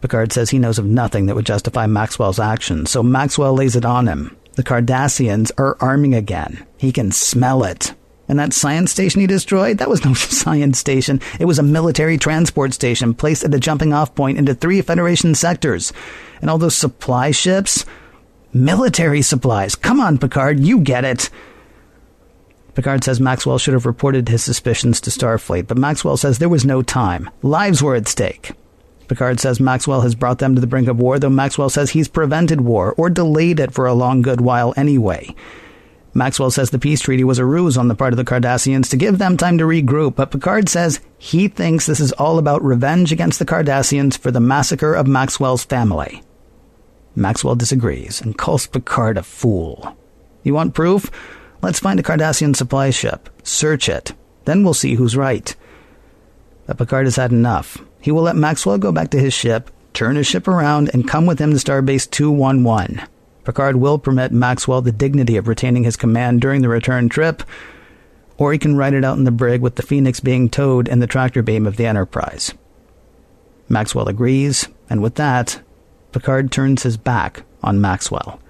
Picard 0.00 0.32
says 0.32 0.50
he 0.50 0.60
knows 0.60 0.78
of 0.78 0.84
nothing 0.84 1.26
that 1.26 1.34
would 1.34 1.44
justify 1.44 1.88
Maxwell's 1.88 2.38
actions, 2.38 2.92
so 2.92 3.02
Maxwell 3.02 3.54
lays 3.54 3.74
it 3.74 3.84
on 3.84 4.06
him. 4.06 4.36
The 4.54 4.62
Cardassians 4.62 5.50
are 5.58 5.76
arming 5.80 6.14
again. 6.14 6.64
He 6.76 6.92
can 6.92 7.10
smell 7.10 7.64
it. 7.64 7.92
And 8.28 8.38
that 8.38 8.52
science 8.52 8.92
station 8.92 9.20
he 9.20 9.26
destroyed, 9.26 9.78
that 9.78 9.88
was 9.88 10.04
no 10.04 10.14
science 10.14 10.78
station. 10.78 11.20
It 11.40 11.46
was 11.46 11.58
a 11.58 11.64
military 11.64 12.18
transport 12.18 12.72
station 12.72 13.14
placed 13.14 13.42
at 13.42 13.52
a 13.52 13.58
jumping 13.58 13.92
off 13.92 14.14
point 14.14 14.38
into 14.38 14.54
three 14.54 14.80
Federation 14.80 15.34
sectors. 15.34 15.92
And 16.40 16.48
all 16.48 16.58
those 16.58 16.76
supply 16.76 17.32
ships? 17.32 17.84
Military 18.52 19.22
supplies. 19.22 19.74
Come 19.74 19.98
on, 19.98 20.18
Picard, 20.18 20.60
you 20.60 20.78
get 20.78 21.04
it. 21.04 21.30
Picard 22.76 23.02
says 23.02 23.18
Maxwell 23.18 23.56
should 23.56 23.72
have 23.72 23.86
reported 23.86 24.28
his 24.28 24.44
suspicions 24.44 25.00
to 25.00 25.10
Starfleet, 25.10 25.66
but 25.66 25.78
Maxwell 25.78 26.18
says 26.18 26.38
there 26.38 26.50
was 26.50 26.66
no 26.66 26.82
time. 26.82 27.30
Lives 27.40 27.82
were 27.82 27.94
at 27.94 28.06
stake. 28.06 28.52
Picard 29.08 29.40
says 29.40 29.58
Maxwell 29.58 30.02
has 30.02 30.14
brought 30.14 30.40
them 30.40 30.54
to 30.54 30.60
the 30.60 30.66
brink 30.66 30.86
of 30.86 30.98
war, 30.98 31.18
though 31.18 31.30
Maxwell 31.30 31.70
says 31.70 31.88
he's 31.90 32.06
prevented 32.06 32.60
war, 32.60 32.92
or 32.98 33.08
delayed 33.08 33.60
it 33.60 33.72
for 33.72 33.86
a 33.86 33.94
long 33.94 34.20
good 34.20 34.42
while 34.42 34.74
anyway. 34.76 35.34
Maxwell 36.12 36.50
says 36.50 36.68
the 36.68 36.78
peace 36.78 37.00
treaty 37.00 37.24
was 37.24 37.38
a 37.38 37.46
ruse 37.46 37.78
on 37.78 37.88
the 37.88 37.94
part 37.94 38.12
of 38.12 38.18
the 38.18 38.24
Cardassians 38.24 38.90
to 38.90 38.98
give 38.98 39.16
them 39.16 39.38
time 39.38 39.56
to 39.56 39.64
regroup, 39.64 40.16
but 40.16 40.30
Picard 40.30 40.68
says 40.68 41.00
he 41.16 41.48
thinks 41.48 41.86
this 41.86 42.00
is 42.00 42.12
all 42.12 42.38
about 42.38 42.62
revenge 42.62 43.10
against 43.10 43.38
the 43.38 43.46
Cardassians 43.46 44.18
for 44.18 44.30
the 44.30 44.38
massacre 44.38 44.92
of 44.92 45.06
Maxwell's 45.06 45.64
family. 45.64 46.22
Maxwell 47.14 47.54
disagrees 47.54 48.20
and 48.20 48.36
calls 48.36 48.66
Picard 48.66 49.16
a 49.16 49.22
fool. 49.22 49.96
You 50.42 50.52
want 50.52 50.74
proof? 50.74 51.10
Let's 51.66 51.80
find 51.80 51.98
a 51.98 52.02
Cardassian 52.04 52.54
supply 52.54 52.90
ship, 52.90 53.28
search 53.42 53.88
it, 53.88 54.12
then 54.44 54.62
we'll 54.62 54.72
see 54.72 54.94
who's 54.94 55.16
right. 55.16 55.52
But 56.64 56.78
Picard 56.78 57.06
has 57.06 57.16
had 57.16 57.32
enough. 57.32 57.78
He 58.00 58.12
will 58.12 58.22
let 58.22 58.36
Maxwell 58.36 58.78
go 58.78 58.92
back 58.92 59.10
to 59.10 59.18
his 59.18 59.34
ship, 59.34 59.72
turn 59.92 60.14
his 60.14 60.28
ship 60.28 60.46
around, 60.46 60.90
and 60.94 61.08
come 61.08 61.26
with 61.26 61.40
him 61.40 61.50
to 61.50 61.56
Starbase 61.56 62.08
211. 62.08 63.02
Picard 63.42 63.74
will 63.74 63.98
permit 63.98 64.30
Maxwell 64.30 64.80
the 64.80 64.92
dignity 64.92 65.36
of 65.36 65.48
retaining 65.48 65.82
his 65.82 65.96
command 65.96 66.40
during 66.40 66.62
the 66.62 66.68
return 66.68 67.08
trip, 67.08 67.42
or 68.36 68.52
he 68.52 68.60
can 68.60 68.76
ride 68.76 68.94
it 68.94 69.04
out 69.04 69.18
in 69.18 69.24
the 69.24 69.32
brig 69.32 69.60
with 69.60 69.74
the 69.74 69.82
Phoenix 69.82 70.20
being 70.20 70.48
towed 70.48 70.86
in 70.86 71.00
the 71.00 71.08
tractor 71.08 71.42
beam 71.42 71.66
of 71.66 71.76
the 71.76 71.86
Enterprise. 71.86 72.54
Maxwell 73.68 74.06
agrees, 74.06 74.68
and 74.88 75.02
with 75.02 75.16
that, 75.16 75.60
Picard 76.12 76.52
turns 76.52 76.84
his 76.84 76.96
back 76.96 77.42
on 77.60 77.80
Maxwell. 77.80 78.40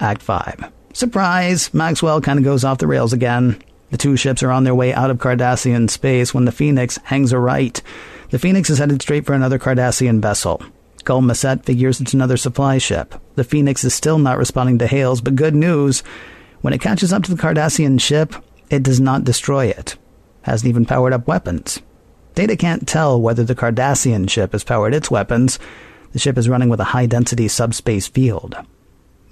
Act 0.00 0.20
5. 0.20 0.72
Surprise! 0.96 1.74
Maxwell 1.74 2.22
kind 2.22 2.38
of 2.38 2.44
goes 2.46 2.64
off 2.64 2.78
the 2.78 2.86
rails 2.86 3.12
again. 3.12 3.62
The 3.90 3.98
two 3.98 4.16
ships 4.16 4.42
are 4.42 4.50
on 4.50 4.64
their 4.64 4.74
way 4.74 4.94
out 4.94 5.10
of 5.10 5.18
Cardassian 5.18 5.90
space 5.90 6.32
when 6.32 6.46
the 6.46 6.50
Phoenix 6.50 6.96
hangs 7.04 7.34
a 7.34 7.38
right. 7.38 7.82
The 8.30 8.38
Phoenix 8.38 8.70
is 8.70 8.78
headed 8.78 9.02
straight 9.02 9.26
for 9.26 9.34
another 9.34 9.58
Cardassian 9.58 10.22
vessel. 10.22 10.62
Gul 11.04 11.20
Macet 11.20 11.66
figures 11.66 12.00
it's 12.00 12.14
another 12.14 12.38
supply 12.38 12.78
ship. 12.78 13.14
The 13.34 13.44
Phoenix 13.44 13.84
is 13.84 13.92
still 13.92 14.18
not 14.18 14.38
responding 14.38 14.78
to 14.78 14.86
hails, 14.86 15.20
but 15.20 15.36
good 15.36 15.54
news. 15.54 16.02
When 16.62 16.72
it 16.72 16.80
catches 16.80 17.12
up 17.12 17.24
to 17.24 17.34
the 17.34 17.42
Cardassian 17.42 18.00
ship, 18.00 18.34
it 18.70 18.82
does 18.82 18.98
not 18.98 19.24
destroy 19.24 19.66
it. 19.66 19.98
Hasn't 20.44 20.66
even 20.66 20.86
powered 20.86 21.12
up 21.12 21.28
weapons. 21.28 21.78
Data 22.34 22.56
can't 22.56 22.88
tell 22.88 23.20
whether 23.20 23.44
the 23.44 23.54
Cardassian 23.54 24.30
ship 24.30 24.52
has 24.52 24.64
powered 24.64 24.94
its 24.94 25.10
weapons. 25.10 25.58
The 26.12 26.18
ship 26.18 26.38
is 26.38 26.48
running 26.48 26.70
with 26.70 26.80
a 26.80 26.84
high 26.84 27.04
density 27.04 27.48
subspace 27.48 28.06
field. 28.08 28.56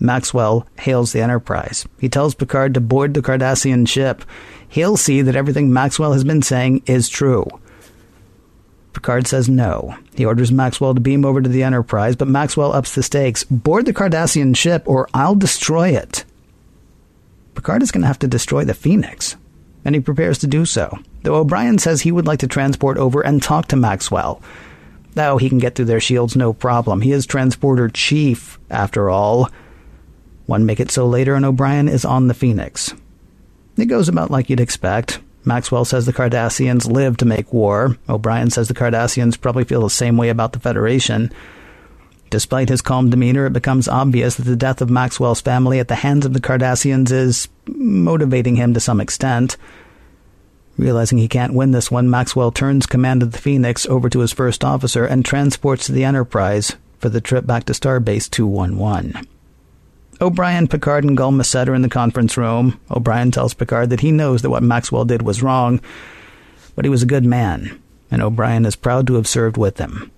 Maxwell 0.05 0.67
hails 0.79 1.13
the 1.13 1.23
Enterprise. 1.23 1.87
He 1.99 2.09
tells 2.09 2.35
Picard 2.35 2.75
to 2.75 2.81
board 2.81 3.15
the 3.15 3.23
Cardassian 3.23 3.89
ship. 3.89 4.25
He'll 4.69 4.97
see 4.97 5.23
that 5.23 5.37
everything 5.37 5.73
Maxwell 5.73 6.13
has 6.13 6.25
been 6.25 6.43
saying 6.43 6.83
is 6.87 7.09
true. 7.09 7.47
Picard 8.93 9.27
says 9.27 9.49
no. 9.49 9.97
He 10.15 10.25
orders 10.25 10.53
Maxwell 10.53 10.95
to 10.95 11.01
beam 11.01 11.25
over 11.25 11.43
to 11.43 11.49
the 11.49 11.63
Enterprise, 11.63 12.17
but 12.17 12.29
Maxwell 12.29 12.73
ups 12.73 12.95
the 12.95 13.03
stakes. 13.03 13.43
Board 13.45 13.87
the 13.87 13.93
Cardassian 13.93 14.57
ship 14.57 14.85
or 14.87 15.09
I'll 15.13 15.35
destroy 15.35 15.91
it. 15.91 16.25
Picard 17.55 17.83
is 17.83 17.91
going 17.91 18.03
to 18.03 18.09
have 18.09 18.19
to 18.21 18.29
destroy 18.29 18.65
the 18.65 18.75
Phoenix, 18.75 19.37
and 19.85 19.95
he 19.95 20.01
prepares 20.01 20.39
to 20.39 20.47
do 20.47 20.65
so, 20.65 20.99
though 21.23 21.37
O'Brien 21.37 21.79
says 21.79 22.01
he 22.01 22.13
would 22.13 22.27
like 22.27 22.41
to 22.41 22.49
transport 22.49 22.99
over 22.99 23.21
and 23.21 23.43
talk 23.43 23.69
to 23.69 23.77
Maxwell. 23.77 24.43
Though 25.15 25.39
he 25.39 25.49
can 25.49 25.59
get 25.59 25.77
through 25.77 25.85
their 25.85 26.01
shields 26.01 26.35
no 26.35 26.53
problem. 26.53 27.01
He 27.01 27.13
is 27.13 27.27
transporter 27.27 27.89
chief, 27.89 28.59
after 28.71 29.09
all. 29.09 29.49
One 30.47 30.67
make 30.67 30.81
it 30.81 30.91
so 30.91 31.07
later, 31.07 31.35
and 31.35 31.45
O'Brien 31.45 31.89
is 31.89 32.05
on 32.05 32.29
the 32.29 32.35
Phoenix. 32.35 32.95
It 33.77 33.87
goes 33.87 34.09
about 34.09 34.31
like 34.31 34.51
you'd 34.51 34.61
expect. 34.61 35.21
Maxwell 35.45 35.85
says 35.85 36.07
the 36.07 36.13
Cardassians 36.13 36.91
live 36.91 37.17
to 37.19 37.25
make 37.25 37.53
war. 37.53 37.97
O'Brien 38.09 38.51
says 38.51 38.69
the 38.69 38.75
Cardassians 38.75 39.41
probably 39.41 39.65
feel 39.65 39.83
the 39.83 39.91
same 39.91 40.17
way 40.17 40.29
about 40.29 40.53
the 40.53 40.61
Federation. 40.61 41.33
Despite 42.31 42.69
his 42.69 42.83
calm 42.83 43.11
demeanor, 43.11 43.47
it 43.47 43.53
becomes 43.53 43.87
obvious 43.87 44.37
that 44.37 44.45
the 44.45 44.57
death 44.57 44.81
of 44.81 44.91
Maxwell's 44.91 45.41
family 45.41 45.79
at 45.79 45.89
the 45.89 45.95
hands 45.97 46.25
of 46.25 46.33
the 46.33 46.41
Cardassians 46.41 47.13
is 47.13 47.49
motivating 47.67 48.57
him 48.57 48.75
to 48.75 48.81
some 48.81 49.01
extent. 49.01 49.57
Realizing 50.77 51.19
he 51.19 51.29
can't 51.29 51.55
win 51.55 51.71
this 51.71 51.91
one, 51.91 52.11
Maxwell 52.11 52.51
turns 52.51 52.87
command 52.87 53.23
of 53.23 53.33
the 53.33 53.39
Phoenix 53.39 53.87
over 53.87 54.09
to 54.09 54.21
his 54.21 54.33
first 54.33 54.65
officer 54.65 55.05
and 55.05 55.25
transports 55.25 55.87
the 55.87 56.05
Enterprise 56.05 56.75
for 56.99 57.09
the 57.09 57.21
trip 57.21 57.47
back 57.47 57.65
to 57.65 57.73
Starbase 57.73 58.29
211. 58.31 59.29
O'Brien, 60.21 60.69
Picard, 60.69 61.05
and 61.05 61.17
Gul 61.17 61.33
Macet 61.33 61.69
are 61.69 61.75
in 61.75 61.83
the 61.83 61.89
conference 61.89 62.37
room. 62.37 62.81
O'Brien 62.91 63.31
tells 63.31 63.55
Picard 63.55 63.91
that 63.91 64.01
he 64.01 64.13
knows 64.13 64.43
that 64.43 64.51
what 64.51 64.63
Maxwell 64.63 65.05
did 65.05 65.23
was 65.23 65.43
wrong, 65.43 65.81
but 66.77 66.85
he 66.85 66.89
was 66.89 67.03
a 67.03 67.07
good 67.07 67.25
man, 67.25 67.81
and 68.11 68.23
O'Brien 68.23 68.65
is 68.65 68.77
proud 68.77 69.07
to 69.09 69.15
have 69.15 69.27
served 69.27 69.57
with 69.57 69.79
him. 69.79 70.11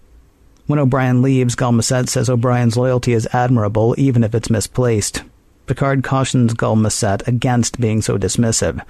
When 0.67 0.79
O'Brien 0.79 1.23
leaves, 1.23 1.55
Gul 1.55 1.73
Macet 1.73 2.09
says 2.09 2.29
O'Brien's 2.29 2.77
loyalty 2.77 3.13
is 3.13 3.29
admirable, 3.33 3.95
even 3.97 4.25
if 4.25 4.35
it's 4.35 4.51
misplaced. 4.51 5.23
Picard 5.67 6.05
cautions 6.05 6.55
Gul 6.55 6.77
Macet 6.77 7.27
against 7.27 7.81
being 7.81 8.03
so 8.03 8.19
dismissive. 8.19 8.85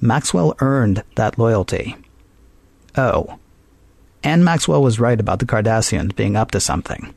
Maxwell 0.00 0.54
earned 0.58 1.04
that 1.14 1.38
loyalty. 1.38 1.96
Oh. 2.96 3.38
And 4.24 4.44
Maxwell 4.44 4.82
was 4.82 5.00
right 5.00 5.18
about 5.18 5.38
the 5.38 5.46
Cardassians 5.46 6.14
being 6.16 6.36
up 6.36 6.50
to 6.50 6.60
something. 6.60 7.14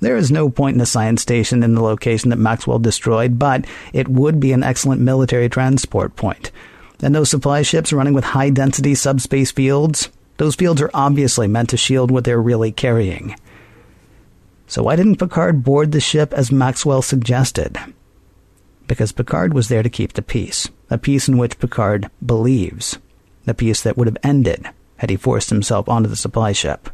There 0.00 0.16
is 0.16 0.30
no 0.30 0.50
point 0.50 0.74
in 0.74 0.80
a 0.80 0.86
science 0.86 1.22
station 1.22 1.62
in 1.62 1.74
the 1.74 1.82
location 1.82 2.30
that 2.30 2.36
Maxwell 2.36 2.78
destroyed, 2.78 3.38
but 3.38 3.64
it 3.92 4.08
would 4.08 4.38
be 4.38 4.52
an 4.52 4.62
excellent 4.62 5.00
military 5.00 5.48
transport 5.48 6.16
point. 6.16 6.50
And 7.02 7.14
those 7.14 7.30
supply 7.30 7.62
ships 7.62 7.92
running 7.92 8.14
with 8.14 8.24
high 8.24 8.50
density 8.50 8.94
subspace 8.94 9.50
fields, 9.50 10.10
those 10.36 10.54
fields 10.54 10.82
are 10.82 10.90
obviously 10.92 11.48
meant 11.48 11.70
to 11.70 11.76
shield 11.76 12.10
what 12.10 12.24
they're 12.24 12.40
really 12.40 12.72
carrying. 12.72 13.36
So 14.66 14.82
why 14.82 14.96
didn't 14.96 15.16
Picard 15.16 15.62
board 15.64 15.92
the 15.92 16.00
ship 16.00 16.32
as 16.34 16.50
Maxwell 16.52 17.02
suggested? 17.02 17.78
Because 18.86 19.12
Picard 19.12 19.54
was 19.54 19.68
there 19.68 19.82
to 19.82 19.90
keep 19.90 20.12
the 20.12 20.22
peace 20.22 20.68
a 20.88 20.98
peace 20.98 21.28
in 21.28 21.36
which 21.36 21.58
Picard 21.58 22.08
believes, 22.24 22.98
a 23.46 23.54
peace 23.54 23.82
that 23.82 23.96
would 23.96 24.06
have 24.06 24.16
ended 24.22 24.68
had 24.98 25.10
he 25.10 25.16
forced 25.16 25.50
himself 25.50 25.88
onto 25.88 26.08
the 26.08 26.16
supply 26.16 26.52
ship. 26.52 26.88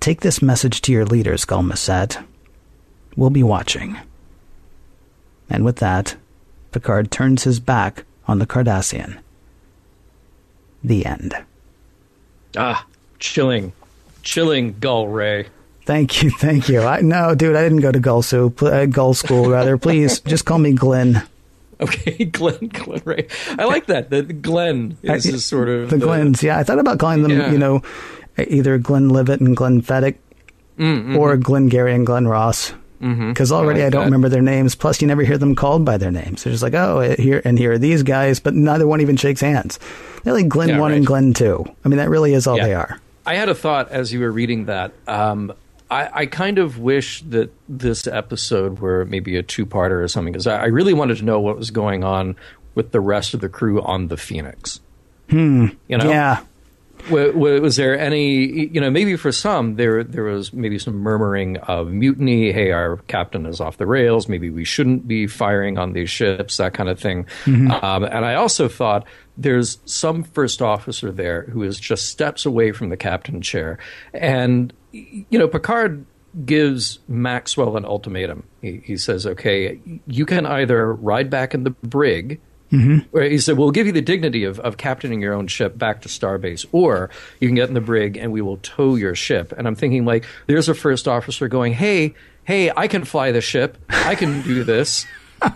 Take 0.00 0.22
this 0.22 0.40
message 0.40 0.80
to 0.82 0.92
your 0.92 1.04
leaders, 1.04 1.44
Gul 1.44 1.62
Macet. 1.62 2.24
We'll 3.16 3.28
be 3.28 3.42
watching. 3.42 3.98
And 5.50 5.62
with 5.62 5.76
that, 5.76 6.16
Picard 6.72 7.10
turns 7.10 7.44
his 7.44 7.60
back 7.60 8.04
on 8.26 8.38
the 8.38 8.46
Cardassian. 8.46 9.18
The 10.82 11.04
end. 11.04 11.34
Ah, 12.56 12.86
chilling. 13.18 13.74
Chilling, 14.22 14.76
Gul 14.80 15.08
Ray. 15.08 15.48
Thank 15.84 16.22
you, 16.22 16.30
thank 16.30 16.68
you. 16.68 16.80
I 16.80 17.02
no, 17.02 17.34
dude, 17.34 17.56
I 17.56 17.62
didn't 17.62 17.80
go 17.80 17.92
to 17.92 18.00
Gul, 18.00 18.22
so, 18.22 18.54
uh, 18.62 18.86
Gul 18.86 19.12
School, 19.12 19.50
rather. 19.50 19.76
Please, 19.76 20.20
just 20.26 20.46
call 20.46 20.58
me 20.58 20.72
Glenn. 20.72 21.26
Okay, 21.80 22.24
Glenn, 22.26 22.68
Glenn 22.68 23.02
Ray. 23.04 23.28
I 23.58 23.64
like 23.64 23.86
that. 23.86 24.08
The, 24.08 24.22
Glenn 24.22 24.96
is 25.02 25.26
I, 25.26 25.36
sort 25.36 25.68
of 25.68 25.90
the, 25.90 25.96
the, 25.96 26.06
Glens. 26.06 26.42
Yeah, 26.42 26.58
I 26.58 26.62
thought 26.62 26.78
about 26.78 26.98
calling 26.98 27.22
them, 27.22 27.32
yeah. 27.32 27.50
you 27.50 27.58
know, 27.58 27.82
either 28.48 28.78
Glenlivet 28.78 29.40
and 29.40 29.56
Glenfiddich, 29.56 30.16
mm-hmm. 30.78 31.16
or 31.16 31.36
Glenn 31.36 31.68
Gary 31.68 31.94
and 31.94 32.06
Glenn 32.06 32.26
Ross. 32.28 32.72
Because 32.98 33.50
mm-hmm. 33.50 33.52
already 33.54 33.80
I, 33.80 33.84
like 33.84 33.86
I 33.86 33.90
don't 33.90 34.00
that. 34.02 34.06
remember 34.06 34.28
their 34.28 34.42
names. 34.42 34.74
Plus, 34.74 35.00
you 35.00 35.08
never 35.08 35.22
hear 35.22 35.38
them 35.38 35.54
called 35.54 35.86
by 35.86 35.96
their 35.96 36.10
names. 36.10 36.44
They're 36.44 36.52
just 36.52 36.62
like, 36.62 36.74
oh, 36.74 37.14
here 37.18 37.40
and 37.46 37.58
here 37.58 37.72
are 37.72 37.78
these 37.78 38.02
guys, 38.02 38.40
but 38.40 38.54
neither 38.54 38.86
one 38.86 39.00
even 39.00 39.16
shakes 39.16 39.40
hands. 39.40 39.78
They're 40.22 40.34
like 40.34 40.48
Glenn 40.48 40.68
yeah, 40.70 40.78
one 40.78 40.90
right. 40.90 40.98
and 40.98 41.06
Glenn 41.06 41.32
two. 41.32 41.64
I 41.84 41.88
mean, 41.88 41.96
that 41.96 42.10
really 42.10 42.34
is 42.34 42.46
all 42.46 42.58
yeah. 42.58 42.66
they 42.66 42.74
are. 42.74 43.00
I 43.24 43.36
had 43.36 43.48
a 43.48 43.54
thought 43.54 43.90
as 43.90 44.12
you 44.12 44.20
were 44.20 44.30
reading 44.30 44.66
that. 44.66 44.92
Um, 45.06 45.52
I, 45.90 46.10
I, 46.12 46.26
kind 46.26 46.58
of 46.58 46.78
wish 46.78 47.22
that 47.22 47.52
this 47.68 48.06
episode 48.06 48.78
were 48.78 49.04
maybe 49.06 49.36
a 49.36 49.42
two-parter 49.42 50.02
or 50.02 50.08
something 50.08 50.32
because 50.32 50.46
I, 50.46 50.62
I, 50.62 50.66
really 50.66 50.94
wanted 50.94 51.16
to 51.18 51.24
know 51.24 51.40
what 51.40 51.56
was 51.56 51.70
going 51.72 52.04
on 52.04 52.36
with 52.74 52.92
the 52.92 53.00
rest 53.00 53.34
of 53.34 53.40
the 53.40 53.48
crew 53.48 53.82
on 53.82 54.06
the 54.08 54.16
Phoenix. 54.16 54.80
Hmm. 55.30 55.68
You 55.88 55.98
know? 55.98 56.08
Yeah. 56.08 56.44
Was, 57.08 57.60
was 57.60 57.76
there 57.76 57.98
any, 57.98 58.68
you 58.68 58.80
know, 58.80 58.90
maybe 58.90 59.16
for 59.16 59.32
some 59.32 59.76
there 59.76 60.04
there 60.04 60.24
was 60.24 60.52
maybe 60.52 60.78
some 60.78 60.94
murmuring 60.94 61.56
of 61.58 61.88
mutiny. 61.88 62.52
Hey, 62.52 62.72
our 62.72 62.98
captain 63.08 63.46
is 63.46 63.60
off 63.60 63.76
the 63.76 63.86
rails. 63.86 64.28
Maybe 64.28 64.50
we 64.50 64.64
shouldn't 64.64 65.06
be 65.08 65.26
firing 65.26 65.78
on 65.78 65.92
these 65.92 66.10
ships. 66.10 66.56
That 66.58 66.74
kind 66.74 66.88
of 66.88 66.98
thing. 66.98 67.24
Mm-hmm. 67.44 67.70
Um, 67.70 68.04
and 68.04 68.24
I 68.24 68.34
also 68.34 68.68
thought 68.68 69.06
there's 69.36 69.78
some 69.84 70.22
first 70.22 70.60
officer 70.60 71.10
there 71.10 71.42
who 71.44 71.62
is 71.62 71.80
just 71.80 72.08
steps 72.08 72.44
away 72.44 72.72
from 72.72 72.90
the 72.90 72.96
captain 72.96 73.40
chair, 73.40 73.78
and 74.12 74.72
you 74.92 75.38
know, 75.38 75.48
Picard 75.48 76.04
gives 76.44 77.00
Maxwell 77.08 77.76
an 77.76 77.84
ultimatum. 77.84 78.44
He, 78.60 78.82
he 78.84 78.96
says, 78.96 79.26
"Okay, 79.26 79.80
you 80.06 80.26
can 80.26 80.46
either 80.46 80.92
ride 80.92 81.30
back 81.30 81.54
in 81.54 81.64
the 81.64 81.70
brig." 81.70 82.40
Mm-hmm. 82.72 83.18
He 83.18 83.38
said, 83.38 83.58
"We'll 83.58 83.70
give 83.70 83.86
you 83.86 83.92
the 83.92 84.00
dignity 84.00 84.44
of, 84.44 84.60
of 84.60 84.76
captaining 84.76 85.20
your 85.20 85.34
own 85.34 85.48
ship 85.48 85.76
back 85.76 86.02
to 86.02 86.08
Starbase, 86.08 86.66
or 86.72 87.10
you 87.40 87.48
can 87.48 87.54
get 87.54 87.68
in 87.68 87.74
the 87.74 87.80
brig 87.80 88.16
and 88.16 88.32
we 88.32 88.40
will 88.40 88.58
tow 88.58 88.96
your 88.96 89.14
ship." 89.14 89.52
And 89.56 89.66
I'm 89.66 89.74
thinking, 89.74 90.04
like, 90.04 90.24
there's 90.46 90.68
a 90.68 90.74
first 90.74 91.08
officer 91.08 91.48
going, 91.48 91.72
"Hey, 91.72 92.14
hey, 92.44 92.72
I 92.76 92.88
can 92.88 93.04
fly 93.04 93.32
the 93.32 93.40
ship. 93.40 93.78
I 93.88 94.14
can 94.14 94.42
do 94.42 94.64
this. 94.64 95.06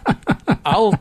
I'll 0.64 0.98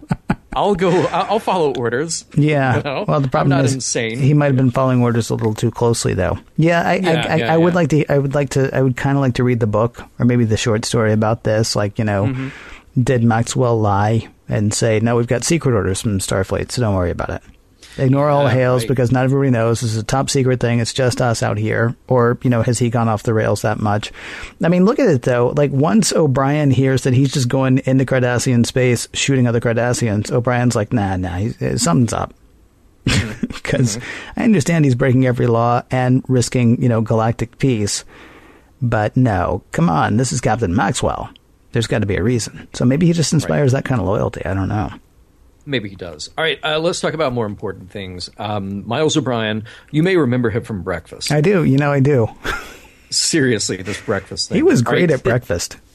I'll 0.55 0.75
go. 0.75 0.91
I'll 1.07 1.39
follow 1.39 1.73
orders. 1.75 2.25
Yeah. 2.35 2.77
You 2.77 2.83
know? 2.83 3.05
Well, 3.07 3.21
the 3.21 3.27
problem 3.27 3.53
I'm 3.53 3.59
not 3.59 3.65
is 3.65 3.73
insane. 3.73 4.19
He 4.19 4.33
might 4.33 4.47
have 4.47 4.55
been 4.55 4.71
following 4.71 5.01
orders 5.01 5.29
a 5.29 5.35
little 5.35 5.53
too 5.53 5.71
closely, 5.71 6.13
though. 6.13 6.37
Yeah, 6.57 6.87
I, 6.87 6.95
yeah, 6.95 7.09
I, 7.09 7.13
I, 7.13 7.35
yeah, 7.35 7.53
I 7.53 7.57
would 7.57 7.73
yeah. 7.73 7.75
like 7.75 7.89
to. 7.89 8.11
I 8.11 8.17
would 8.17 8.35
like 8.35 8.49
to. 8.51 8.75
I 8.75 8.81
would 8.81 8.97
kind 8.97 9.17
of 9.17 9.21
like 9.21 9.35
to 9.35 9.43
read 9.43 9.59
the 9.59 9.67
book 9.67 10.03
or 10.19 10.25
maybe 10.25 10.45
the 10.45 10.57
short 10.57 10.85
story 10.85 11.13
about 11.13 11.43
this. 11.43 11.75
Like, 11.75 11.97
you 11.99 12.05
know, 12.05 12.25
mm-hmm. 12.25 13.01
did 13.01 13.23
Maxwell 13.23 13.79
lie 13.79 14.27
and 14.47 14.73
say, 14.73 14.99
"No, 14.99 15.15
we've 15.15 15.27
got 15.27 15.43
secret 15.43 15.73
orders 15.73 16.01
from 16.01 16.19
Starfleet, 16.19 16.71
so 16.71 16.81
don't 16.81 16.95
worry 16.95 17.11
about 17.11 17.29
it." 17.29 17.41
Ignore 17.97 18.29
all 18.29 18.47
uh, 18.47 18.49
hails 18.49 18.83
right. 18.83 18.89
because 18.89 19.11
not 19.11 19.23
everybody 19.23 19.51
knows 19.51 19.81
this 19.81 19.91
is 19.91 19.97
a 19.97 20.03
top 20.03 20.29
secret 20.29 20.59
thing. 20.59 20.79
It's 20.79 20.93
just 20.93 21.21
us 21.21 21.43
out 21.43 21.57
here. 21.57 21.95
Or, 22.07 22.37
you 22.41 22.49
know, 22.49 22.63
has 22.63 22.79
he 22.79 22.89
gone 22.89 23.07
off 23.07 23.23
the 23.23 23.33
rails 23.33 23.61
that 23.61 23.79
much? 23.79 24.11
I 24.63 24.69
mean, 24.69 24.85
look 24.85 24.99
at 24.99 25.09
it 25.09 25.21
though. 25.21 25.53
Like 25.55 25.71
once 25.71 26.11
O'Brien 26.11 26.71
hears 26.71 27.03
that 27.03 27.13
he's 27.13 27.31
just 27.31 27.49
going 27.49 27.79
into 27.85 28.05
Cardassian 28.05 28.65
space 28.65 29.07
shooting 29.13 29.47
other 29.47 29.59
Cardassians, 29.59 30.31
O'Brien's 30.31 30.75
like, 30.75 30.91
nah, 30.91 31.17
nah, 31.17 31.49
something's 31.75 32.13
up. 32.13 32.33
Because 33.53 33.97
mm-hmm. 33.97 34.39
I 34.39 34.43
understand 34.43 34.83
he's 34.83 34.95
breaking 34.95 35.25
every 35.25 35.47
law 35.47 35.83
and 35.91 36.23
risking, 36.27 36.81
you 36.81 36.89
know, 36.89 37.01
galactic 37.01 37.57
peace. 37.59 38.03
But 38.81 39.15
no, 39.15 39.63
come 39.71 39.89
on, 39.89 40.17
this 40.17 40.33
is 40.33 40.41
Captain 40.41 40.75
Maxwell. 40.75 41.29
There's 41.73 41.87
got 41.87 41.99
to 41.99 42.05
be 42.05 42.15
a 42.15 42.23
reason. 42.23 42.67
So 42.73 42.85
maybe 42.85 43.05
he 43.05 43.13
just 43.13 43.33
inspires 43.33 43.73
right. 43.73 43.83
that 43.83 43.87
kind 43.87 43.99
of 43.99 44.07
loyalty. 44.07 44.45
I 44.45 44.53
don't 44.53 44.69
know. 44.69 44.91
Maybe 45.65 45.89
he 45.89 45.95
does. 45.95 46.29
All 46.37 46.43
right, 46.43 46.59
uh, 46.63 46.79
let's 46.79 46.99
talk 46.99 47.13
about 47.13 47.33
more 47.33 47.45
important 47.45 47.89
things. 47.89 48.29
Um, 48.37 48.87
Miles 48.87 49.15
O'Brien, 49.15 49.65
you 49.91 50.03
may 50.03 50.17
remember 50.17 50.49
him 50.49 50.63
from 50.63 50.83
Breakfast. 50.83 51.31
I 51.31 51.41
do. 51.41 51.63
You 51.63 51.77
know, 51.77 51.91
I 51.91 51.99
do. 51.99 52.27
Seriously, 53.09 53.77
this 53.77 53.99
breakfast 54.01 54.49
thing. 54.49 54.57
He 54.57 54.63
was 54.63 54.81
great 54.81 55.09
right, 55.09 55.11
at 55.11 55.23
breakfast. 55.23 55.77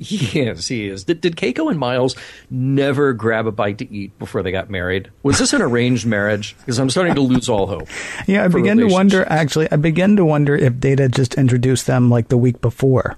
He 0.00 0.42
is. 0.42 0.68
He 0.68 0.86
is. 0.86 1.02
Did, 1.02 1.20
did 1.20 1.34
Keiko 1.34 1.68
and 1.68 1.76
Miles 1.76 2.14
never 2.50 3.12
grab 3.12 3.48
a 3.48 3.50
bite 3.50 3.78
to 3.78 3.92
eat 3.92 4.16
before 4.20 4.44
they 4.44 4.52
got 4.52 4.70
married? 4.70 5.10
Was 5.24 5.40
this 5.40 5.52
an 5.52 5.60
arranged 5.60 6.06
marriage? 6.06 6.56
Because 6.60 6.78
I'm 6.78 6.88
starting 6.88 7.16
to 7.16 7.20
lose 7.20 7.48
all 7.48 7.66
hope. 7.66 7.88
Yeah, 8.28 8.44
I 8.44 8.48
begin 8.48 8.78
to 8.78 8.86
wonder. 8.86 9.26
Actually, 9.28 9.66
I 9.72 9.76
begin 9.76 10.14
to 10.14 10.24
wonder 10.24 10.54
if 10.54 10.78
Data 10.78 11.08
just 11.08 11.34
introduced 11.34 11.88
them 11.88 12.10
like 12.10 12.28
the 12.28 12.36
week 12.36 12.60
before. 12.60 13.16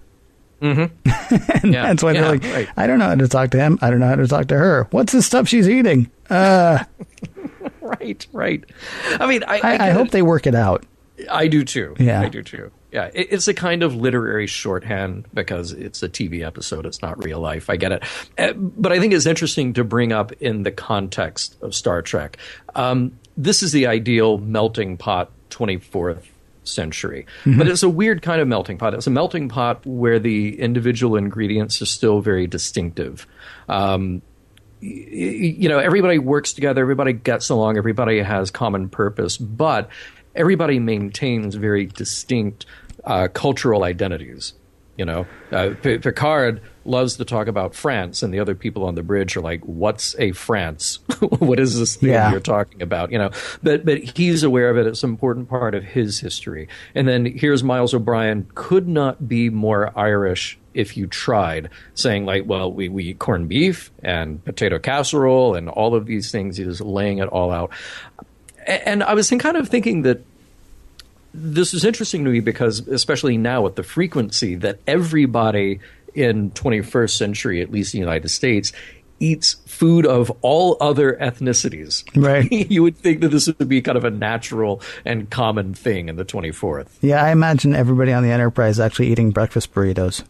Mm-hmm. 0.60 1.64
and 1.64 1.74
yeah. 1.74 1.82
that's 1.84 2.02
why 2.02 2.12
yeah, 2.12 2.20
they're 2.20 2.30
like, 2.30 2.44
right. 2.44 2.68
I 2.76 2.86
don't 2.86 2.98
know 2.98 3.06
how 3.06 3.14
to 3.14 3.28
talk 3.28 3.50
to 3.50 3.58
him. 3.58 3.78
I 3.80 3.90
don't 3.90 4.00
know 4.00 4.08
how 4.08 4.16
to 4.16 4.26
talk 4.26 4.48
to 4.48 4.56
her. 4.56 4.86
What's 4.90 5.12
the 5.12 5.22
stuff 5.22 5.48
she's 5.48 5.68
eating? 5.68 6.10
Uh, 6.28 6.84
right, 7.80 8.26
right. 8.32 8.64
I 9.10 9.26
mean, 9.26 9.42
I, 9.44 9.58
I, 9.58 9.60
I, 9.60 9.86
I 9.88 9.90
hope 9.90 10.10
they 10.10 10.22
work 10.22 10.46
it 10.46 10.54
out. 10.54 10.84
I 11.30 11.48
do 11.48 11.64
too. 11.64 11.94
Yeah, 11.98 12.20
I 12.20 12.28
do 12.28 12.42
too. 12.42 12.70
Yeah, 12.92 13.10
it, 13.12 13.28
it's 13.30 13.48
a 13.48 13.54
kind 13.54 13.82
of 13.82 13.94
literary 13.94 14.46
shorthand 14.46 15.26
because 15.34 15.72
it's 15.72 16.02
a 16.02 16.08
TV 16.08 16.44
episode. 16.44 16.86
It's 16.86 17.02
not 17.02 17.22
real 17.22 17.40
life. 17.40 17.68
I 17.68 17.76
get 17.76 17.92
it, 17.92 18.02
uh, 18.38 18.52
but 18.54 18.92
I 18.92 19.00
think 19.00 19.12
it's 19.12 19.26
interesting 19.26 19.74
to 19.74 19.84
bring 19.84 20.12
up 20.12 20.32
in 20.32 20.62
the 20.62 20.72
context 20.72 21.56
of 21.62 21.74
Star 21.74 22.02
Trek. 22.02 22.38
Um, 22.74 23.18
this 23.36 23.62
is 23.62 23.72
the 23.72 23.86
ideal 23.86 24.38
melting 24.38 24.96
pot 24.96 25.30
24th 25.50 26.24
century. 26.64 27.26
Mm-hmm. 27.44 27.58
But 27.58 27.68
it's 27.68 27.82
a 27.82 27.88
weird 27.88 28.22
kind 28.22 28.40
of 28.40 28.48
melting 28.48 28.78
pot. 28.78 28.94
It's 28.94 29.06
a 29.06 29.10
melting 29.10 29.48
pot 29.48 29.84
where 29.84 30.18
the 30.18 30.60
individual 30.60 31.16
ingredients 31.16 31.80
are 31.82 31.86
still 31.86 32.20
very 32.20 32.46
distinctive. 32.46 33.26
Um, 33.68 34.22
you 34.80 35.68
know, 35.68 35.78
everybody 35.78 36.18
works 36.18 36.54
together, 36.54 36.80
everybody 36.80 37.12
gets 37.12 37.50
along, 37.50 37.76
everybody 37.76 38.20
has 38.20 38.50
common 38.50 38.88
purpose, 38.88 39.36
but 39.36 39.90
everybody 40.34 40.78
maintains 40.78 41.54
very 41.54 41.86
distinct 41.86 42.64
uh, 43.04 43.28
cultural 43.28 43.84
identities. 43.84 44.54
You 45.00 45.06
know, 45.06 45.26
uh, 45.50 45.72
Picard 45.80 46.60
loves 46.84 47.16
to 47.16 47.24
talk 47.24 47.46
about 47.46 47.74
France, 47.74 48.22
and 48.22 48.34
the 48.34 48.38
other 48.38 48.54
people 48.54 48.84
on 48.84 48.96
the 48.96 49.02
bridge 49.02 49.34
are 49.34 49.40
like, 49.40 49.62
"What's 49.64 50.14
a 50.18 50.32
France? 50.32 50.98
what 51.38 51.58
is 51.58 51.78
this 51.78 51.96
thing 51.96 52.10
yeah. 52.10 52.30
you're 52.30 52.38
talking 52.38 52.82
about?" 52.82 53.10
You 53.10 53.16
know, 53.16 53.30
but 53.62 53.86
but 53.86 53.96
he's 53.96 54.42
aware 54.42 54.68
of 54.68 54.76
it. 54.76 54.86
It's 54.86 55.02
an 55.02 55.08
important 55.08 55.48
part 55.48 55.74
of 55.74 55.84
his 55.84 56.20
history. 56.20 56.68
And 56.94 57.08
then 57.08 57.24
here's 57.24 57.64
Miles 57.64 57.94
O'Brien, 57.94 58.46
could 58.54 58.88
not 58.88 59.26
be 59.26 59.48
more 59.48 59.90
Irish 59.98 60.58
if 60.74 60.98
you 60.98 61.06
tried, 61.06 61.70
saying 61.94 62.26
like, 62.26 62.44
"Well, 62.46 62.70
we 62.70 62.90
we 62.90 63.04
eat 63.04 63.20
corned 63.20 63.48
beef 63.48 63.90
and 64.02 64.44
potato 64.44 64.78
casserole 64.78 65.54
and 65.54 65.70
all 65.70 65.94
of 65.94 66.04
these 66.04 66.30
things." 66.30 66.58
He's 66.58 66.82
laying 66.82 67.20
it 67.20 67.28
all 67.28 67.50
out 67.50 67.70
And 68.66 69.02
I 69.02 69.14
was 69.14 69.30
kind 69.30 69.56
of 69.56 69.70
thinking 69.70 70.02
that 70.02 70.22
this 71.32 71.74
is 71.74 71.84
interesting 71.84 72.24
to 72.24 72.30
me 72.30 72.40
because, 72.40 72.86
especially 72.88 73.36
now 73.36 73.62
with 73.62 73.76
the 73.76 73.82
frequency 73.82 74.54
that 74.56 74.80
everybody 74.86 75.80
in 76.14 76.50
21st 76.50 77.10
century, 77.10 77.60
at 77.62 77.70
least 77.70 77.94
in 77.94 78.00
the 78.00 78.04
United 78.06 78.28
States, 78.28 78.72
eats 79.20 79.54
food 79.66 80.06
of 80.06 80.32
all 80.40 80.76
other 80.80 81.12
ethnicities. 81.20 82.04
Right. 82.16 82.50
you 82.70 82.82
would 82.82 82.96
think 82.96 83.20
that 83.20 83.28
this 83.28 83.46
would 83.46 83.68
be 83.68 83.82
kind 83.82 83.98
of 83.98 84.04
a 84.04 84.10
natural 84.10 84.82
and 85.04 85.28
common 85.30 85.74
thing 85.74 86.08
in 86.08 86.16
the 86.16 86.24
24th. 86.24 86.88
Yeah, 87.02 87.22
I 87.22 87.30
imagine 87.30 87.74
everybody 87.74 88.12
on 88.12 88.22
the 88.22 88.30
Enterprise 88.30 88.80
actually 88.80 89.08
eating 89.08 89.30
breakfast 89.30 89.72
burritos. 89.74 90.24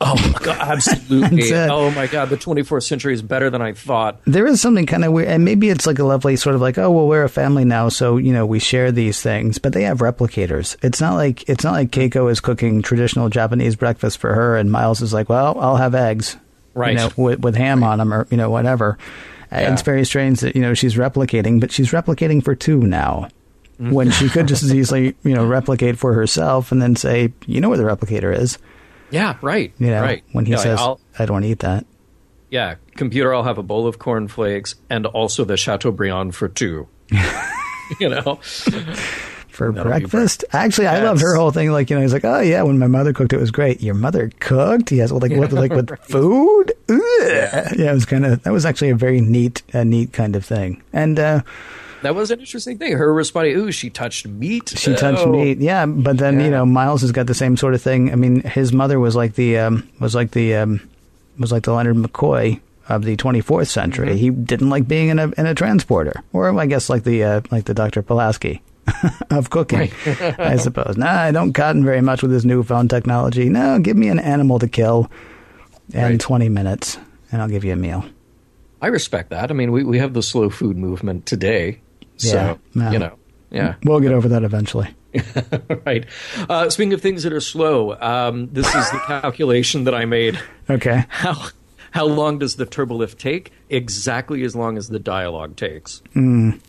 Oh 0.00 0.14
my 0.32 0.38
god, 0.40 0.58
absolutely! 0.60 1.50
That's 1.50 1.70
oh 1.70 1.90
my 1.90 2.06
god, 2.06 2.28
the 2.28 2.36
24th 2.36 2.84
century 2.84 3.14
is 3.14 3.22
better 3.22 3.50
than 3.50 3.62
I 3.62 3.72
thought. 3.72 4.20
There 4.24 4.46
is 4.46 4.60
something 4.60 4.86
kind 4.86 5.04
of 5.04 5.12
weird, 5.12 5.28
and 5.28 5.44
maybe 5.44 5.68
it's 5.68 5.86
like 5.86 5.98
a 5.98 6.04
lovely 6.04 6.36
sort 6.36 6.54
of 6.54 6.60
like, 6.60 6.78
oh 6.78 6.90
well, 6.90 7.06
we're 7.06 7.24
a 7.24 7.28
family 7.28 7.64
now, 7.64 7.88
so 7.88 8.16
you 8.16 8.32
know 8.32 8.46
we 8.46 8.58
share 8.58 8.92
these 8.92 9.20
things. 9.22 9.58
But 9.58 9.72
they 9.72 9.82
have 9.82 9.98
replicators. 9.98 10.76
It's 10.82 11.00
not 11.00 11.14
like 11.14 11.48
it's 11.48 11.64
not 11.64 11.72
like 11.72 11.90
Keiko 11.90 12.30
is 12.30 12.40
cooking 12.40 12.82
traditional 12.82 13.28
Japanese 13.28 13.76
breakfast 13.76 14.18
for 14.18 14.34
her, 14.34 14.56
and 14.56 14.70
Miles 14.70 15.00
is 15.00 15.12
like, 15.12 15.28
well, 15.28 15.58
I'll 15.58 15.76
have 15.76 15.94
eggs, 15.94 16.36
Right. 16.76 16.90
You 16.90 16.96
know, 16.96 17.10
with, 17.16 17.40
with 17.40 17.56
ham 17.56 17.82
on 17.82 17.98
them, 17.98 18.12
or 18.12 18.26
you 18.30 18.36
know, 18.36 18.50
whatever. 18.50 18.98
Yeah. 19.50 19.72
It's 19.72 19.82
very 19.82 20.04
strange 20.04 20.40
that 20.40 20.54
you 20.54 20.60
know 20.60 20.74
she's 20.74 20.94
replicating, 20.96 21.58
but 21.58 21.72
she's 21.72 21.90
replicating 21.90 22.44
for 22.44 22.54
two 22.54 22.80
now. 22.80 23.28
Mm-hmm. 23.80 23.90
When 23.92 24.10
she 24.10 24.28
could 24.28 24.46
just 24.48 24.62
as 24.62 24.74
easily, 24.74 25.16
you 25.24 25.34
know, 25.34 25.46
replicate 25.46 25.98
for 25.98 26.12
herself 26.12 26.72
and 26.72 26.80
then 26.80 26.94
say, 26.94 27.32
you 27.46 27.62
know 27.62 27.70
where 27.70 27.78
the 27.78 27.84
replicator 27.84 28.36
is. 28.36 28.58
Yeah, 29.10 29.36
right. 29.42 29.72
You 29.78 29.88
know, 29.88 30.00
right. 30.02 30.22
when 30.32 30.44
he 30.46 30.52
Yeah, 30.52 30.58
like, 30.58 30.64
says, 30.64 30.78
I'll- 30.80 31.00
I 31.18 31.26
don't 31.26 31.34
want 31.34 31.44
to 31.44 31.50
eat 31.50 31.60
that. 31.60 31.86
Yeah, 32.50 32.76
computer, 32.96 33.34
I'll 33.34 33.42
have 33.42 33.58
a 33.58 33.62
bowl 33.62 33.86
of 33.86 33.98
cornflakes 33.98 34.76
and 34.88 35.04
also 35.06 35.44
the 35.44 35.56
Chateaubriand 35.56 36.34
for 36.34 36.48
two. 36.48 36.86
you 38.00 38.08
know? 38.08 38.38
for 39.48 39.72
That'll 39.72 39.90
breakfast. 39.90 40.44
Actually, 40.52 40.86
I 40.88 41.00
love 41.02 41.16
Yes. 41.16 41.22
her 41.22 41.34
whole 41.34 41.50
thing. 41.50 41.70
Like, 41.72 41.88
you 41.90 41.96
know, 41.96 42.02
he's 42.02 42.12
like, 42.12 42.24
oh 42.24 42.40
yeah, 42.40 42.62
when 42.62 42.78
my 42.78 42.86
mother 42.86 43.12
cooked, 43.12 43.32
it 43.32 43.40
was 43.40 43.50
great. 43.50 43.80
Your 43.82 43.94
mother 43.94 44.30
cooked? 44.38 44.92
Yes. 44.92 45.10
Well, 45.10 45.20
like, 45.20 45.32
with, 45.32 45.52
like 45.54 45.72
with 45.72 45.98
food? 46.04 46.72
Ugh. 46.88 47.00
Yeah. 47.00 47.90
it 47.90 47.92
was 47.94 48.04
kind 48.06 48.24
of, 48.26 48.42
that 48.44 48.52
was 48.52 48.64
actually 48.66 48.90
a 48.90 48.96
very 48.96 49.20
neat, 49.20 49.62
a 49.72 49.84
neat 49.84 50.12
kind 50.12 50.36
of 50.36 50.44
thing. 50.44 50.82
And, 50.92 51.18
uh, 51.18 51.42
That 52.06 52.14
was 52.14 52.30
an 52.30 52.38
interesting 52.38 52.78
thing. 52.78 52.92
Her 52.92 53.12
responding, 53.12 53.56
ooh, 53.56 53.72
she 53.72 53.90
touched 53.90 54.28
meat. 54.28 54.72
she 54.76 54.94
touched 54.94 55.26
Oh. 55.26 55.32
meat. 55.32 55.58
Yeah. 55.58 55.86
But 55.86 56.18
then, 56.18 56.38
you 56.38 56.50
know, 56.50 56.64
Miles 56.64 57.00
has 57.00 57.10
got 57.10 57.26
the 57.26 57.34
same 57.34 57.56
sort 57.56 57.74
of 57.74 57.82
thing. 57.82 58.12
I 58.12 58.14
mean, 58.14 58.42
his 58.42 58.72
mother 58.72 59.00
was 59.00 59.16
like 59.16 59.34
the, 59.34 59.58
um, 59.58 59.88
was 59.98 60.14
like 60.14 60.30
the, 60.30 60.54
um, 60.54 60.80
was 61.38 61.50
like 61.50 61.64
the 61.64 61.72
Leonard 61.72 61.96
McCoy 61.96 62.60
of 62.88 63.02
the 63.04 63.16
24th 63.16 63.66
century. 63.66 64.10
Mm-hmm. 64.10 64.16
He 64.18 64.30
didn't 64.30 64.70
like 64.70 64.86
being 64.86 65.08
in 65.08 65.18
a, 65.18 65.32
in 65.36 65.46
a 65.46 65.54
transporter 65.54 66.22
or 66.32 66.56
I 66.60 66.66
guess 66.66 66.88
like 66.88 67.02
the, 67.02 67.24
uh, 67.24 67.40
like 67.50 67.64
the 67.64 67.74
Dr. 67.74 68.02
Pulaski. 68.02 68.62
of 69.30 69.50
cooking, 69.50 69.90
I 70.38 70.54
suppose. 70.58 70.96
Nah, 70.96 71.10
I 71.22 71.32
don't 71.32 71.52
cotton 71.52 71.84
very 71.84 72.00
much 72.00 72.22
with 72.22 72.30
this 72.30 72.44
newfound 72.44 72.88
technology. 72.88 73.48
No, 73.48 73.80
give 73.80 73.96
me 73.96 74.06
an 74.10 74.20
animal 74.20 74.60
to 74.60 74.68
kill 74.68 75.10
in 75.92 76.00
Right. 76.02 76.20
20 76.20 76.48
minutes, 76.50 76.96
and 77.32 77.42
I'll 77.42 77.48
give 77.48 77.64
you 77.64 77.72
a 77.72 77.76
meal. 77.76 78.04
I 78.80 78.86
respect 78.86 79.30
that. 79.30 79.50
I 79.50 79.54
mean, 79.54 79.72
we, 79.72 79.82
we 79.82 79.98
have 79.98 80.12
the 80.14 80.22
slow 80.22 80.50
food 80.50 80.76
movement 80.76 81.26
today. 81.26 81.80
So, 82.16 82.36
Yeah, 82.36 82.56
yeah. 82.74 82.90
you 82.92 82.98
know, 82.98 83.18
yeah. 83.50 83.74
We'll 83.84 84.00
get 84.00 84.12
over 84.12 84.28
that 84.28 84.42
eventually. 84.44 84.88
right. 85.86 86.04
Uh, 86.48 86.68
speaking 86.68 86.92
of 86.92 87.00
things 87.00 87.22
that 87.22 87.32
are 87.32 87.40
slow, 87.40 87.94
um, 88.00 88.48
this 88.52 88.66
is 88.66 88.90
the 88.90 88.98
calculation 89.06 89.84
that 89.84 89.94
I 89.94 90.04
made. 90.04 90.38
Okay. 90.68 91.04
How 91.08 91.46
how 91.92 92.06
long 92.06 92.40
does 92.40 92.56
the 92.56 92.66
turbolift 92.66 93.18
take? 93.18 93.52
Exactly 93.70 94.42
as 94.42 94.56
long 94.56 94.76
as 94.76 94.88
the 94.88 94.98
dialogue 94.98 95.54
takes. 95.54 96.02
Mm. 96.16 96.60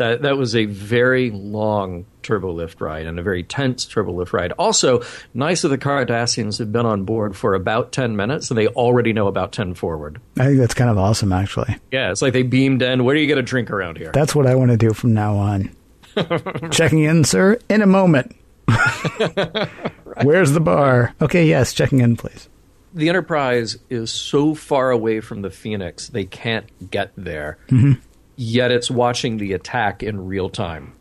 That 0.00 0.22
that 0.22 0.38
was 0.38 0.56
a 0.56 0.64
very 0.64 1.30
long 1.30 2.06
turbolift 2.22 2.80
ride 2.80 3.06
and 3.06 3.18
a 3.18 3.22
very 3.22 3.42
tense 3.42 3.84
turbolift 3.84 4.32
ride. 4.32 4.52
Also, 4.52 5.02
nice 5.34 5.60
that 5.60 5.68
the 5.68 5.76
Cardassians 5.76 6.58
have 6.58 6.72
been 6.72 6.86
on 6.86 7.04
board 7.04 7.36
for 7.36 7.52
about 7.54 7.92
ten 7.92 8.16
minutes 8.16 8.50
and 8.50 8.56
they 8.56 8.66
already 8.68 9.12
know 9.12 9.26
about 9.26 9.52
ten 9.52 9.74
forward. 9.74 10.18
I 10.38 10.46
think 10.46 10.58
that's 10.58 10.72
kind 10.72 10.88
of 10.88 10.96
awesome, 10.96 11.34
actually. 11.34 11.76
Yeah, 11.92 12.10
it's 12.10 12.22
like 12.22 12.32
they 12.32 12.42
beamed 12.42 12.80
in. 12.80 13.04
Where 13.04 13.14
do 13.14 13.20
you 13.20 13.26
get 13.26 13.36
a 13.36 13.42
drink 13.42 13.70
around 13.70 13.98
here? 13.98 14.10
That's 14.12 14.34
what 14.34 14.46
I 14.46 14.54
want 14.54 14.70
to 14.70 14.78
do 14.78 14.94
from 14.94 15.12
now 15.12 15.36
on. 15.36 15.76
checking 16.70 17.00
in, 17.00 17.22
sir, 17.24 17.58
in 17.68 17.82
a 17.82 17.86
moment. 17.86 18.34
Where's 20.22 20.52
the 20.52 20.60
bar? 20.60 21.14
Okay, 21.20 21.46
yes, 21.46 21.72
checking 21.74 22.00
in, 22.00 22.16
please. 22.16 22.48
the 22.94 23.08
Enterprise 23.08 23.78
is 23.90 24.10
so 24.10 24.54
far 24.54 24.90
away 24.90 25.20
from 25.20 25.42
the 25.42 25.50
Phoenix, 25.50 26.08
they 26.08 26.24
can't 26.24 26.90
get 26.90 27.12
there. 27.16 27.58
Mm-hmm. 27.68 28.00
Yet 28.42 28.70
it's 28.70 28.90
watching 28.90 29.36
the 29.36 29.52
attack 29.52 30.02
in 30.02 30.26
real 30.26 30.48
time. 30.48 30.94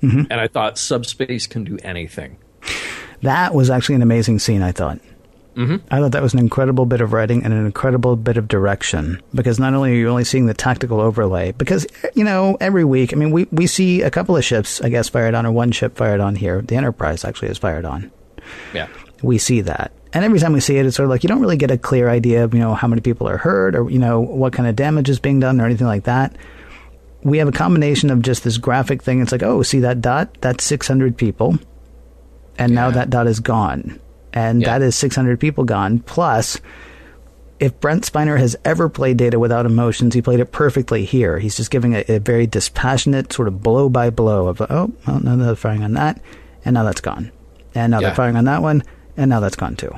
And 0.00 0.32
I 0.32 0.46
thought 0.46 0.78
subspace 0.78 1.48
can 1.48 1.64
do 1.64 1.76
anything. 1.82 2.36
That 3.22 3.52
was 3.52 3.68
actually 3.68 3.96
an 3.96 4.02
amazing 4.02 4.38
scene, 4.38 4.62
I 4.62 4.70
thought. 4.70 5.00
Mm-hmm. 5.56 5.76
I 5.90 5.98
thought 5.98 6.12
that 6.12 6.22
was 6.22 6.34
an 6.34 6.38
incredible 6.38 6.86
bit 6.86 7.00
of 7.00 7.12
writing 7.12 7.42
and 7.42 7.52
an 7.52 7.66
incredible 7.66 8.14
bit 8.14 8.36
of 8.36 8.46
direction 8.46 9.20
because 9.34 9.58
not 9.58 9.74
only 9.74 9.90
are 9.90 9.94
you 9.94 10.08
only 10.08 10.22
seeing 10.22 10.46
the 10.46 10.54
tactical 10.54 11.00
overlay, 11.00 11.50
because, 11.50 11.84
you 12.14 12.22
know, 12.22 12.56
every 12.60 12.84
week, 12.84 13.12
I 13.12 13.16
mean, 13.16 13.32
we, 13.32 13.48
we 13.50 13.66
see 13.66 14.02
a 14.02 14.10
couple 14.10 14.36
of 14.36 14.44
ships, 14.44 14.80
I 14.80 14.88
guess, 14.88 15.08
fired 15.08 15.34
on, 15.34 15.46
or 15.46 15.50
one 15.50 15.72
ship 15.72 15.96
fired 15.96 16.20
on 16.20 16.36
here. 16.36 16.62
The 16.62 16.76
Enterprise 16.76 17.24
actually 17.24 17.48
is 17.48 17.58
fired 17.58 17.84
on. 17.84 18.12
Yeah. 18.72 18.86
We 19.20 19.38
see 19.38 19.62
that. 19.62 19.90
And 20.12 20.24
every 20.24 20.38
time 20.38 20.52
we 20.52 20.60
see 20.60 20.76
it, 20.76 20.86
it's 20.86 20.94
sort 20.94 21.06
of 21.06 21.10
like 21.10 21.24
you 21.24 21.28
don't 21.28 21.40
really 21.40 21.56
get 21.56 21.72
a 21.72 21.78
clear 21.78 22.08
idea 22.08 22.44
of, 22.44 22.54
you 22.54 22.60
know, 22.60 22.74
how 22.74 22.86
many 22.86 23.00
people 23.00 23.28
are 23.28 23.38
hurt 23.38 23.74
or, 23.74 23.90
you 23.90 23.98
know, 23.98 24.20
what 24.20 24.52
kind 24.52 24.68
of 24.68 24.76
damage 24.76 25.08
is 25.08 25.18
being 25.18 25.40
done 25.40 25.60
or 25.60 25.64
anything 25.64 25.88
like 25.88 26.04
that. 26.04 26.36
We 27.24 27.38
have 27.38 27.48
a 27.48 27.52
combination 27.52 28.10
of 28.10 28.22
just 28.22 28.44
this 28.44 28.58
graphic 28.58 29.02
thing. 29.02 29.20
It's 29.20 29.32
like, 29.32 29.42
oh, 29.42 29.62
see 29.62 29.80
that 29.80 30.00
dot? 30.00 30.36
That's 30.40 30.62
600 30.64 31.16
people. 31.16 31.58
And 32.58 32.74
now 32.74 32.90
that 32.90 33.10
dot 33.10 33.26
is 33.26 33.40
gone. 33.40 33.98
And 34.32 34.60
Yeah. 34.62 34.78
that 34.78 34.82
is 34.84 34.94
600 34.94 35.40
people 35.40 35.64
gone. 35.64 36.00
Plus, 36.00 36.60
if 37.60 37.78
Brent 37.80 38.02
Spiner 38.10 38.38
has 38.38 38.56
ever 38.64 38.88
played 38.88 39.16
data 39.16 39.38
without 39.38 39.64
emotions, 39.64 40.12
he 40.14 40.20
played 40.22 40.40
it 40.40 40.52
perfectly 40.52 41.04
here. 41.04 41.38
He's 41.38 41.56
just 41.56 41.70
giving 41.70 41.94
a, 41.94 42.04
a 42.08 42.18
very 42.18 42.46
dispassionate 42.46 43.32
sort 43.32 43.48
of 43.48 43.62
blow 43.62 43.88
by 43.88 44.10
blow 44.10 44.48
of, 44.48 44.60
oh, 44.60 44.92
well, 45.06 45.20
now 45.20 45.36
they're 45.36 45.54
firing 45.56 45.82
on 45.82 45.94
that, 45.94 46.20
and 46.64 46.74
now 46.74 46.82
that's 46.84 47.00
gone. 47.00 47.30
And 47.74 47.90
now 47.92 48.00
Yeah. 48.00 48.08
they're 48.08 48.16
firing 48.16 48.36
on 48.36 48.44
that 48.44 48.60
one, 48.62 48.82
and 49.16 49.30
now 49.30 49.40
that's 49.40 49.56
gone 49.56 49.76
too. 49.76 49.90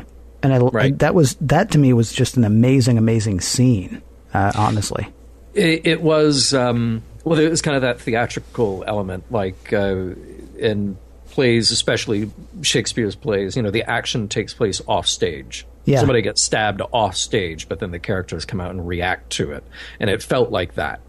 And 0.43 0.53
I, 0.53 0.59
Right. 0.59 0.99
that 1.01 1.15
was 1.15 1.37
that 1.41 1.71
to 1.73 1.79
me 1.79 1.93
was 1.93 2.13
just 2.13 2.37
an 2.37 2.45
amazing, 2.45 2.99
amazing 2.99 3.41
scene. 3.41 4.01
Uh, 4.33 4.53
honestly, 4.55 5.09
It, 5.55 5.87
it 5.87 6.03
was, 6.03 6.53
um, 6.53 7.03
well, 7.27 7.41
it 7.41 7.51
was 7.51 7.61
kind 7.61 7.75
of 7.75 7.83
that 7.83 8.01
theatrical 8.01 8.85
element, 8.87 9.25
like 9.33 9.73
uh, 9.73 10.15
in 10.57 10.97
plays, 11.31 11.73
especially 11.73 12.31
Shakespeare's 12.63 13.17
plays, 13.17 13.57
you 13.57 13.63
know, 13.63 13.73
the 13.73 13.83
action 13.83 14.29
takes 14.29 14.55
place 14.55 14.81
off 14.87 15.09
stage. 15.09 15.67
Yeah. 15.87 15.99
Somebody 15.99 16.23
gets 16.23 16.41
stabbed 16.41 16.83
off 16.93 17.17
stage, 17.17 17.69
but 17.69 17.81
then 17.81 17.91
the 17.91 17.99
characters 17.99 18.45
come 18.45 18.61
out 18.61 18.71
and 18.71 18.87
react 18.87 19.31
to 19.31 19.51
it. 19.51 19.65
And 19.99 20.09
it 20.09 20.23
felt 20.23 20.53
like 20.53 20.75
that. 20.77 21.01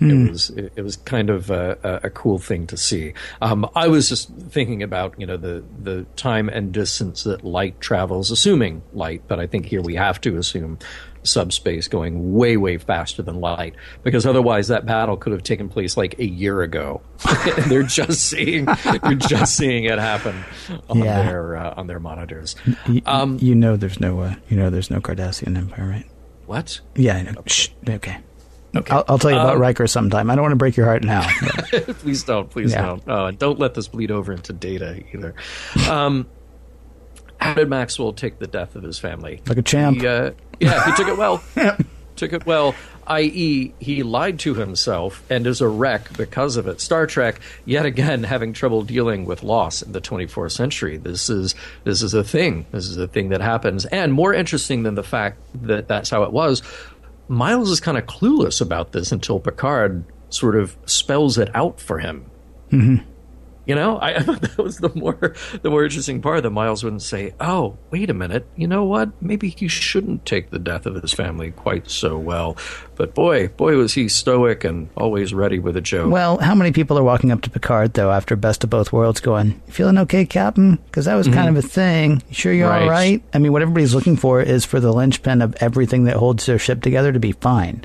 It 0.00 0.30
was 0.30 0.50
it, 0.50 0.72
it 0.76 0.82
was 0.82 0.96
kind 0.96 1.30
of 1.30 1.50
a, 1.50 1.78
a, 1.82 2.06
a 2.06 2.10
cool 2.10 2.38
thing 2.38 2.66
to 2.68 2.76
see. 2.76 3.14
Um, 3.40 3.68
I 3.74 3.88
was 3.88 4.08
just 4.08 4.28
thinking 4.28 4.82
about 4.82 5.18
you 5.18 5.26
know 5.26 5.36
the 5.36 5.64
the 5.82 6.04
time 6.16 6.48
and 6.48 6.72
distance 6.72 7.22
that 7.24 7.44
light 7.44 7.80
travels, 7.80 8.30
assuming 8.30 8.82
light, 8.92 9.22
but 9.28 9.38
I 9.38 9.46
think 9.46 9.66
here 9.66 9.80
we 9.80 9.94
have 9.94 10.20
to 10.22 10.36
assume 10.36 10.78
subspace 11.24 11.88
going 11.88 12.34
way 12.34 12.56
way 12.56 12.78
faster 12.78 13.22
than 13.22 13.40
light 13.40 13.74
because 14.02 14.26
otherwise 14.26 14.68
that 14.68 14.86
battle 14.86 15.16
could 15.16 15.32
have 15.32 15.42
taken 15.42 15.68
place 15.68 15.96
like 15.96 16.18
a 16.18 16.26
year 16.26 16.62
ago. 16.62 17.00
they're 17.68 17.82
just 17.82 18.20
seeing 18.28 18.66
you're 19.04 19.14
just 19.14 19.56
seeing 19.56 19.84
it 19.84 19.98
happen 19.98 20.44
on 20.88 20.98
Yeah. 20.98 21.22
their 21.22 21.56
uh, 21.56 21.74
on 21.76 21.86
their 21.86 22.00
monitors. 22.00 22.54
Y- 22.88 23.02
Um, 23.06 23.38
you 23.40 23.54
know, 23.54 23.76
there's 23.76 23.98
no, 24.00 24.20
uh, 24.20 24.34
you 24.48 24.56
know, 24.56 24.70
there's 24.70 24.90
no 24.90 25.00
Cardassian 25.00 25.56
Empire, 25.56 25.86
right? 25.88 26.06
what? 26.46 26.78
Yeah, 26.94 27.16
I 27.16 27.22
know. 27.22 27.42
Shh, 27.46 27.68
okay. 27.88 28.18
Okay. 28.76 28.92
I'll, 28.92 29.04
I'll 29.08 29.18
tell 29.18 29.30
you 29.30 29.36
about 29.38 29.54
Um, 29.54 29.60
Riker 29.60 29.86
sometime. 29.86 30.28
I 30.30 30.34
don't 30.34 30.42
want 30.42 30.52
to 30.52 30.56
break 30.56 30.76
your 30.76 30.84
heart 30.86 31.04
now. 31.04 31.26
please 32.00 32.24
don't. 32.24 32.50
Please 32.50 32.72
Yeah. 32.72 32.82
don't. 32.86 33.08
Uh, 33.08 33.30
don't 33.30 33.58
let 33.58 33.72
this 33.74 33.86
bleed 33.88 34.10
over 34.10 34.32
into 34.32 34.52
data 34.52 35.00
either. 35.14 35.34
Um, 35.88 36.26
how 37.44 37.54
did 37.54 37.68
Maxwell 37.68 38.12
take 38.12 38.38
the 38.38 38.46
death 38.46 38.74
of 38.74 38.82
his 38.82 38.98
family? 38.98 39.42
Like 39.46 39.58
a 39.58 39.62
champ. 39.62 40.00
He, 40.00 40.06
uh, 40.06 40.32
yeah, 40.60 40.84
he 40.86 40.92
took 40.96 41.08
it 41.08 41.18
well. 41.18 41.42
took 42.16 42.32
it 42.32 42.46
well. 42.46 42.74
I.e., 43.06 43.74
he 43.80 44.02
lied 44.02 44.38
to 44.40 44.54
himself 44.54 45.22
and 45.28 45.46
is 45.46 45.60
a 45.60 45.68
wreck 45.68 46.16
because 46.16 46.56
of 46.56 46.66
it. 46.66 46.80
Star 46.80 47.06
Trek, 47.06 47.38
yet 47.66 47.84
again, 47.84 48.22
having 48.22 48.54
trouble 48.54 48.82
dealing 48.82 49.26
with 49.26 49.42
loss 49.42 49.82
in 49.82 49.92
the 49.92 50.00
24th 50.00 50.52
century. 50.52 50.96
This 50.96 51.28
is 51.28 51.54
this 51.84 52.02
is 52.02 52.14
a 52.14 52.24
thing. 52.24 52.64
This 52.70 52.88
is 52.88 52.96
a 52.96 53.06
thing 53.06 53.28
that 53.28 53.42
happens. 53.42 53.84
And 53.86 54.12
more 54.12 54.32
interesting 54.32 54.84
than 54.84 54.94
the 54.94 55.02
fact 55.02 55.38
that 55.66 55.86
that's 55.86 56.08
how 56.08 56.22
it 56.22 56.32
was, 56.32 56.62
Miles 57.28 57.70
is 57.70 57.80
kind 57.80 57.98
of 57.98 58.06
clueless 58.06 58.62
about 58.62 58.92
this 58.92 59.12
until 59.12 59.38
Picard 59.38 60.04
sort 60.30 60.56
of 60.56 60.76
spells 60.86 61.36
it 61.36 61.54
out 61.54 61.80
for 61.80 61.98
him. 61.98 62.24
You 63.66 63.74
know, 63.74 63.98
I, 63.98 64.14
I 64.16 64.20
thought 64.20 64.42
that 64.42 64.58
was 64.58 64.78
the 64.78 64.90
more 64.94 65.34
the 65.62 65.70
more 65.70 65.84
interesting 65.84 66.20
part 66.20 66.42
that 66.42 66.50
Miles 66.50 66.84
wouldn't 66.84 67.02
say, 67.02 67.34
"Oh, 67.40 67.78
wait 67.90 68.10
a 68.10 68.14
minute, 68.14 68.46
you 68.56 68.66
know 68.66 68.84
what? 68.84 69.10
Maybe 69.22 69.48
he 69.48 69.68
shouldn't 69.68 70.26
take 70.26 70.50
the 70.50 70.58
death 70.58 70.84
of 70.86 70.96
his 71.00 71.12
family 71.12 71.50
quite 71.52 71.88
so 71.90 72.18
well." 72.18 72.56
But 72.96 73.14
boy, 73.14 73.48
boy, 73.48 73.76
was 73.76 73.94
he 73.94 74.08
stoic 74.08 74.64
and 74.64 74.88
always 74.96 75.34
ready 75.34 75.58
with 75.58 75.76
a 75.76 75.80
joke. 75.80 76.12
Well, 76.12 76.38
how 76.38 76.54
many 76.54 76.70
people 76.72 76.96
are 76.98 77.02
walking 77.02 77.32
up 77.32 77.40
to 77.42 77.50
Picard 77.50 77.94
though 77.94 78.10
after 78.12 78.36
Best 78.36 78.62
of 78.64 78.70
Both 78.70 78.92
Worlds, 78.92 79.20
going, 79.20 79.60
"Feeling 79.68 79.98
okay, 79.98 80.26
Captain?" 80.26 80.76
Because 80.76 81.06
that 81.06 81.14
was 81.16 81.26
kind 81.28 81.48
of 81.48 81.56
a 81.56 81.62
thing. 81.66 82.22
You 82.28 82.34
sure 82.34 82.52
you're 82.52 82.68
Mm-hmm. 82.68 82.74
Right. 82.74 82.82
all 82.82 82.90
right? 82.90 83.22
I 83.34 83.38
mean, 83.38 83.52
what 83.52 83.62
everybody's 83.62 83.94
looking 83.94 84.16
for 84.16 84.40
is 84.42 84.64
for 84.64 84.80
the 84.80 84.92
linchpin 84.92 85.42
of 85.42 85.54
everything 85.60 86.04
that 86.04 86.16
holds 86.16 86.46
their 86.46 86.58
ship 86.58 86.82
together 86.82 87.12
to 87.12 87.18
be 87.20 87.32
fine. 87.32 87.84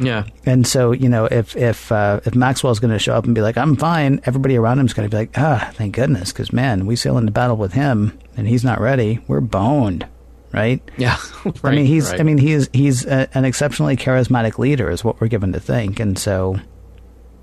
Yeah, 0.00 0.24
And 0.46 0.66
so, 0.66 0.92
you 0.92 1.08
know, 1.08 1.26
if 1.26 1.56
if 1.56 1.92
uh, 1.92 2.20
if 2.24 2.34
Maxwell's 2.34 2.80
going 2.80 2.92
to 2.92 2.98
show 2.98 3.14
up 3.14 3.24
and 3.24 3.34
be 3.34 3.42
like, 3.42 3.56
"I'm 3.58 3.76
fine," 3.76 4.20
everybody 4.24 4.56
around 4.56 4.78
him's 4.78 4.92
going 4.92 5.08
to 5.08 5.14
be 5.14 5.18
like, 5.18 5.36
"Ah, 5.36 5.70
thank 5.74 5.94
goodness," 5.94 6.32
because 6.32 6.52
man, 6.52 6.86
we 6.86 6.96
sail 6.96 7.18
into 7.18 7.32
battle 7.32 7.56
with 7.56 7.74
him 7.74 8.18
and 8.36 8.48
he's 8.48 8.64
not 8.64 8.80
ready. 8.80 9.20
We're 9.28 9.40
boned, 9.40 10.06
right? 10.52 10.82
yeah. 10.96 11.18
I 11.64 11.74
mean, 11.74 11.86
he's 11.86 12.10
right. 12.10 12.20
I 12.20 12.22
mean, 12.22 12.38
he's 12.38 12.68
he's 12.72 13.04
a, 13.06 13.28
an 13.34 13.44
exceptionally 13.44 13.96
charismatic 13.96 14.58
leader, 14.58 14.90
is 14.90 15.04
what 15.04 15.20
we're 15.20 15.28
given 15.28 15.52
to 15.52 15.60
think. 15.60 16.00
And 16.00 16.18
so, 16.18 16.58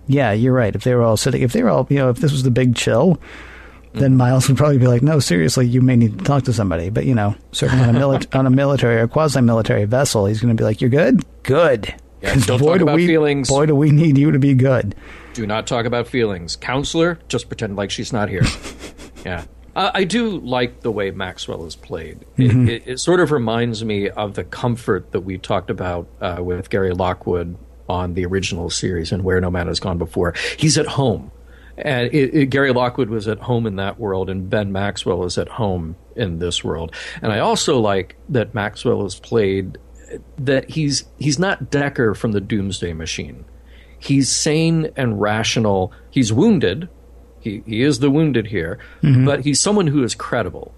yeah, 0.08 0.32
you're 0.32 0.54
right. 0.54 0.76
If 0.76 0.84
they 0.84 0.96
were 0.96 1.04
all 1.04 1.18
sitting, 1.18 1.42
if 1.44 1.54
they 1.54 1.64
were 1.64 1.70
all, 1.70 1.86
you 1.90 1.98
know, 1.98 2.10
if 2.10 2.18
this 2.18 2.32
was 2.32 2.44
the 2.44 2.52
big 2.52 2.76
chill. 2.76 3.20
Then 3.94 4.16
Miles 4.16 4.48
would 4.48 4.58
probably 4.58 4.78
be 4.78 4.86
like, 4.86 5.02
"No, 5.02 5.20
seriously, 5.20 5.66
you 5.66 5.82
may 5.82 5.96
need 5.96 6.20
to 6.20 6.24
talk 6.24 6.44
to 6.44 6.54
somebody." 6.54 6.92
But 6.92 7.06
you 7.06 7.16
know, 7.16 7.34
certainly 7.52 7.84
on 7.84 7.96
a 7.96 8.00
mili- 8.00 8.36
on 8.38 8.46
a 8.46 8.52
military 8.52 8.98
or 9.02 9.08
quasi-military 9.08 9.86
vessel, 9.86 10.28
he's 10.28 10.40
going 10.40 10.56
to 10.56 10.60
be 10.60 10.64
like, 10.64 10.82
"You're 10.82 10.92
good, 10.92 11.26
good." 11.42 11.96
Yeah, 12.22 12.36
don't 12.36 12.60
boy, 12.60 12.74
talk 12.74 12.82
about 12.82 12.96
we, 12.96 13.08
feelings. 13.08 13.50
Boy, 13.50 13.66
do 13.68 13.76
we 13.76 13.92
need 13.92 14.18
you 14.18 14.32
to 14.32 14.40
be 14.40 14.54
good. 14.54 14.96
Do 15.34 15.46
not 15.46 15.68
talk 15.68 15.86
about 15.86 16.08
feelings. 16.08 16.56
Counselor, 16.56 17.20
just 17.28 17.48
pretend 17.48 17.76
like 17.76 17.92
she's 17.92 18.12
not 18.12 18.30
here. 18.30 18.44
yeah. 19.26 19.46
Uh, 19.76 19.92
I 19.94 20.06
do 20.06 20.40
like 20.40 20.82
the 20.82 20.92
way 20.92 21.12
Maxwell 21.12 21.64
is 21.66 21.76
played. 21.76 22.26
It, 22.36 22.70
it, 22.70 22.84
it 22.88 23.00
sort 23.00 23.20
of 23.20 23.32
reminds 23.32 23.86
me 23.86 24.10
of 24.10 24.34
the 24.34 24.44
comfort 24.44 25.12
that 25.12 25.20
we 25.20 25.38
talked 25.38 25.70
about 25.70 26.08
uh, 26.20 26.38
with 26.40 26.72
Gary 26.72 26.94
Lockwood 26.94 27.56
on 27.88 28.16
the 28.16 28.26
original 28.26 28.72
series 28.72 29.12
and 29.12 29.24
Where 29.24 29.40
No 29.40 29.52
Man 29.52 29.68
Has 29.68 29.80
Gone 29.80 30.00
Before. 30.00 30.34
He's 30.58 30.80
at 30.80 30.88
home. 30.88 31.32
And 31.78 32.12
it, 32.12 32.34
it, 32.34 32.46
Gary 32.48 32.74
Lockwood 32.74 33.10
was 33.10 33.28
at 33.28 33.38
home 33.38 33.68
in 33.68 33.76
that 33.76 34.00
world, 34.00 34.32
and 34.32 34.50
Ben 34.50 34.72
Maxwell 34.72 35.24
is 35.26 35.38
at 35.38 35.48
home 35.48 35.96
in 36.16 36.40
this 36.40 36.64
world. 36.64 36.96
And 37.22 37.32
I 37.32 37.38
also 37.38 37.80
like 37.80 38.16
that 38.30 38.56
Maxwell 38.56 39.06
is 39.06 39.20
played 39.20 39.78
that 40.38 40.70
he's 40.70 41.06
he's 41.20 41.38
not 41.40 41.70
Decker 41.70 42.14
from 42.16 42.32
the 42.32 42.42
Doomsday 42.42 42.94
Machine 42.94 43.46
he's 44.00 44.30
sane 44.30 44.92
and 44.96 45.20
rational. 45.20 45.92
He's 46.12 46.32
wounded. 46.32 46.88
He 47.40 47.64
he 47.66 47.82
is 47.82 47.98
the 48.00 48.12
wounded 48.12 48.46
here, 48.48 48.78
but 49.02 49.44
he's 49.44 49.60
someone 49.60 49.88
who 49.88 50.04
is 50.04 50.14
credible. 50.14 50.74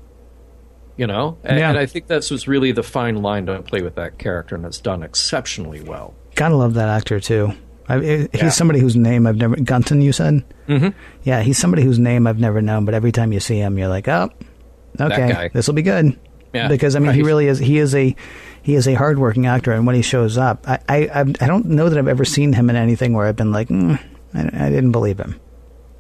You 0.96 1.06
know, 1.08 1.38
and, 1.44 1.60
Yeah. 1.60 1.70
and 1.70 1.78
I 1.80 1.86
think 1.86 2.08
that's 2.08 2.30
was 2.32 2.48
really 2.48 2.72
the 2.72 2.84
fine 2.84 3.22
line 3.22 3.46
to 3.48 3.62
play 3.62 3.82
with 3.82 3.96
that 3.96 4.18
character, 4.20 4.56
and 4.56 4.66
it's 4.66 4.80
done 4.80 5.04
exceptionally 5.04 5.82
well. 5.82 6.14
Gotta 6.36 6.56
love 6.56 6.74
that 6.76 6.88
actor 6.90 7.20
too. 7.20 7.52
I, 7.90 7.96
I- 7.96 8.00
he's 8.00 8.28
Yeah. 8.34 8.50
somebody 8.50 8.80
whose 8.80 8.96
name 8.96 9.28
I've 9.28 9.36
never. 9.38 9.56
Gunton, 9.58 10.02
you 10.02 10.12
said. 10.14 10.44
Mm-hmm. 10.70 10.90
Yeah, 11.24 11.42
he's 11.42 11.58
somebody 11.58 11.84
whose 11.84 12.00
name 12.00 12.26
I've 12.28 12.40
never 12.40 12.62
known, 12.62 12.86
but 12.86 12.94
every 12.94 13.12
time 13.12 13.34
you 13.34 13.40
see 13.42 13.58
him, 13.60 13.78
you're 13.78 13.88
like, 13.90 14.08
oh, 14.08 14.30
okay, 15.00 15.50
this 15.54 15.68
will 15.68 15.74
be 15.74 15.82
good. 15.82 16.18
Yeah, 16.54 16.68
because 16.68 16.96
I 16.96 17.00
mean, 17.00 17.14
he 17.14 17.22
really 17.22 17.48
is. 17.48 17.60
He 17.60 17.78
is 17.78 17.94
a 17.94 18.16
he 18.64 18.76
is 18.76 18.88
a 18.88 18.94
hardworking 18.94 19.46
actor, 19.46 19.72
and 19.72 19.86
when 19.86 19.96
he 19.96 20.02
shows 20.02 20.38
up, 20.38 20.68
I 20.68 20.80
I 20.88 21.10
I 21.20 21.48
don't 21.48 21.66
know 21.66 21.90
that 21.90 21.98
I've 21.98 22.08
ever 22.08 22.26
seen 22.26 22.54
him 22.54 22.70
in 22.70 22.76
anything 22.76 23.14
where 23.14 23.26
I've 23.26 23.36
been 23.36 23.52
like, 23.52 23.70
mm, 23.70 24.00
I, 24.34 24.42
I 24.42 24.70
didn't 24.70 24.92
believe 24.92 25.20
him. 25.20 25.40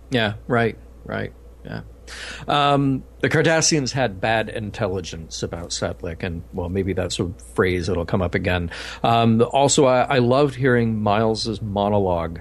Yeah, 0.09 0.33
right, 0.47 0.77
right. 1.05 1.33
Yeah. 1.63 1.81
Um, 2.47 3.03
the 3.21 3.29
Cardassians 3.29 3.91
had 3.91 4.19
bad 4.19 4.49
intelligence 4.49 5.43
about 5.43 5.69
Setlik, 5.69 6.23
and 6.23 6.43
well, 6.53 6.69
maybe 6.69 6.93
that's 6.93 7.19
a 7.19 7.31
phrase 7.53 7.87
that'll 7.87 8.05
come 8.05 8.21
up 8.21 8.35
again. 8.35 8.71
Um, 9.03 9.41
also, 9.51 9.85
I, 9.85 10.01
I 10.01 10.17
loved 10.19 10.55
hearing 10.55 11.01
Miles's 11.01 11.61
monologue. 11.61 12.39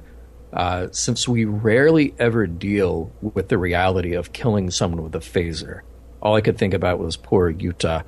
Uh, 0.51 0.89
since 0.93 1.29
we 1.29 1.45
rarely 1.45 2.15
ever 2.19 2.47
deal 2.47 3.13
with 3.21 3.49
the 3.49 3.59
reality 3.59 4.15
of 4.15 4.33
killing 4.33 4.71
someone 4.71 5.03
with 5.03 5.15
a 5.15 5.19
phaser, 5.19 5.83
all 6.21 6.35
I 6.35 6.41
could 6.41 6.59
think 6.59 6.75
about 6.75 6.99
was 6.99 7.17
poor 7.17 7.51
Utah. 7.51 8.03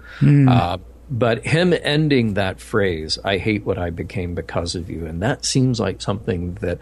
Uh, 0.49 0.79
but 1.11 1.45
him 1.45 1.75
ending 1.83 2.35
that 2.35 2.61
phrase, 2.61 3.19
"I 3.25 3.39
hate 3.39 3.65
what 3.67 3.79
I 3.79 3.91
became 3.91 4.35
because 4.35 4.75
of 4.75 4.89
you," 4.89 5.07
and 5.07 5.23
that 5.23 5.45
seems 5.45 5.81
like 5.81 6.01
something 6.01 6.55
that 6.61 6.79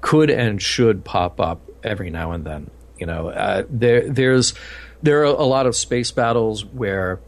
could 0.00 0.30
and 0.30 0.60
should 0.60 1.04
pop 1.04 1.40
up 1.40 1.60
every 1.84 2.10
now 2.10 2.32
and 2.32 2.44
then. 2.44 2.70
You 2.98 3.06
know, 3.06 3.28
uh, 3.28 3.64
there 3.68 4.08
there's 4.08 4.54
there 5.02 5.20
are 5.20 5.24
a 5.24 5.44
lot 5.44 5.66
of 5.66 5.76
space 5.76 6.10
battles 6.10 6.64
where 6.64 7.20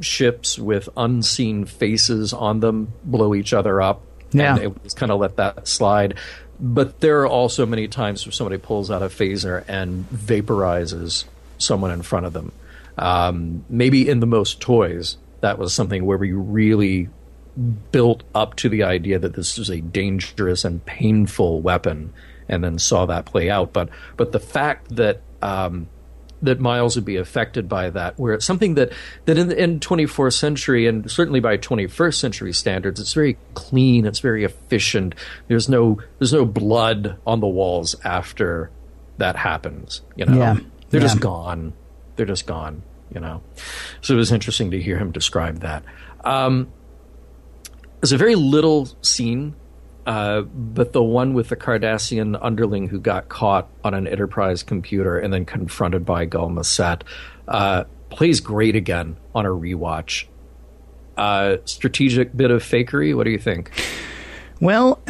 ships 0.00 0.58
with 0.58 0.88
unseen 0.96 1.64
faces 1.64 2.32
on 2.32 2.60
them 2.60 2.92
blow 3.04 3.34
each 3.34 3.52
other 3.52 3.80
up. 3.80 4.02
Yeah. 4.32 4.56
and 4.56 4.74
they 4.74 4.80
just 4.82 4.96
kind 4.96 5.12
of 5.12 5.20
let 5.20 5.36
that 5.36 5.68
slide. 5.68 6.14
But 6.58 7.00
there 7.00 7.20
are 7.20 7.28
also 7.28 7.66
many 7.66 7.88
times 7.88 8.26
where 8.26 8.32
somebody 8.32 8.58
pulls 8.58 8.90
out 8.90 9.02
a 9.02 9.06
phaser 9.06 9.64
and 9.68 10.08
vaporizes 10.10 11.24
someone 11.58 11.90
in 11.90 12.02
front 12.02 12.26
of 12.26 12.32
them. 12.32 12.52
Um, 12.96 13.64
maybe 13.68 14.08
in 14.08 14.20
the 14.20 14.26
most 14.26 14.60
toys, 14.60 15.16
that 15.40 15.58
was 15.58 15.74
something 15.74 16.04
where 16.06 16.18
we 16.18 16.32
really 16.32 17.08
built 17.92 18.22
up 18.34 18.56
to 18.56 18.68
the 18.68 18.82
idea 18.82 19.18
that 19.18 19.34
this 19.34 19.58
is 19.58 19.70
a 19.70 19.80
dangerous 19.80 20.64
and 20.64 20.84
painful 20.84 21.60
weapon, 21.60 22.12
and 22.48 22.62
then 22.64 22.78
saw 22.78 23.06
that 23.06 23.26
play 23.26 23.50
out. 23.50 23.72
But 23.72 23.88
but 24.16 24.32
the 24.32 24.40
fact 24.40 24.96
that 24.96 25.20
um, 25.42 25.88
that 26.42 26.60
Miles 26.60 26.94
would 26.96 27.04
be 27.04 27.16
affected 27.16 27.68
by 27.68 27.90
that, 27.90 28.18
where 28.18 28.34
it's 28.34 28.44
something 28.44 28.74
that 28.74 28.92
that 29.24 29.38
in 29.38 29.50
in 29.52 29.80
24th 29.80 30.34
century 30.34 30.86
and 30.86 31.10
certainly 31.10 31.40
by 31.40 31.56
21st 31.56 32.14
century 32.14 32.52
standards, 32.52 33.00
it's 33.00 33.12
very 33.14 33.36
clean, 33.54 34.04
it's 34.06 34.18
very 34.20 34.44
efficient. 34.44 35.14
There's 35.48 35.68
no 35.68 35.98
there's 36.18 36.32
no 36.32 36.44
blood 36.44 37.16
on 37.26 37.40
the 37.40 37.46
walls 37.46 37.96
after 38.04 38.70
that 39.18 39.36
happens. 39.36 40.02
You 40.16 40.26
know, 40.26 40.36
Yeah. 40.38 40.56
they're 40.90 41.00
Yeah. 41.00 41.06
just 41.06 41.20
gone. 41.20 41.72
They're 42.16 42.26
just 42.26 42.46
gone. 42.46 42.82
You 43.12 43.20
know, 43.20 43.42
so 44.00 44.14
it 44.14 44.16
was 44.16 44.32
interesting 44.32 44.72
to 44.72 44.80
hear 44.80 44.98
him 44.98 45.12
describe 45.12 45.60
that. 45.60 45.84
Um, 46.24 46.72
there's 48.00 48.12
a 48.12 48.16
very 48.16 48.34
little 48.34 48.88
scene, 49.02 49.54
uh, 50.04 50.40
but 50.40 50.92
the 50.92 51.02
one 51.02 51.32
with 51.32 51.48
the 51.48 51.56
Cardassian 51.56 52.36
underling 52.42 52.88
who 52.88 52.98
got 52.98 53.28
caught 53.28 53.68
on 53.84 53.94
an 53.94 54.06
Enterprise 54.06 54.62
computer 54.62 55.18
and 55.18 55.32
then 55.32 55.44
confronted 55.44 56.04
by 56.04 56.24
Gul 56.24 56.50
Macet 56.50 57.02
uh, 57.46 57.84
plays 58.10 58.40
great 58.40 58.74
again 58.74 59.16
on 59.34 59.46
a 59.46 59.50
rewatch. 59.50 60.26
Uh, 61.16 61.58
strategic 61.64 62.36
bit 62.36 62.50
of 62.50 62.62
fakery. 62.62 63.16
What 63.16 63.24
do 63.24 63.30
you 63.30 63.38
think? 63.38 63.70
Well, 64.60 65.00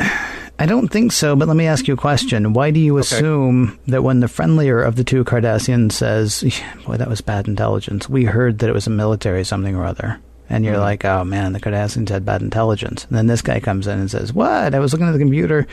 I 0.57 0.67
don't 0.67 0.89
think 0.89 1.11
so, 1.11 1.35
but 1.35 1.49
let 1.49 1.57
me 1.57 1.67
ask 1.67 1.89
you 1.89 1.95
a 1.95 1.97
question. 1.97 2.53
Why 2.53 2.71
do 2.71 2.79
you 2.79 2.99
assume 2.99 3.79
that 3.89 4.05
when 4.05 4.21
the 4.21 4.29
friendlier 4.29 4.81
of 4.81 4.95
the 4.95 5.03
two 5.03 5.25
Cardassians 5.25 5.93
says, 5.93 6.45
boy, 6.87 6.97
that 6.97 7.09
was 7.09 7.21
bad 7.21 7.49
intelligence, 7.49 8.09
we 8.09 8.25
heard 8.25 8.61
that 8.61 8.71
it 8.71 8.75
was 8.75 8.87
a 8.87 8.91
military 8.91 9.45
something 9.45 9.75
or 9.75 9.85
other? 9.85 10.21
And 10.49 10.65
you're 10.65 10.75
mm-hmm. 10.75 10.83
like, 10.83 11.05
oh 11.05 11.25
man, 11.25 11.55
the 11.55 11.61
Cardassians 11.61 12.09
had 12.09 12.25
bad 12.25 12.41
intelligence. 12.41 13.05
And 13.07 13.17
then 13.17 13.27
this 13.27 13.43
guy 13.43 13.59
comes 13.59 13.89
in 13.89 13.99
and 13.99 14.11
says, 14.11 14.33
what? 14.33 14.75
I 14.75 14.79
was 14.79 14.93
looking 14.93 15.09
at 15.09 15.13
the 15.13 15.19
computer. 15.19 15.67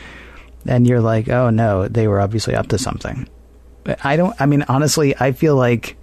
And 0.66 0.86
you're 0.86 1.00
like, 1.00 1.28
oh 1.28 1.50
no, 1.50 1.86
they 1.86 2.08
were 2.08 2.20
obviously 2.20 2.56
up 2.56 2.68
to 2.68 2.78
something. 2.78 3.28
But 3.84 4.04
I 4.04 4.16
don't, 4.16 4.34
I 4.40 4.46
mean, 4.46 4.64
honestly, 4.68 5.14
I 5.18 5.32
feel 5.32 5.56
like, 5.56 5.96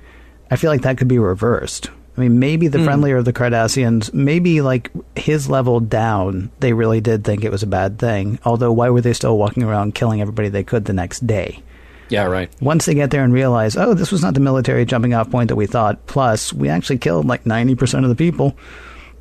I 0.51 0.55
feel 0.55 0.71
like 0.71 0.81
that 0.81 0.97
could 0.97 1.07
be 1.07 1.19
reversed. 1.19 1.89
I 2.19 2.21
mean, 2.21 2.37
maybe 2.37 2.67
the 2.67 2.79
hmm. 2.79 2.83
friendlier 2.83 3.15
of 3.15 3.23
the 3.23 3.31
Cardassians, 3.31 4.13
maybe 4.13 4.59
like 4.59 4.91
his 5.15 5.49
level 5.49 5.79
down, 5.79 6.51
they 6.59 6.73
really 6.73 6.99
did 6.99 7.23
think 7.23 7.45
it 7.45 7.51
was 7.51 7.63
a 7.63 7.67
bad 7.67 7.97
thing. 7.97 8.39
Although, 8.43 8.73
why 8.73 8.89
were 8.89 8.99
they 8.99 9.13
still 9.13 9.37
walking 9.37 9.63
around 9.63 9.95
killing 9.95 10.19
everybody 10.19 10.49
they 10.49 10.65
could 10.65 10.83
the 10.83 10.91
next 10.91 11.25
day? 11.25 11.63
Yeah, 12.09 12.25
right. 12.25 12.51
Once 12.59 12.85
they 12.85 12.93
get 12.93 13.11
there 13.11 13.23
and 13.23 13.31
realize, 13.31 13.77
oh, 13.77 13.93
this 13.93 14.11
was 14.11 14.21
not 14.21 14.33
the 14.33 14.41
military 14.41 14.83
jumping 14.83 15.13
off 15.13 15.31
point 15.31 15.47
that 15.47 15.55
we 15.55 15.65
thought, 15.65 16.05
plus, 16.07 16.51
we 16.51 16.67
actually 16.67 16.97
killed 16.97 17.25
like 17.25 17.45
90% 17.45 18.03
of 18.03 18.09
the 18.09 18.15
people. 18.15 18.53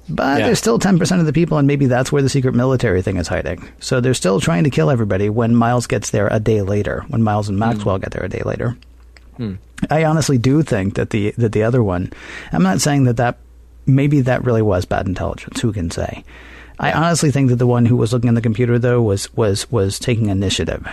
But 0.08 0.40
Yeah. 0.40 0.46
there's 0.46 0.58
still 0.58 0.80
10% 0.80 1.20
of 1.20 1.26
the 1.26 1.32
people, 1.32 1.56
and 1.56 1.68
maybe 1.68 1.86
that's 1.86 2.10
where 2.10 2.22
the 2.22 2.28
secret 2.28 2.56
military 2.56 3.00
thing 3.00 3.16
is 3.16 3.28
hiding. 3.28 3.62
So 3.78 4.00
they're 4.00 4.12
still 4.12 4.40
trying 4.40 4.64
to 4.64 4.70
kill 4.70 4.90
everybody 4.90 5.30
when 5.30 5.54
Miles 5.54 5.86
gets 5.86 6.10
there 6.10 6.28
a 6.32 6.40
day 6.40 6.62
later, 6.62 7.04
when 7.06 7.22
Miles 7.22 7.48
and 7.48 7.56
hmm. 7.56 7.60
Maxwell 7.60 7.98
get 7.98 8.10
there 8.10 8.24
a 8.24 8.28
day 8.28 8.42
later. 8.44 8.76
Hmm. 9.36 9.54
I 9.90 10.04
honestly 10.04 10.38
do 10.38 10.62
think 10.62 10.94
that 10.94 11.10
the 11.10 11.32
that 11.38 11.52
the 11.52 11.62
other 11.62 11.82
one. 11.82 12.12
I'm 12.52 12.62
not 12.62 12.80
saying 12.80 13.04
that 13.04 13.16
that 13.18 13.38
maybe 13.86 14.20
that 14.22 14.44
really 14.44 14.62
was 14.62 14.84
bad 14.84 15.06
intelligence. 15.06 15.60
Who 15.60 15.72
can 15.72 15.90
say? 15.90 16.24
I 16.80 16.92
honestly 16.92 17.30
think 17.30 17.50
that 17.50 17.56
the 17.56 17.66
one 17.66 17.86
who 17.86 17.96
was 17.96 18.12
looking 18.12 18.28
at 18.28 18.34
the 18.34 18.40
computer 18.40 18.78
though 18.78 19.02
was 19.02 19.32
was 19.34 19.70
was 19.70 19.98
taking 19.98 20.28
initiative, 20.28 20.86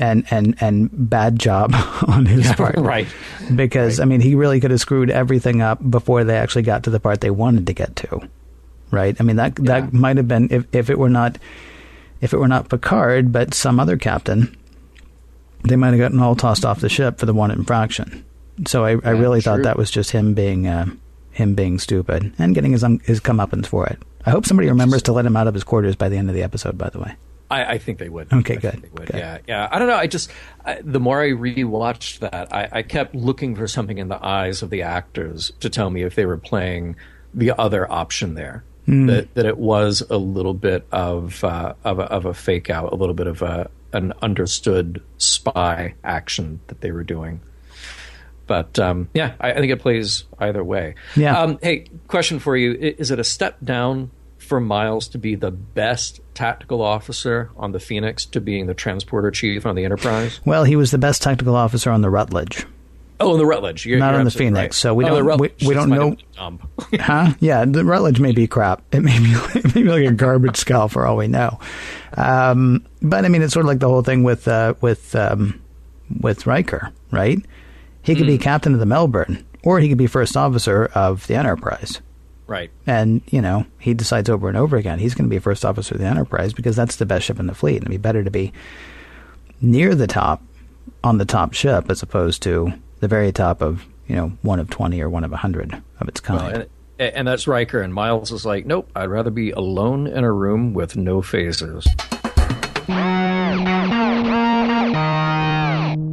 and 0.00 0.26
and 0.30 0.54
and 0.60 0.90
bad 0.92 1.38
job 1.38 1.72
on 2.08 2.26
his 2.26 2.50
part. 2.52 2.76
right. 2.76 3.06
Because 3.54 4.00
I 4.00 4.04
mean, 4.04 4.20
he 4.20 4.34
really 4.34 4.60
could 4.60 4.70
have 4.70 4.80
screwed 4.80 5.10
everything 5.10 5.62
up 5.62 5.78
before 5.88 6.24
they 6.24 6.36
actually 6.36 6.62
got 6.62 6.84
to 6.84 6.90
the 6.90 7.00
part 7.00 7.20
they 7.20 7.30
wanted 7.30 7.66
to 7.66 7.72
get 7.72 7.96
to. 7.96 8.28
Right. 8.90 9.16
I 9.18 9.24
mean 9.24 9.36
that 9.36 9.58
Yeah. 9.58 9.80
that 9.80 9.92
might 9.92 10.16
have 10.18 10.28
been 10.28 10.48
if 10.50 10.66
if 10.74 10.90
it 10.90 10.98
were 10.98 11.10
not 11.10 11.38
if 12.20 12.32
it 12.32 12.38
were 12.38 12.48
not 12.48 12.68
Picard 12.68 13.32
but 13.32 13.52
some 13.54 13.80
other 13.80 13.96
captain 13.96 14.56
they 15.64 15.76
might 15.76 15.88
have 15.90 15.98
gotten 15.98 16.20
all 16.20 16.34
tossed 16.36 16.64
off 16.64 16.80
the 16.80 16.88
ship 16.88 17.18
for 17.18 17.26
the 17.26 17.34
one 17.34 17.50
infraction. 17.50 18.24
So 18.66 18.84
I, 18.84 18.90
I 18.90 19.10
really 19.10 19.40
thought 19.40 19.62
that 19.62 19.76
was 19.76 19.90
just 19.90 20.12
him 20.12 20.34
being 20.34 20.66
uh, 20.66 20.86
him 21.32 21.54
being 21.54 21.78
stupid 21.78 22.32
and 22.38 22.54
getting 22.54 22.72
his 22.72 22.84
um, 22.84 23.00
his 23.00 23.20
comeuppance 23.20 23.66
for 23.66 23.86
it. 23.86 23.98
I 24.24 24.30
hope 24.30 24.46
somebody 24.46 24.68
remembers 24.68 25.02
to 25.02 25.12
let 25.12 25.26
him 25.26 25.36
out 25.36 25.48
of 25.48 25.54
his 25.54 25.64
quarters 25.64 25.96
by 25.96 26.08
the 26.08 26.16
end 26.16 26.28
of 26.28 26.34
the 26.34 26.42
episode. 26.42 26.78
By 26.78 26.88
the 26.90 27.00
way, 27.00 27.16
I, 27.50 27.64
I 27.64 27.78
think 27.78 27.98
they 27.98 28.08
would. 28.08 28.32
Okay, 28.32 28.56
good, 28.56 28.82
They 28.82 28.88
would. 28.90 29.06
good. 29.06 29.16
Yeah, 29.16 29.38
yeah. 29.48 29.68
I 29.70 29.78
don't 29.78 29.88
know. 29.88 29.96
I 29.96 30.06
just 30.06 30.30
I, 30.64 30.80
the 30.82 31.00
more 31.00 31.20
I 31.20 31.30
rewatched 31.30 32.20
that, 32.20 32.52
I, 32.54 32.68
I 32.70 32.82
kept 32.82 33.14
looking 33.14 33.56
for 33.56 33.66
something 33.66 33.98
in 33.98 34.08
the 34.08 34.24
eyes 34.24 34.62
of 34.62 34.70
the 34.70 34.82
actors 34.82 35.52
to 35.60 35.68
tell 35.68 35.90
me 35.90 36.02
if 36.02 36.14
they 36.14 36.24
were 36.26 36.38
playing 36.38 36.96
the 37.34 37.50
other 37.58 37.90
option 37.90 38.34
there. 38.34 38.64
Hmm. 38.86 39.06
That 39.06 39.34
that 39.34 39.46
it 39.46 39.56
was 39.58 40.02
a 40.10 40.18
little 40.18 40.54
bit 40.54 40.86
of 40.92 41.42
uh, 41.42 41.74
of, 41.84 41.98
a, 41.98 42.02
of 42.02 42.26
a 42.26 42.34
fake 42.34 42.70
out, 42.70 42.92
a 42.92 42.96
little 42.96 43.14
bit 43.14 43.26
of 43.26 43.40
a 43.42 43.70
an 43.94 44.12
understood 44.20 45.02
spy 45.16 45.94
action 46.04 46.60
that 46.66 46.80
they 46.80 46.90
were 46.90 47.04
doing. 47.04 47.40
But 48.46 48.78
um, 48.78 49.08
yeah, 49.14 49.34
I, 49.40 49.52
I 49.52 49.54
think 49.54 49.72
it 49.72 49.80
plays 49.80 50.24
either 50.38 50.62
way. 50.62 50.96
Yeah. 51.16 51.40
Um, 51.40 51.58
hey, 51.62 51.86
question 52.08 52.38
for 52.38 52.56
you: 52.56 52.74
Is 52.74 53.10
it 53.10 53.18
a 53.18 53.24
step 53.24 53.58
down 53.64 54.10
for 54.36 54.60
Miles 54.60 55.08
to 55.08 55.18
be 55.18 55.34
the 55.34 55.50
best 55.50 56.20
tactical 56.34 56.82
officer 56.82 57.50
on 57.56 57.72
the 57.72 57.80
Phoenix 57.80 58.26
to 58.26 58.40
being 58.40 58.66
the 58.66 58.74
transporter 58.74 59.30
chief 59.30 59.64
on 59.64 59.76
the 59.76 59.84
Enterprise? 59.84 60.40
well, 60.44 60.64
he 60.64 60.76
was 60.76 60.90
the 60.90 60.98
best 60.98 61.22
ttechnical 61.22 61.54
officer 61.54 61.90
on 61.90 62.02
the 62.02 62.10
Rutledge. 62.10 62.66
Oh, 63.20 63.32
on 63.32 63.38
the 63.38 63.46
Rutledge. 63.46 63.86
You're, 63.86 63.98
Not 64.00 64.10
you're 64.10 64.18
on 64.18 64.24
the 64.24 64.30
Phoenix, 64.30 64.56
right. 64.60 64.74
so 64.74 64.92
we 64.94 65.04
Oh, 65.04 65.22
don't- 65.22 65.38
we- 65.40 65.50
we 65.66 65.74
don't 65.74 65.88
know- 65.88 66.16
Huh? 67.00 67.34
Yeah, 67.40 67.64
the 67.64 67.84
Rutledge 67.84 68.18
may 68.20 68.32
be 68.32 68.46
crap. 68.46 68.82
It 68.92 69.00
may 69.00 69.18
be, 69.18 69.30
it 69.54 69.74
may 69.74 69.82
be 69.82 69.88
like 69.88 70.04
a 70.04 70.12
garbage 70.12 70.56
skull 70.56 70.88
for 70.88 71.06
all 71.06 71.16
we 71.16 71.28
know. 71.28 71.58
Um, 72.16 72.84
but 73.02 73.24
I 73.24 73.28
mean, 73.28 73.42
it's 73.42 73.52
sort 73.52 73.64
of 73.64 73.68
like 73.68 73.78
the 73.78 73.88
whole 73.88 74.02
thing 74.02 74.22
with 74.24 74.48
uh, 74.48 74.74
with 74.80 75.14
um, 75.14 75.60
with 76.20 76.46
Riker, 76.46 76.90
right? 77.10 77.38
He 78.02 78.14
could 78.14 78.26
be 78.26 78.36
captain 78.38 78.74
of 78.74 78.80
the 78.80 78.86
Melbourne, 78.86 79.44
or 79.62 79.80
he 79.80 79.88
could 79.88 79.98
be 79.98 80.06
first 80.06 80.36
officer 80.36 80.90
of 80.94 81.26
the 81.26 81.34
Enterprise. 81.36 82.00
right. 82.46 82.70
And 82.86 83.22
you 83.30 83.40
know, 83.40 83.64
he 83.78 83.94
decides 83.94 84.28
over 84.28 84.48
and 84.48 84.56
over 84.58 84.76
again 84.76 84.98
he's 84.98 85.14
going 85.14 85.28
to 85.28 85.34
be 85.34 85.38
first 85.38 85.64
officer 85.64 85.94
of 85.94 86.00
the 86.00 86.06
Enterprise 86.06 86.52
because 86.52 86.76
that's 86.76 86.96
the 86.96 87.06
best 87.06 87.24
ship 87.26 87.38
in 87.40 87.46
the 87.46 87.54
fleet, 87.54 87.76
and 87.76 87.84
it'd 87.84 87.90
be 87.90 87.96
better 87.96 88.22
to 88.24 88.30
be 88.30 88.52
near 89.60 89.94
the 89.94 90.06
top 90.06 90.42
on 91.02 91.18
the 91.18 91.24
top 91.24 91.52
ship 91.54 91.90
as 91.90 92.02
opposed 92.02 92.42
to 92.42 92.72
the 93.04 93.08
very 93.08 93.32
top 93.32 93.60
of 93.60 93.84
you 94.08 94.16
know 94.16 94.32
one 94.40 94.58
of 94.58 94.70
twenty 94.70 95.02
or 95.02 95.10
one 95.10 95.24
of 95.24 95.32
a 95.32 95.36
hundred 95.36 95.74
of 96.00 96.08
its 96.08 96.20
kind. 96.20 96.40
Well, 96.40 96.66
and, 96.98 97.14
and 97.14 97.28
that's 97.28 97.46
Riker. 97.46 97.82
And 97.82 97.92
Miles 97.92 98.32
is 98.32 98.46
like, 98.46 98.64
nope, 98.64 98.90
I'd 98.96 99.10
rather 99.10 99.30
be 99.30 99.50
alone 99.50 100.06
in 100.06 100.24
a 100.24 100.32
room 100.32 100.72
with 100.72 100.96
no 100.96 101.20
phasers. 101.20 101.84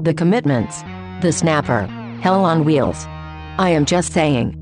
The 0.04 0.14
commitments. 0.14 0.82
The 1.22 1.32
snapper. 1.32 1.86
Hell 2.22 2.44
on 2.44 2.66
wheels. 2.66 3.06
I 3.58 3.70
am 3.70 3.86
just 3.86 4.12
saying. 4.12 4.58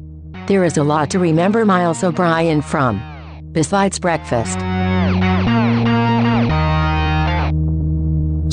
There 0.47 0.63
is 0.63 0.77
a 0.77 0.83
lot 0.83 1.09
to 1.11 1.19
remember 1.19 1.65
Miles 1.65 2.03
O'Brien 2.03 2.61
from. 2.61 3.01
Besides 3.53 3.97
breakfast. 3.97 4.59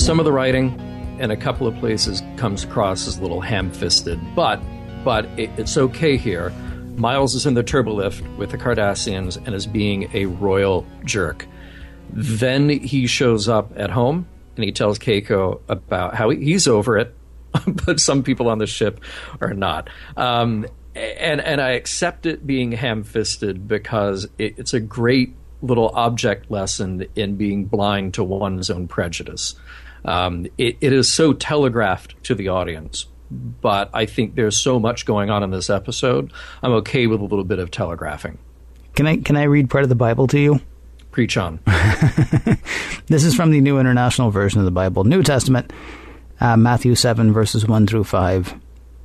Some 0.02 0.18
of 0.18 0.24
the 0.24 0.32
writing 0.32 0.86
in 1.20 1.30
a 1.30 1.36
couple 1.36 1.66
of 1.66 1.76
places 1.76 2.22
comes 2.36 2.64
across 2.64 3.06
as 3.06 3.18
a 3.18 3.22
little 3.22 3.40
ham-fisted, 3.40 4.20
but 4.34 4.60
but 5.04 5.24
it, 5.38 5.50
it's 5.56 5.76
okay 5.76 6.16
here. 6.16 6.50
Miles 6.96 7.34
is 7.34 7.46
in 7.46 7.54
the 7.54 7.62
turbolift 7.62 8.36
with 8.36 8.50
the 8.50 8.58
Cardassians 8.58 9.36
and 9.36 9.54
is 9.54 9.66
being 9.66 10.10
a 10.14 10.26
royal 10.26 10.84
jerk. 11.04 11.46
Then 12.10 12.68
he 12.68 13.06
shows 13.06 13.48
up 13.48 13.72
at 13.76 13.90
home 13.90 14.26
and 14.56 14.64
he 14.64 14.72
tells 14.72 14.98
Keiko 14.98 15.60
about 15.68 16.14
how 16.14 16.30
he, 16.30 16.42
he's 16.42 16.66
over 16.66 16.98
it, 16.98 17.14
but 17.86 18.00
some 18.00 18.22
people 18.22 18.48
on 18.48 18.58
the 18.58 18.66
ship 18.66 19.00
are 19.40 19.54
not. 19.54 19.90
Um, 20.16 20.66
and 20.94 21.40
and 21.40 21.60
I 21.60 21.70
accept 21.72 22.26
it 22.26 22.46
being 22.46 22.72
ham-fisted 22.72 23.68
because 23.68 24.26
it, 24.38 24.58
it's 24.58 24.74
a 24.74 24.80
great 24.80 25.34
little 25.62 25.90
object 25.94 26.50
lesson 26.50 27.06
in 27.14 27.36
being 27.36 27.66
blind 27.66 28.14
to 28.14 28.24
one's 28.24 28.70
own 28.70 28.88
prejudice. 28.88 29.54
Um, 30.06 30.46
it, 30.56 30.78
it 30.80 30.92
is 30.92 31.10
so 31.10 31.32
telegraphed 31.34 32.22
to 32.24 32.34
the 32.34 32.48
audience, 32.48 33.06
but 33.30 33.90
I 33.92 34.06
think 34.06 34.36
there's 34.36 34.56
so 34.56 34.78
much 34.80 35.04
going 35.04 35.28
on 35.28 35.42
in 35.42 35.50
this 35.50 35.68
episode. 35.68 36.32
I'm 36.62 36.72
okay 36.74 37.06
with 37.06 37.20
a 37.20 37.24
little 37.24 37.44
bit 37.44 37.58
of 37.58 37.70
telegraphing. 37.70 38.38
Can 38.94 39.06
I 39.06 39.18
can 39.18 39.36
I 39.36 39.42
read 39.42 39.68
part 39.68 39.82
of 39.82 39.90
the 39.90 39.94
Bible 39.94 40.26
to 40.28 40.38
you? 40.38 40.60
Preach 41.10 41.36
on. 41.36 41.60
This 43.08 43.22
is 43.22 43.36
from 43.36 43.52
the 43.52 43.60
New 43.60 43.78
International 43.78 44.32
Version 44.32 44.58
of 44.58 44.64
the 44.64 44.72
Bible, 44.72 45.04
New 45.04 45.22
Testament, 45.22 45.72
uh, 46.40 46.56
Matthew 46.56 46.96
7, 46.96 47.32
verses 47.32 47.64
1 47.64 47.86
through 47.86 48.02
5. 48.02 48.54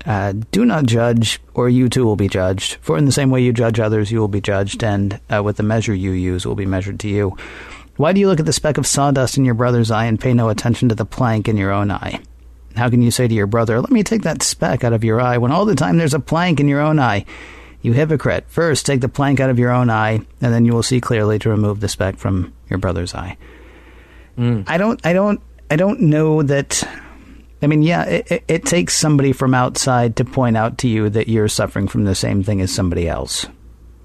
Uh, 0.08 0.34
Do 0.50 0.66
not 0.66 0.88
judge, 0.88 1.40
or 1.54 1.70
you 1.70 1.88
too 1.88 2.04
will 2.04 2.16
be 2.16 2.28
judged. 2.28 2.78
For 2.82 2.98
in 2.98 3.06
the 3.06 3.12
same 3.12 3.30
way 3.30 3.44
you 3.44 3.54
judge 3.54 3.80
others, 3.80 4.12
you 4.12 4.20
will 4.20 4.28
be 4.28 4.42
judged, 4.42 4.84
and 4.84 5.20
uh, 5.32 5.44
with 5.44 5.58
the 5.58 5.64
measure 5.64 5.94
you 5.94 6.12
use 6.12 6.48
will 6.48 6.56
be 6.56 6.66
measured 6.66 7.00
to 7.02 7.08
you. 7.10 7.38
Why 7.98 8.14
do 8.14 8.20
you 8.20 8.28
look 8.28 8.40
at 8.40 8.46
the 8.46 8.54
speck 8.54 8.78
of 8.78 8.88
sawdust 8.88 9.38
in 9.38 9.46
your 9.46 9.54
brother's 9.54 9.92
eye 9.92 10.06
and 10.06 10.20
pay 10.20 10.34
no 10.34 10.50
attention 10.50 10.90
to 10.90 10.96
the 10.96 11.06
plank 11.06 11.48
in 11.48 11.58
your 11.58 11.72
own 11.72 11.92
eye? 11.92 12.22
How 12.76 12.90
can 12.90 13.02
you 13.02 13.12
say 13.12 13.28
to 13.28 13.34
your 13.34 13.48
brother, 13.48 13.80
Let 13.82 13.92
me 13.92 14.04
take 14.04 14.22
that 14.24 14.44
speck 14.44 14.84
out 14.84 14.94
of 14.94 15.04
your 15.04 15.20
eye, 15.20 15.38
when 15.38 15.52
all 15.52 15.66
the 15.66 15.76
time 15.76 15.98
there's 15.98 16.14
a 16.14 16.20
plank 16.20 16.60
in 16.60 16.68
your 16.68 16.80
own 16.80 17.00
eye? 17.00 17.26
You 17.82 17.94
hypocrite. 17.94 18.46
First, 18.48 18.86
take 18.86 19.02
the 19.02 19.10
plank 19.10 19.40
out 19.40 19.50
of 19.50 19.60
your 19.60 19.72
own 19.72 19.90
eye, 19.90 20.22
and 20.40 20.54
then 20.54 20.66
you 20.66 20.74
will 20.74 20.84
see 20.84 21.02
clearly 21.02 21.40
to 21.40 21.50
remove 21.50 21.80
the 21.80 21.88
speck 21.88 22.18
from 22.18 22.54
your 22.70 22.80
brother's 22.80 23.16
eye. 23.16 23.38
Hmm. 24.36 24.62
I 24.68 24.78
don't, 24.78 25.04
I 25.06 25.14
don't, 25.14 25.42
I 25.70 25.76
don't 25.76 26.02
know 26.02 26.44
that. 26.44 26.88
I 27.62 27.68
mean, 27.68 27.82
yeah, 27.82 28.06
it, 28.06 28.32
it, 28.32 28.44
it 28.48 28.66
takes 28.66 28.96
somebody 28.96 29.34
from 29.34 29.54
outside 29.54 30.16
to 30.18 30.26
point 30.26 30.58
out 30.58 30.78
to 30.80 30.88
you 30.88 31.10
that 31.10 31.28
you're 31.28 31.48
suffering 31.48 31.88
from 31.88 32.06
the 32.06 32.16
same 32.16 32.44
thing 32.44 32.62
as 32.62 32.72
somebody 32.72 33.08
else. 33.08 33.48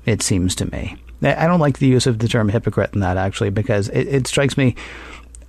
It 0.05 0.23
seems 0.23 0.55
to 0.57 0.71
me. 0.71 0.97
I 1.23 1.47
don't 1.47 1.61
like 1.61 1.79
the 1.79 1.87
use 1.87 2.07
of 2.07 2.19
the 2.19 2.29
term 2.29 2.49
hypocrite 2.49 2.91
in 2.95 3.01
that 3.01 3.17
actually 3.17 3.51
because 3.51 3.89
it, 3.89 4.07
it 4.09 4.27
strikes 4.27 4.57
me. 4.57 4.75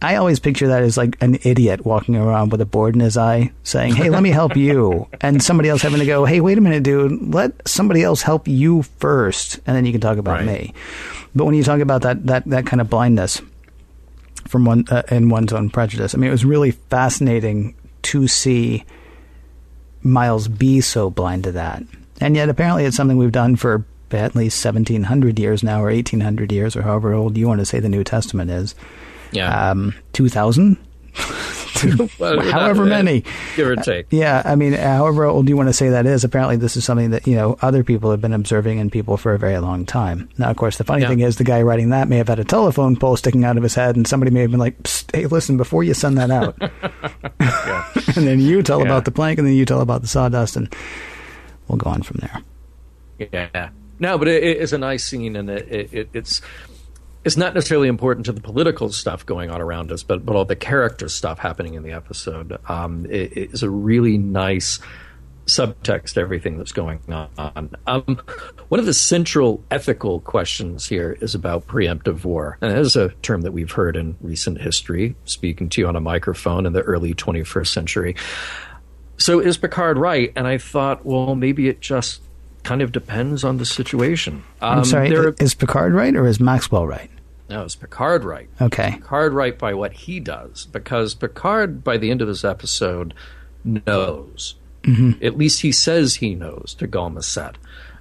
I 0.02 0.16
always 0.18 0.40
picture 0.40 0.68
that 0.68 0.84
as 0.84 0.96
like 0.96 1.18
an 1.22 1.40
idiot 1.44 1.84
walking 1.84 2.16
around 2.16 2.52
with 2.52 2.62
a 2.62 2.66
board 2.66 2.94
in 2.94 3.02
his 3.02 3.18
eye 3.18 3.52
saying, 3.64 3.96
Hey, 3.96 4.10
let 4.12 4.22
me 4.22 4.30
help 4.30 4.56
you. 4.56 5.08
And 5.22 5.42
somebody 5.42 5.70
else 5.70 5.82
having 5.82 6.00
to 6.00 6.06
go, 6.06 6.24
Hey, 6.24 6.40
wait 6.40 6.58
a 6.58 6.62
minute, 6.62 6.84
dude. 6.84 7.34
Let 7.34 7.68
somebody 7.68 8.04
else 8.04 8.22
help 8.22 8.48
you 8.48 8.84
first. 8.84 9.60
And 9.66 9.76
then 9.76 9.86
you 9.86 9.92
can 9.92 10.00
talk 10.02 10.18
about 10.20 10.38
Right. 10.38 10.46
me. 10.46 10.74
But 11.36 11.46
when 11.46 11.56
you 11.56 11.64
talk 11.64 11.80
about 11.80 12.04
that, 12.04 12.28
that, 12.28 12.46
that 12.46 12.66
kind 12.68 12.80
of 12.80 12.90
blindness 12.92 13.42
from 14.48 14.66
one, 14.66 14.86
uh, 14.90 15.02
in 15.10 15.30
one's 15.30 15.52
own 15.52 15.70
prejudice, 15.72 16.14
I 16.14 16.20
mean, 16.20 16.28
it 16.30 16.32
was 16.32 16.46
really 16.46 16.72
fascinating 16.72 17.76
to 18.04 18.28
see 18.28 18.86
Miles 20.04 20.48
be 20.48 20.80
so 20.82 21.10
blind 21.10 21.44
to 21.46 21.52
that. 21.54 21.84
And 22.22 22.36
yet 22.36 22.50
apparently 22.50 22.86
it's 22.86 22.96
something 22.96 23.18
we've 23.18 23.32
done 23.32 23.56
for 23.56 23.84
at 24.14 24.36
least 24.36 24.64
1700 24.64 25.40
years 25.40 25.64
now 25.64 25.82
or 25.82 25.92
1800 25.92 26.52
years 26.52 26.76
or 26.76 26.82
however 26.84 27.14
old 27.14 27.38
you 27.38 27.48
want 27.48 27.60
to 27.60 27.66
say 27.66 27.80
the 27.80 27.90
New 27.90 28.04
Testament 28.04 28.50
is. 28.52 28.76
Yeah. 29.32 29.72
Um, 29.72 29.94
2000? 30.14 30.78
Well, 32.18 32.42
however 32.52 32.84
uh, 32.84 32.88
many. 32.88 33.24
Give 33.56 33.68
or 33.68 33.76
take. 33.76 34.08
Yeah, 34.10 34.42
I 34.44 34.56
mean, 34.56 34.74
however 34.74 35.26
old 35.26 35.48
you 35.48 35.56
want 35.56 35.70
to 35.70 35.74
say 35.74 35.90
that 35.90 36.08
is, 36.08 36.24
apparently 36.24 36.56
this 36.56 36.76
is 36.76 36.84
something 36.84 37.12
that, 37.12 37.28
you 37.28 37.36
know, 37.36 37.56
other 37.62 37.84
people 37.84 38.10
have 38.10 38.20
been 38.20 38.34
observing 38.34 38.80
in 38.80 38.90
people 38.90 39.16
for 39.16 39.36
a 39.36 39.38
very 39.38 39.60
long 39.60 39.86
time. 39.86 40.28
Now, 40.40 40.50
of 40.50 40.58
course, 40.58 40.78
the 40.80 40.84
funny 40.84 41.04
Yeah. 41.04 41.10
thing 41.10 41.20
is 41.20 41.36
the 41.38 41.44
guy 41.44 41.62
writing 41.62 41.92
that 41.92 42.08
may 42.10 42.18
have 42.18 42.30
had 42.30 42.40
a 42.40 42.44
telephone 42.44 42.96
pole 42.96 43.16
sticking 43.16 43.46
out 43.46 43.58
of 43.58 43.64
his 43.64 43.76
head 43.76 43.96
and 43.96 44.08
somebody 44.08 44.32
may 44.32 44.42
have 44.42 44.50
been 44.50 44.60
like, 44.60 44.76
hey, 45.14 45.28
listen, 45.28 45.56
before 45.56 45.84
you 45.84 45.94
send 45.94 46.18
that 46.18 46.32
out. 46.32 46.58
and 47.40 48.26
then 48.28 48.40
you 48.40 48.64
tell 48.64 48.80
Yeah. 48.80 48.86
about 48.86 49.06
the 49.06 49.12
plank 49.12 49.38
and 49.38 49.48
then 49.48 49.54
you 49.56 49.66
tell 49.66 49.82
about 49.82 50.02
the 50.02 50.08
sawdust 50.08 50.56
and 50.56 50.74
we'll 51.68 51.78
go 51.78 51.92
on 51.92 52.02
from 52.02 52.18
there. 52.22 52.42
Yeah. 53.32 53.70
No, 54.00 54.18
but 54.18 54.28
it, 54.28 54.44
it's 54.44 54.74
a 54.74 54.78
nice 54.78 55.04
scene, 55.04 55.36
and 55.36 55.50
it, 55.50 55.68
it, 55.68 55.94
it, 55.94 56.10
it's 56.14 56.42
it's 57.24 57.36
not 57.36 57.54
necessarily 57.54 57.90
important 57.90 58.26
to 58.28 58.32
the 58.32 58.42
political 58.42 58.90
stuff 58.90 59.26
going 59.26 59.50
on 59.50 59.62
around 59.62 59.92
us, 59.92 60.04
but 60.04 60.26
but 60.26 60.36
all 60.36 60.46
the 60.46 60.56
character 60.56 61.10
stuff 61.10 61.40
happening 61.40 61.74
in 61.74 61.84
the 61.84 61.92
episode. 61.92 62.58
Um, 62.70 63.06
it, 63.10 63.62
a 63.62 63.70
really 63.70 64.18
nice 64.18 64.80
subtext 65.48 66.14
to 66.14 66.20
everything 66.20 66.58
that's 66.58 66.72
going 66.72 67.00
on. 67.10 67.76
Um, 67.88 68.22
one 68.68 68.80
of 68.80 68.86
the 68.86 68.94
central 68.94 69.64
ethical 69.72 70.20
questions 70.20 70.86
here 70.86 71.18
is 71.22 71.34
about 71.36 71.68
preemptive 71.68 72.24
war, 72.24 72.58
and 72.62 72.72
that 72.72 72.80
is 72.80 72.96
a 72.96 73.10
term 73.22 73.42
that 73.42 73.52
we've 73.52 73.72
heard 73.72 73.96
in 73.96 74.16
recent 74.22 74.62
history. 74.62 75.16
Speaking 75.26 75.70
to 75.70 75.82
you 75.82 75.88
on 75.88 75.96
a 75.96 76.02
microphone 76.02 76.66
in 76.66 76.74
the 76.74 76.82
early 76.82 77.14
21st 77.14 77.68
century. 77.68 78.16
So 79.18 79.40
is 79.40 79.58
Picard 79.58 79.98
right? 79.98 80.32
And 80.36 80.46
I 80.46 80.60
thought, 80.60 81.06
well, 81.06 81.34
maybe 81.34 81.70
it 81.70 81.82
just 81.82 82.22
kind 82.68 82.82
of 82.82 82.92
depends 82.92 83.44
on 83.44 83.58
the 83.58 83.66
situation. 83.66 84.44
I'm 84.62 84.80
Um, 84.80 84.86
sorry, 84.86 85.10
there 85.10 85.28
are- 85.30 85.36
is 85.40 85.54
Picard 85.54 85.94
right 85.94 86.16
or 86.16 86.28
is 86.28 86.40
Maxwell 86.40 86.86
right? 86.86 87.10
no, 87.50 87.64
is 87.64 87.76
Picard 87.76 88.24
right? 88.26 88.50
Okay. 88.62 88.92
Picard 89.00 89.34
right 89.34 89.58
by 89.58 89.74
what 89.74 89.94
he 89.94 90.20
does 90.20 90.66
because 90.72 91.16
Picard, 91.16 91.82
by 91.84 91.96
the 91.98 92.12
end 92.12 92.22
of 92.22 92.28
this 92.28 92.44
episode, 92.44 93.14
knows. 93.64 94.56
At 95.22 95.38
least 95.38 95.62
he 95.64 95.74
says 95.74 96.16
he 96.16 96.34
knows 96.34 96.74
to 96.80 96.88
Gul 96.88 97.10
Macet. 97.12 97.56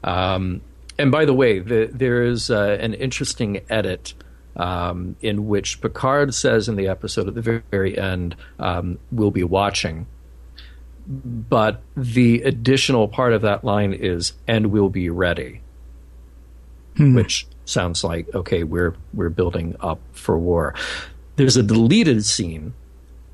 Um, 0.05 0.61
and 0.99 1.11
by 1.11 1.25
the 1.25 1.35
way, 1.35 1.59
the, 1.59 1.91
there 1.93 2.23
is 2.23 2.49
uh, 2.49 2.77
an 2.81 2.95
interesting 2.95 3.61
edit 3.69 4.15
um, 4.55 5.17
in 5.21 5.49
which 5.49 5.81
Picard 5.81 6.33
says 6.33 6.69
in 6.69 6.77
the 6.77 6.87
episode 6.87 7.27
at 7.29 7.35
the 7.35 7.41
very, 7.43 7.63
very 7.73 7.99
end, 7.99 8.37
um, 8.61 8.99
"We'll 9.11 9.31
be 9.33 9.43
watching." 9.45 10.07
But 11.07 11.83
the 11.97 12.43
additional 12.43 13.09
part 13.09 13.33
of 13.33 13.43
that 13.43 13.65
line 13.65 13.93
is, 13.93 14.33
"And 14.49 14.69
we'll 14.69 14.89
be 14.89 15.09
ready," 15.09 15.61
hmm. 16.97 17.15
which 17.15 17.47
sounds 17.65 18.03
like 18.03 18.35
okay, 18.35 18.65
we're 18.65 18.95
we're 19.15 19.31
building 19.31 19.77
up 19.81 20.01
for 20.13 20.39
war. 20.39 20.75
There's 21.37 21.57
a 21.57 21.63
deleted 21.63 22.25
scene 22.25 22.75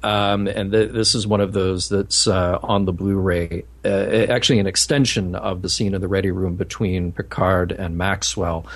um, 0.02 0.48
and 0.48 0.72
th- 0.72 0.90
this 0.90 1.14
is 1.14 1.26
one 1.26 1.40
of 1.40 1.52
those 1.52 1.88
that's 1.88 2.26
uh, 2.26 2.58
on 2.62 2.84
the 2.84 2.92
Blu-ray. 2.92 3.64
Uh, 3.84 3.88
actually, 3.88 4.58
an 4.58 4.66
extension 4.66 5.34
of 5.34 5.62
the 5.62 5.68
scene 5.68 5.94
in 5.94 6.00
the 6.00 6.08
ready 6.08 6.30
room 6.30 6.56
between 6.56 7.12
Picard 7.12 7.70
and 7.70 7.96
Maxwell, 7.96 8.66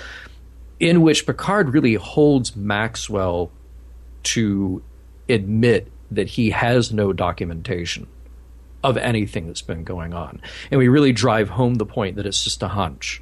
in 0.79 1.01
which 1.01 1.25
Picard 1.25 1.73
really 1.73 1.95
holds 1.95 2.55
Maxwell 2.55 3.51
to 4.23 4.81
admit 5.27 5.91
that 6.11 6.29
he 6.29 6.51
has 6.51 6.93
no 6.93 7.11
documentation 7.11 8.07
of 8.87 8.97
anything 8.97 9.47
that's 9.47 9.61
been 9.61 9.83
going 9.83 10.13
on, 10.13 10.41
and 10.71 10.79
we 10.79 10.87
really 10.87 11.11
drive 11.11 11.49
home 11.49 11.75
the 11.75 11.85
point 11.85 12.15
that 12.15 12.25
it's 12.25 12.43
just 12.43 12.63
a 12.63 12.69
hunch. 12.69 13.21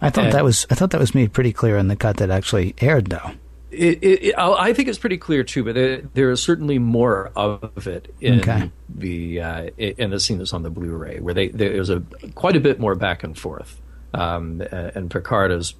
I 0.00 0.10
thought 0.10 0.26
and, 0.26 0.32
that 0.32 0.44
was 0.44 0.66
I 0.70 0.74
thought 0.74 0.90
that 0.90 1.00
was 1.00 1.14
made 1.14 1.32
pretty 1.32 1.52
clear 1.52 1.76
in 1.76 1.88
the 1.88 1.96
cut 1.96 2.16
that 2.18 2.30
actually 2.30 2.74
aired, 2.80 3.06
though. 3.06 3.32
It, 3.70 4.02
it, 4.02 4.34
I 4.36 4.72
think 4.72 4.88
it's 4.88 4.98
pretty 4.98 5.18
clear 5.18 5.44
too, 5.44 5.62
but 5.62 5.76
there, 5.76 6.00
there 6.14 6.30
is 6.32 6.42
certainly 6.42 6.80
more 6.80 7.30
of 7.36 7.86
it 7.86 8.12
in 8.20 8.40
okay. 8.40 8.70
the 8.88 9.40
uh, 9.40 9.62
in 9.76 10.10
the 10.10 10.18
scene 10.18 10.38
that's 10.38 10.52
on 10.52 10.64
the 10.64 10.70
Blu-ray, 10.70 11.20
where 11.20 11.34
they 11.34 11.48
there's 11.48 11.90
a 11.90 12.02
quite 12.34 12.56
a 12.56 12.60
bit 12.60 12.80
more 12.80 12.96
back 12.96 13.22
and 13.22 13.38
forth, 13.38 13.80
um, 14.12 14.60
and 14.72 15.08
Picard 15.08 15.52
is 15.52 15.74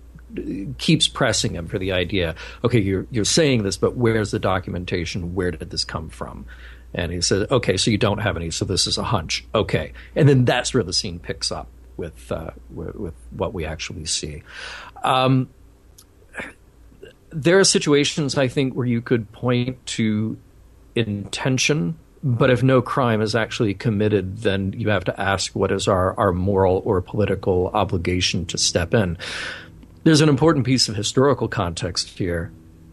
keeps 0.78 1.08
pressing 1.08 1.54
him 1.54 1.66
for 1.66 1.78
the 1.78 1.90
idea. 1.90 2.36
Okay, 2.62 2.80
you're 2.80 3.06
you're 3.10 3.24
saying 3.24 3.64
this, 3.64 3.76
but 3.76 3.96
where's 3.96 4.30
the 4.30 4.38
documentation? 4.38 5.34
Where 5.34 5.50
did 5.50 5.70
this 5.70 5.84
come 5.84 6.08
from? 6.08 6.46
And 6.92 7.12
he 7.12 7.20
says, 7.20 7.46
okay, 7.50 7.76
so 7.76 7.90
you 7.90 7.98
don't 7.98 8.18
have 8.18 8.36
any, 8.36 8.50
so 8.50 8.64
this 8.64 8.86
is 8.86 8.98
a 8.98 9.04
hunch. 9.04 9.44
Okay, 9.54 9.92
and 10.16 10.28
then 10.28 10.44
that's 10.44 10.74
where 10.74 10.82
the 10.82 10.92
scene 10.92 11.18
picks 11.18 11.52
up 11.52 11.68
with 11.96 12.32
uh, 12.32 12.50
with, 12.74 12.94
with, 12.96 13.14
what 13.30 13.52
we 13.54 13.64
actually 13.64 14.06
see. 14.06 14.42
Um, 15.04 15.50
there 17.30 17.60
are 17.60 17.64
situations 17.64 18.36
I 18.36 18.48
think 18.48 18.74
where 18.74 18.86
you 18.86 19.00
could 19.00 19.30
point 19.32 19.84
to 19.86 20.36
intention, 20.96 21.96
but 22.24 22.50
if 22.50 22.62
no 22.62 22.82
crime 22.82 23.20
is 23.20 23.34
actually 23.34 23.74
committed, 23.74 24.38
then 24.38 24.72
you 24.76 24.88
have 24.90 25.04
to 25.04 25.20
ask 25.20 25.54
what 25.54 25.70
is 25.70 25.86
our, 25.86 26.18
our 26.18 26.32
moral 26.32 26.82
or 26.84 27.00
political 27.00 27.68
obligation 27.68 28.46
to 28.46 28.58
step 28.58 28.94
in. 28.94 29.16
There's 30.02 30.20
an 30.20 30.28
important 30.28 30.66
piece 30.66 30.88
of 30.88 30.96
historical 30.96 31.46
context 31.46 32.18
here 32.18 32.50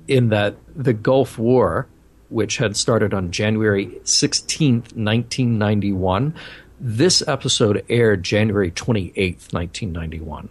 in 0.07 0.29
that 0.29 0.55
the 0.75 0.93
Gulf 0.93 1.37
War, 1.37 1.87
which 2.29 2.57
had 2.57 2.75
started 2.75 3.13
on 3.13 3.31
January 3.31 3.87
16th, 4.03 4.93
1991, 4.95 6.35
this 6.79 7.27
episode 7.27 7.83
aired 7.89 8.23
January 8.23 8.71
28th, 8.71 9.53
1991. 9.53 10.49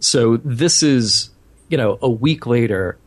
So 0.00 0.38
this 0.38 0.82
is 0.82 1.30
you 1.72 1.78
know, 1.78 1.98
a 2.02 2.10
week 2.10 2.46
later, 2.46 2.98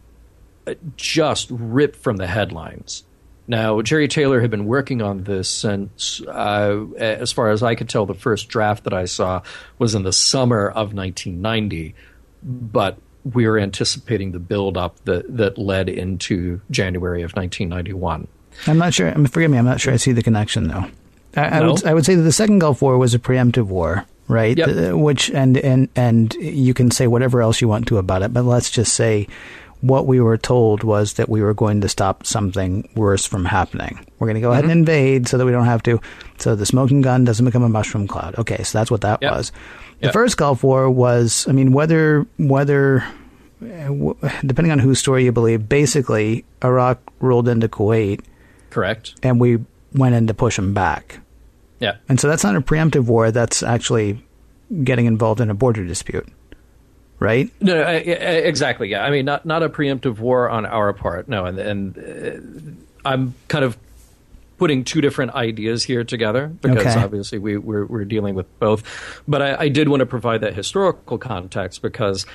uh, 0.66 0.74
just 0.98 1.50
ripped 1.52 1.98
from 1.98 2.18
the 2.18 2.26
headlines. 2.26 3.04
Now, 3.48 3.80
Jeri 3.82 4.10
Taylor 4.10 4.42
had 4.42 4.50
been 4.50 4.66
working 4.66 5.04
on 5.04 5.24
this 5.24 5.48
since, 5.48 6.20
uh, 6.22 6.84
as 6.98 7.32
far 7.32 7.52
as 7.52 7.62
I 7.62 7.76
could 7.76 7.90
tell, 7.90 8.08
the 8.08 8.16
first 8.16 8.48
draft 8.48 8.86
that 8.86 8.94
I 8.94 9.06
saw 9.06 9.44
was 9.78 9.94
in 9.94 10.02
the 10.02 10.12
summer 10.12 10.68
of 10.68 10.96
1990, 10.96 11.94
but 12.42 12.98
were 13.26 13.58
anticipating 13.58 14.32
the 14.32 14.40
build-up 14.40 15.04
that, 15.06 15.38
that 15.38 15.58
led 15.58 15.90
into 15.90 16.62
January 16.70 17.24
of 17.24 17.34
1991. 17.34 18.28
I'm 18.68 18.78
not 18.78 18.94
sure. 18.94 19.12
Forgive 19.28 19.52
me. 19.52 19.58
I'm 19.58 19.66
not 19.66 19.82
sure 19.82 19.94
I 19.94 19.98
see 19.98 20.12
the 20.12 20.24
connection, 20.24 20.68
though. 20.68 20.86
I, 21.36 21.60
no? 21.60 21.68
I, 21.68 21.72
would, 21.72 21.86
I 21.86 21.94
would 21.94 22.06
say 22.06 22.16
that 22.16 22.22
the 22.22 22.32
Second 22.32 22.60
Gulf 22.60 22.82
War 22.82 22.98
was 22.98 23.14
a 23.14 23.20
preemptive 23.20 23.66
war 23.66 24.06
right? 24.28 24.58
Yep. 24.58 24.94
Uh, 24.94 24.98
which 24.98 25.30
and 25.30 25.58
and 25.58 25.90
and 25.96 26.34
you 26.36 26.74
can 26.74 26.92
say 26.92 27.08
whatever 27.08 27.42
else 27.42 27.62
you 27.62 27.68
want 27.68 27.88
to 27.88 27.98
about 27.98 28.24
it, 28.24 28.34
but 28.34 28.44
let's 28.44 28.72
just 28.72 28.94
say 28.94 29.28
what 29.82 30.08
we 30.08 30.20
were 30.20 30.38
told 30.38 30.84
was 30.84 31.14
that 31.14 31.30
we 31.30 31.42
were 31.42 31.54
going 31.54 31.82
to 31.82 31.90
stop 31.90 32.26
something 32.26 32.90
worse 32.96 33.26
from 33.26 33.46
happening. 33.46 34.04
We're 34.18 34.28
going 34.28 34.36
to 34.36 34.42
go 34.42 34.48
mm-hmm. 34.48 34.54
ahead 34.54 34.64
and 34.64 34.72
mm-hmm. 34.72 34.80
invade 34.80 35.28
so 35.28 35.38
that 35.38 35.46
we 35.46 35.52
don't 35.52 35.66
have 35.66 35.84
to. 35.84 36.02
So 36.40 36.56
the 36.56 36.66
smoking 36.66 37.02
gun 37.02 37.24
doesn't 37.24 37.46
become 37.46 37.64
a 37.64 37.70
mushroom 37.70 38.08
cloud. 38.08 38.36
Okay, 38.38 38.64
so 38.64 38.78
that's 38.78 38.90
what 38.90 39.02
that 39.02 39.20
yep. 39.22 39.34
was. 39.34 39.52
The 40.02 40.12
first 40.12 40.38
Gulf 40.38 40.64
War 40.64 40.90
was, 40.90 41.48
I 41.48 41.52
mean, 41.52 41.72
whether 41.72 42.26
whether 42.38 43.04
eh, 43.66 43.90
depending 44.46 44.72
on 44.72 44.80
whose 44.80 45.00
story 45.00 45.26
you 45.26 45.32
believe, 45.32 45.68
basically 45.68 46.46
Iraq 46.64 47.00
rolled 47.20 47.48
into 47.48 47.68
Kuwait. 47.68 48.22
Correct. 48.70 49.16
And 49.24 49.40
we 49.40 49.60
went 49.94 50.16
in 50.16 50.28
to 50.28 50.34
push 50.34 50.58
them 50.58 50.74
back. 50.74 51.20
Yeah. 51.80 51.98
And 52.10 52.20
so 52.20 52.28
that's 52.28 52.44
not 52.44 52.56
a 52.56 52.62
preemptive 52.62 53.06
war. 53.06 53.32
That's 53.32 53.64
actually 53.64 54.24
getting 54.84 55.06
involved 55.06 55.42
in 55.42 55.50
a 55.50 55.54
border 55.54 55.86
dispute, 55.86 56.28
right? 57.20 57.50
No, 57.62 57.76
no 57.76 57.82
eh, 57.82 58.04
eh, 58.06 58.38
exactly. 58.40 58.90
Yeah. 58.90 59.04
I 59.04 59.10
mean, 59.10 59.26
not 59.26 59.46
not 59.46 59.64
a 59.64 59.70
preemptive 59.70 60.20
war 60.20 60.50
on 60.50 60.66
our 60.66 60.94
part. 60.94 61.28
No, 61.28 61.46
and 61.46 61.60
and 61.60 61.98
uh, 61.98 63.10
I'm 63.10 63.34
kind 63.48 63.64
of 63.64 63.78
putting 64.58 64.84
two 64.84 65.02
different 65.02 65.34
ideas 65.34 65.84
here 65.84 66.04
together 66.04 66.48
because 66.48 66.96
okay. 66.96 67.04
obviously 67.04 67.38
we, 67.38 67.58
we're, 67.58 67.86
we're 67.86 68.06
dealing 68.06 68.36
with 68.36 68.60
both. 68.60 68.84
But 69.28 69.42
I, 69.42 69.56
I 69.62 69.70
did 69.70 69.90
want 69.90 70.00
to 70.00 70.06
provide 70.06 70.42
that 70.42 70.54
historical 70.54 71.18
context 71.18 71.82
because 71.82 72.26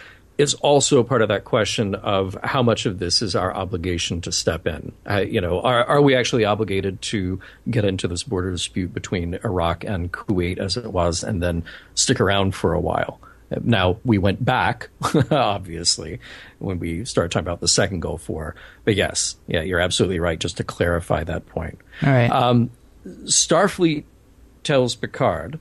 it's 0.41 0.55
also 0.55 1.03
part 1.03 1.21
of 1.21 1.29
that 1.29 1.45
question 1.45 1.95
of 1.97 2.35
how 2.43 2.63
much 2.63 2.87
of 2.87 2.99
this 2.99 3.21
is 3.21 3.37
our 3.37 3.55
obligation 3.55 4.23
to 4.23 4.33
step 4.33 4.67
in. 4.67 4.91
Uh, 5.09 5.19
you 5.21 5.41
know, 5.41 5.61
are, 5.61 5.85
are 5.85 6.01
we 6.01 6.17
actually 6.17 6.47
obligated 6.47 7.03
to 7.03 7.39
get 7.69 7.85
into 7.85 8.09
this 8.09 8.23
border 8.23 8.51
dispute 8.51 8.95
between 8.95 9.35
Iraq 9.45 9.85
and 9.85 10.11
Kuwait 10.13 10.59
as 10.59 10.79
it 10.79 10.93
was, 10.95 11.23
and 11.23 11.43
then 11.43 11.63
stick 11.95 12.21
around 12.21 12.55
for 12.55 12.73
a 12.73 12.81
while? 12.81 13.21
Now 13.63 13.99
we 14.05 14.19
went 14.19 14.45
back, 14.45 14.91
obviously, 15.31 16.21
when 16.59 16.79
we 16.79 17.05
started 17.05 17.33
talking 17.33 17.47
about 17.47 17.61
the 17.61 17.69
second 17.69 18.01
Gulf 18.01 18.29
War. 18.29 18.55
But 18.85 18.95
yes, 18.95 19.37
yeah, 19.47 19.63
you're 19.63 19.81
absolutely 19.81 20.21
right. 20.21 20.39
Just 20.39 20.57
to 20.59 20.65
clarify 20.65 21.25
that 21.25 21.47
point. 21.47 21.79
All 22.03 22.11
right. 22.11 22.31
Um, 22.31 22.71
Starfleet 23.07 24.05
tells 24.63 24.95
Picard 24.95 25.59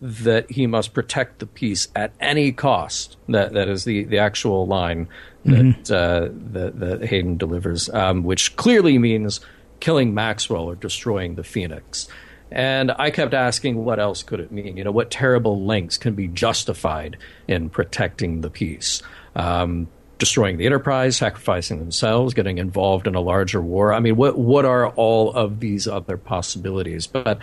that 0.00 0.50
he 0.50 0.66
must 0.66 0.92
protect 0.92 1.38
the 1.38 1.46
peace 1.46 1.88
at 1.94 2.12
any 2.20 2.52
cost. 2.52 3.16
That 3.28 3.52
that 3.52 3.68
is 3.68 3.84
the, 3.84 4.04
the 4.04 4.18
actual 4.18 4.66
line 4.66 5.08
that 5.44 5.52
mm-hmm. 5.52 5.92
uh, 5.92 6.28
that, 6.52 6.80
that 6.80 7.04
Haden 7.04 7.38
delivers, 7.38 7.88
um, 7.90 8.24
which 8.24 8.56
clearly 8.56 8.98
means 8.98 9.40
killing 9.80 10.12
Maxwell 10.12 10.64
or 10.64 10.74
destroying 10.74 11.36
the 11.36 11.44
Phoenix. 11.44 12.08
And 12.52 12.92
I 12.92 13.10
kept 13.10 13.32
asking, 13.32 13.82
what 13.82 13.98
else 13.98 14.22
could 14.22 14.38
it 14.38 14.52
mean? 14.52 14.76
You 14.76 14.84
know, 14.84 14.92
what 14.92 15.10
terrible 15.10 15.64
lengths 15.64 15.96
can 15.96 16.14
be 16.14 16.28
justified 16.28 17.16
in 17.48 17.70
protecting 17.70 18.42
the 18.42 18.50
peace? 18.50 19.02
Um, 19.34 19.88
destroying 20.18 20.58
the 20.58 20.66
Enterprise, 20.66 21.16
sacrificing 21.16 21.80
themselves, 21.80 22.34
getting 22.34 22.58
involved 22.58 23.08
in 23.08 23.14
a 23.14 23.20
larger 23.20 23.60
war. 23.60 23.92
I 23.92 23.98
mean, 23.98 24.14
what 24.16 24.38
what 24.38 24.64
are 24.64 24.90
all 24.90 25.32
of 25.32 25.58
these 25.58 25.88
other 25.88 26.16
possibilities? 26.16 27.08
But 27.08 27.40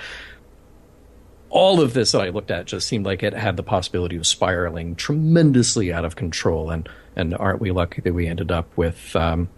all 1.50 1.82
of 1.82 1.94
this 1.94 2.14
that 2.14 2.22
I 2.22 2.30
looked 2.30 2.52
at 2.52 2.68
just 2.68 2.88
seemed 2.88 3.06
like 3.06 3.24
it 3.24 3.34
had 3.34 3.58
the 3.58 3.64
possibility 3.64 4.16
of 4.16 4.26
spiraling 4.26 4.96
tremendously 4.96 5.92
out 5.92 6.06
of 6.06 6.16
control. 6.16 6.70
And 6.70 6.88
and 7.16 7.36
aren't 7.36 7.60
we 7.60 7.72
lucky 7.72 8.02
that 8.02 8.14
we 8.14 8.28
ended 8.28 8.52
up 8.52 8.78
with 8.78 9.16
um, 9.16 9.50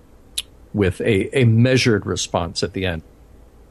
with 0.74 1.02
a, 1.02 1.38
a 1.38 1.44
measured 1.44 2.06
response 2.06 2.64
at 2.64 2.74
the 2.74 2.86
end? 2.86 3.04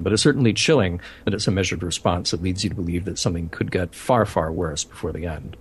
But 0.01 0.13
it's 0.13 0.23
certainly 0.23 0.53
chilling 0.53 1.01
that 1.25 1.35
it's 1.35 1.47
a 1.47 1.51
measured 1.51 1.83
response 1.83 2.31
that 2.31 2.43
leads 2.43 2.65
you 2.65 2.71
to 2.71 2.77
believe 2.77 3.05
that 3.05 3.19
something 3.19 3.49
could 3.51 3.71
get 3.71 3.95
far 3.95 4.27
far 4.27 4.51
worse 4.53 4.85
before 4.85 5.13
the 5.13 5.27
end. 5.27 5.57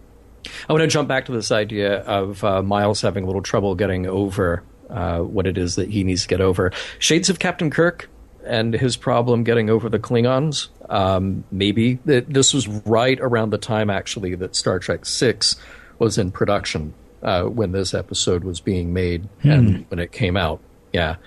I 0.68 0.74
want 0.74 0.82
to 0.82 0.88
jump 0.88 1.08
back 1.08 1.26
to 1.26 1.32
this 1.32 1.52
idea 1.52 2.00
of 2.02 2.44
uh, 2.44 2.64
Miles 2.64 3.02
having 3.02 3.24
a 3.24 3.28
little 3.28 3.42
trouble 3.42 3.76
getting 3.76 4.08
over 4.08 4.64
uh, 4.90 5.20
what 5.20 5.46
it 5.46 5.58
is 5.58 5.76
that 5.76 5.90
he 5.90 6.04
needs 6.04 6.24
to 6.24 6.28
get 6.28 6.42
over. 6.42 6.72
Shades 6.98 7.30
of 7.30 7.40
Captain 7.40 7.70
Kirk 7.70 8.10
and 8.46 8.74
his 8.74 8.98
problem 8.98 9.44
getting 9.44 9.70
over 9.70 9.90
the 9.90 10.00
Klingons. 10.00 10.70
Um, 10.90 11.44
maybe 11.52 12.00
this 12.06 12.54
was 12.54 12.68
right 12.68 13.20
around 13.20 13.52
the 13.52 13.58
time, 13.58 13.90
actually, 13.90 14.36
that 14.36 14.56
Star 14.56 14.80
Trek 14.80 15.06
Six 15.06 15.56
was 16.00 16.18
in 16.18 16.32
production 16.32 16.94
uh, 17.22 17.44
when 17.44 17.72
this 17.72 17.94
episode 17.94 18.44
was 18.44 18.60
being 18.60 18.94
made 18.94 19.28
hmm. 19.42 19.50
and 19.50 19.86
when 19.90 20.00
it 20.00 20.12
came 20.12 20.38
out. 20.38 20.62
Yeah, 20.94 21.18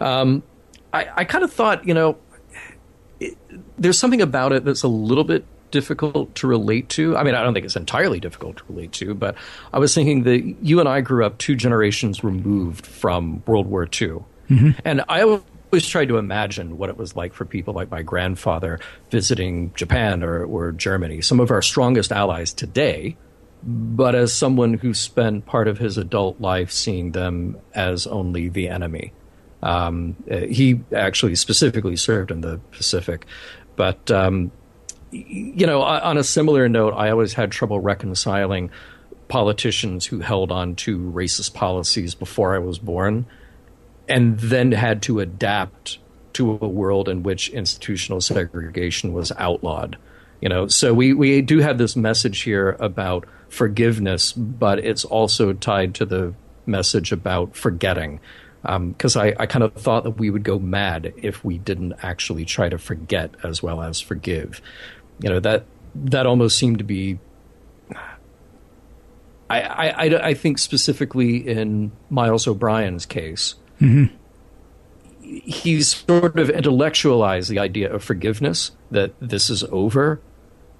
um, 0.00 0.42
I, 0.92 1.08
I 1.16 1.24
kind 1.24 1.44
of 1.44 1.52
thought, 1.52 1.86
you 1.86 1.94
know, 1.94 2.16
it, 3.26 3.38
there's 3.78 3.98
something 3.98 4.22
about 4.22 4.52
it 4.52 4.64
that's 4.64 4.82
a 4.82 4.88
little 4.88 5.24
bit 5.24 5.44
difficult 5.70 6.34
to 6.36 6.46
relate 6.46 6.88
to. 6.90 7.16
I 7.16 7.22
mean, 7.22 7.34
I 7.34 7.42
don't 7.42 7.54
think 7.54 7.64
it's 7.64 7.76
entirely 7.76 8.20
difficult 8.20 8.58
to 8.58 8.64
relate 8.68 8.92
to, 8.92 9.14
but 9.14 9.34
I 9.72 9.78
was 9.78 9.94
thinking 9.94 10.24
that 10.24 10.56
you 10.62 10.80
and 10.80 10.88
I 10.88 11.00
grew 11.00 11.24
up 11.24 11.38
two 11.38 11.56
generations 11.56 12.22
removed 12.22 12.86
from 12.86 13.42
World 13.46 13.66
War 13.66 13.84
II. 13.84 14.18
Mm-hmm. 14.50 14.70
And 14.84 15.02
I 15.08 15.22
always 15.22 15.86
tried 15.86 16.08
to 16.08 16.18
imagine 16.18 16.76
what 16.76 16.90
it 16.90 16.98
was 16.98 17.16
like 17.16 17.32
for 17.32 17.44
people 17.44 17.72
like 17.74 17.90
my 17.90 18.02
grandfather 18.02 18.80
visiting 19.10 19.72
Japan 19.74 20.22
or, 20.22 20.44
or 20.44 20.72
Germany. 20.72 21.22
Some 21.22 21.40
of 21.40 21.50
our 21.50 21.62
strongest 21.62 22.12
allies 22.12 22.52
today 22.52 23.16
but 23.64 24.14
as 24.14 24.32
someone 24.32 24.74
who 24.74 24.92
spent 24.92 25.46
part 25.46 25.68
of 25.68 25.78
his 25.78 25.96
adult 25.96 26.40
life 26.40 26.70
seeing 26.70 27.12
them 27.12 27.56
as 27.74 28.06
only 28.06 28.48
the 28.48 28.68
enemy. 28.68 29.12
Um, 29.62 30.16
uh, 30.30 30.38
he 30.38 30.80
actually 30.94 31.36
specifically 31.36 31.96
served 31.96 32.30
in 32.30 32.40
the 32.40 32.58
Pacific, 32.72 33.26
but 33.76 34.10
um, 34.10 34.50
you 35.12 35.66
know, 35.66 35.82
on 35.82 36.16
a 36.16 36.24
similar 36.24 36.68
note, 36.68 36.94
I 36.94 37.10
always 37.10 37.34
had 37.34 37.52
trouble 37.52 37.80
reconciling 37.80 38.70
politicians 39.28 40.06
who 40.06 40.20
held 40.20 40.50
on 40.50 40.74
to 40.76 40.98
racist 40.98 41.54
policies 41.54 42.14
before 42.14 42.54
I 42.54 42.58
was 42.58 42.78
born, 42.78 43.26
and 44.08 44.38
then 44.38 44.72
had 44.72 45.02
to 45.02 45.20
adapt 45.20 45.98
to 46.34 46.58
a 46.60 46.68
world 46.68 47.08
in 47.08 47.22
which 47.22 47.50
institutional 47.50 48.20
segregation 48.20 49.12
was 49.12 49.32
outlawed. 49.38 49.96
You 50.40 50.48
know, 50.48 50.66
so 50.66 50.92
we, 50.92 51.12
we 51.12 51.40
do 51.40 51.58
have 51.58 51.78
this 51.78 51.94
message 51.94 52.40
here 52.40 52.76
about 52.80 53.26
forgiveness, 53.48 54.32
but 54.32 54.80
it's 54.80 55.04
also 55.04 55.52
tied 55.52 55.94
to 55.96 56.04
the 56.04 56.34
message 56.66 57.12
about 57.12 57.54
forgetting 57.54 58.18
because 58.62 59.16
um, 59.16 59.22
I, 59.22 59.34
I 59.40 59.46
kind 59.46 59.64
of 59.64 59.74
thought 59.74 60.04
that 60.04 60.12
we 60.12 60.30
would 60.30 60.44
go 60.44 60.58
mad 60.58 61.12
if 61.16 61.44
we 61.44 61.58
didn't 61.58 61.94
actually 62.02 62.44
try 62.44 62.68
to 62.68 62.78
forget 62.78 63.34
as 63.42 63.62
well 63.62 63.82
as 63.82 64.00
forgive. 64.00 64.60
You 65.20 65.30
know 65.30 65.40
that 65.40 65.64
that 65.94 66.26
almost 66.26 66.56
seemed 66.58 66.78
to 66.78 66.84
be. 66.84 67.18
I, 69.50 69.60
I, 69.90 70.28
I 70.28 70.34
think 70.34 70.58
specifically 70.58 71.36
in 71.46 71.92
Miles 72.08 72.46
O'Brien's 72.46 73.04
case, 73.04 73.56
mm-hmm. 73.78 74.14
he's 75.20 75.88
sort 75.88 76.38
of 76.38 76.48
intellectualized 76.48 77.50
the 77.50 77.58
idea 77.58 77.92
of 77.92 78.02
forgiveness 78.02 78.70
that 78.90 79.12
this 79.20 79.50
is 79.50 79.62
over, 79.64 80.22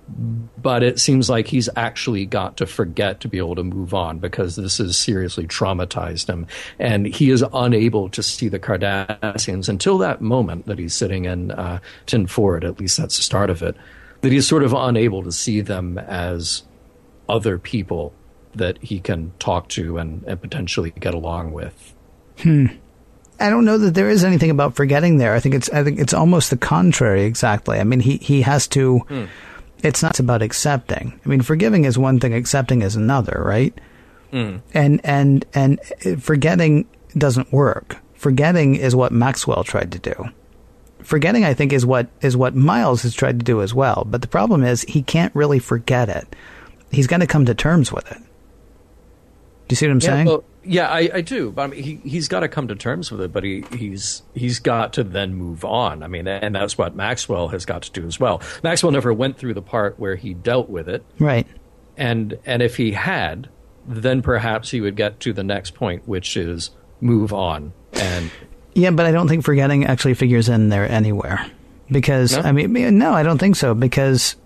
but 0.09 0.83
it 0.83 0.99
seems 0.99 1.31
like 1.31 1.47
he's 1.47 1.69
actually 1.77 2.27
got 2.27 2.57
to 2.59 2.67
forget 2.67 3.21
to 3.21 3.29
be 3.29 3.39
able 3.39 3.55
to 3.55 3.65
move 3.65 3.95
on 3.95 4.19
because 4.19 4.57
this 4.57 4.79
has 4.79 4.99
seriously 4.99 5.47
traumatized 5.47 6.29
him. 6.29 6.47
And 6.79 7.07
he 7.07 7.31
is 7.31 7.45
unable 7.53 8.09
to 8.11 8.23
see 8.23 8.49
the 8.49 8.59
Cardassians 8.59 9.69
until 9.69 9.99
that 9.99 10.21
moment 10.21 10.67
that 10.67 10.79
he's 10.79 10.95
sitting 10.95 11.25
in 11.25 11.51
uh, 11.53 11.79
Ten 12.07 12.27
Forward, 12.27 12.65
at 12.65 12.79
least 12.79 12.97
that's 12.97 13.17
the 13.17 13.23
start 13.23 13.51
of 13.51 13.63
it, 13.63 13.77
that 14.21 14.33
he's 14.33 14.47
sort 14.47 14.63
of 14.63 14.73
unable 14.73 15.23
to 15.23 15.33
see 15.33 15.61
them 15.61 15.99
as 15.99 16.63
other 17.29 17.59
people 17.59 18.13
that 18.55 18.79
he 18.83 19.01
can 19.01 19.33
talk 19.39 19.69
to 19.69 19.99
and, 19.99 20.23
and 20.25 20.41
potentially 20.41 20.93
get 21.01 21.15
along 21.15 21.53
with. 21.53 21.95
Hmm. 22.39 22.67
I 23.41 23.51
don't 23.51 23.65
know 23.65 23.79
that 23.79 23.95
there 23.95 24.11
is 24.11 24.25
anything 24.25 24.51
about 24.51 24.77
forgetting 24.77 25.17
there. 25.17 25.35
I 25.35 25.41
think 25.41 25.55
it's 25.55 25.71
I 25.71 25.83
think 25.83 25.99
it's 25.99 26.15
almost 26.15 26.51
the 26.51 26.57
contrary 26.57 27.25
exactly. 27.25 27.81
I 27.81 27.85
mean 27.85 27.99
he 27.99 28.19
he 28.19 28.43
has 28.43 28.69
to 28.69 28.99
hmm 29.01 29.25
it's 29.83 30.03
not 30.03 30.18
about 30.18 30.43
accepting. 30.43 31.18
I 31.24 31.28
mean, 31.28 31.43
forgiving 31.43 31.85
is 31.85 31.99
one 31.99 32.20
thing, 32.20 32.35
accepting 32.35 32.83
is 32.83 32.97
another, 32.97 33.43
right? 33.45 33.76
Mm. 34.33 34.62
And 34.72 35.01
and 35.05 35.45
and 35.55 35.80
forgetting 36.20 36.87
doesn't 37.16 37.53
work. 37.53 37.99
Forgetting 38.14 38.76
is 38.76 38.97
what 38.97 39.12
Maxwell 39.12 39.64
tried 39.64 39.93
to 39.93 39.99
do. 39.99 40.14
Forgetting, 41.03 41.45
I 41.45 41.55
think, 41.55 41.72
is 41.72 41.85
what 41.85 42.09
is 42.20 42.37
what 42.37 42.55
Miles 42.55 43.03
has 43.03 43.14
tried 43.14 43.41
to 43.41 43.45
do 43.45 43.61
as 43.61 43.74
well. 43.74 44.07
But 44.09 44.22
the 44.22 44.28
problem 44.28 44.62
is 44.62 44.83
he 44.83 45.03
can't 45.03 45.35
really 45.35 45.59
forget 45.59 46.09
it. 46.09 46.35
He's 46.91 47.07
got 47.07 47.18
to 47.18 47.26
come 47.26 47.47
to 47.47 47.55
terms 47.55 47.93
with 47.93 48.11
it. 48.11 48.18
Do 49.69 49.73
you 49.73 49.77
see 49.77 49.87
what 49.87 49.93
I'm 49.93 50.01
yeah, 50.01 50.07
saying? 50.07 50.27
Well, 50.27 50.45
yeah, 50.65 50.89
I, 50.89 51.11
I 51.15 51.21
do. 51.21 51.51
But 51.51 51.63
I 51.63 51.67
mean, 51.69 51.83
he 51.83 51.97
he's 52.05 52.29
got 52.29 52.41
to 52.41 52.49
come 52.49 52.69
to 52.69 52.75
terms 52.75 53.11
with 53.11 53.21
it. 53.21 53.33
But 53.33 53.45
he 53.45 53.65
he's 53.73 54.23
he's 54.35 54.59
got 54.59 54.93
to 54.95 55.05
then 55.05 55.35
move 55.35 55.65
on. 55.65 56.03
I 56.03 56.09
mean, 56.09 56.29
and 56.29 56.55
that's 56.55 56.77
what 56.79 56.95
Maxwell 56.95 57.49
has 57.49 57.65
got 57.65 57.83
to 57.83 57.91
do 57.91 58.07
as 58.07 58.21
well. 58.21 58.43
Maxwell 58.63 58.93
never 58.93 59.13
went 59.13 59.39
through 59.39 59.55
the 59.55 59.63
part 59.63 59.99
where 59.99 60.17
he 60.17 60.35
dealt 60.35 60.69
with 60.69 60.89
it, 60.89 61.05
right? 61.19 61.47
And 61.97 62.39
and 62.47 62.63
if 62.63 62.77
he 62.77 62.93
had, 62.93 63.49
then 63.87 64.23
perhaps 64.23 64.71
he 64.71 64.81
would 64.81 64.97
get 64.97 65.21
to 65.21 65.33
the 65.33 65.45
next 65.45 65.75
point, 65.75 66.07
which 66.07 66.37
is 66.37 66.71
move 67.01 67.33
on. 67.33 67.73
And 67.95 68.31
yeah, 68.75 68.91
but 68.91 69.07
I 69.07 69.13
don't 69.13 69.29
think 69.29 69.45
forgetting 69.45 69.85
actually 69.85 70.15
figures 70.15 70.49
in 70.49 70.69
there 70.69 70.89
anywhere 70.89 71.51
because 71.91 72.37
no? 72.37 72.43
I 72.43 72.53
mean, 72.53 72.99
no, 72.99 73.13
I 73.13 73.23
don't 73.23 73.39
think 73.39 73.57
so 73.57 73.75
because 73.75 74.37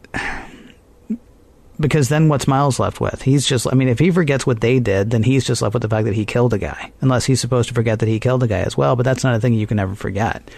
because 1.79 2.09
then 2.09 2.29
what's 2.29 2.49
Miles 2.49 2.79
left 2.79 3.01
with? 3.01 3.23
He's 3.23 3.47
just, 3.47 3.67
I 3.71 3.75
mean, 3.75 3.89
if 3.89 3.99
he 3.99 4.11
forgets 4.11 4.47
what 4.47 4.61
they 4.61 4.81
did, 4.81 5.11
then 5.11 5.23
he's 5.23 5.45
just 5.45 5.63
left 5.63 5.75
with 5.75 5.83
the 5.83 5.89
fact 5.89 6.07
that 6.07 6.15
he 6.15 6.25
killed 6.25 6.55
a 6.55 6.59
guy, 6.59 6.93
unless 7.01 7.25
he's 7.25 7.41
supposed 7.41 7.69
to 7.69 7.75
forget 7.75 7.99
that 7.99 8.09
he 8.09 8.21
killed 8.21 8.43
a 8.43 8.47
guy 8.47 8.61
as 8.61 8.77
well. 8.77 8.97
But 8.97 9.05
that's 9.05 9.25
not 9.25 9.35
a 9.35 9.41
thing 9.41 9.55
you 9.55 9.67
can 9.67 9.79
ever 9.79 9.95
forget. 9.95 10.51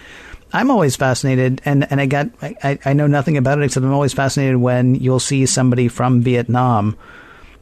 I'm 0.51 0.71
always 0.71 0.95
fascinated, 0.95 1.61
and, 1.65 1.89
and 1.91 2.01
I 2.01 2.07
got, 2.07 2.29
I, 2.41 2.79
I 2.83 2.93
know 2.93 3.05
nothing 3.05 3.37
about 3.37 3.59
it 3.59 3.65
except 3.65 3.85
I'm 3.85 3.93
always 3.93 4.13
fascinated 4.13 4.57
when 4.57 4.95
you'll 4.95 5.19
see 5.19 5.45
somebody 5.45 5.87
from 5.87 6.21
Vietnam, 6.21 6.97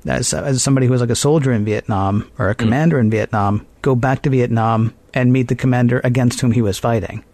as, 0.06 0.34
as 0.34 0.64
somebody 0.64 0.88
who 0.88 0.94
was 0.94 1.02
like 1.02 1.10
a 1.10 1.16
soldier 1.16 1.52
in 1.52 1.66
Vietnam 1.66 2.32
or 2.38 2.50
a 2.50 2.56
mm. 2.56 2.60
commander 2.60 2.98
mm. 2.98 3.02
in 3.02 3.10
Vietnam, 3.10 3.66
go 3.82 3.94
back 3.94 4.22
to 4.22 4.30
Vietnam 4.30 4.94
and 5.14 5.34
meet 5.34 5.50
the 5.50 5.56
commander 5.56 6.00
against 6.04 6.40
whom 6.40 6.52
he 6.52 6.62
was 6.62 6.80
fighting. 6.80 7.26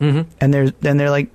Mm-hmm. 0.00 0.28
And 0.40 0.54
they're, 0.54 0.70
then 0.70 0.96
they're 0.96 1.10
like 1.10 1.28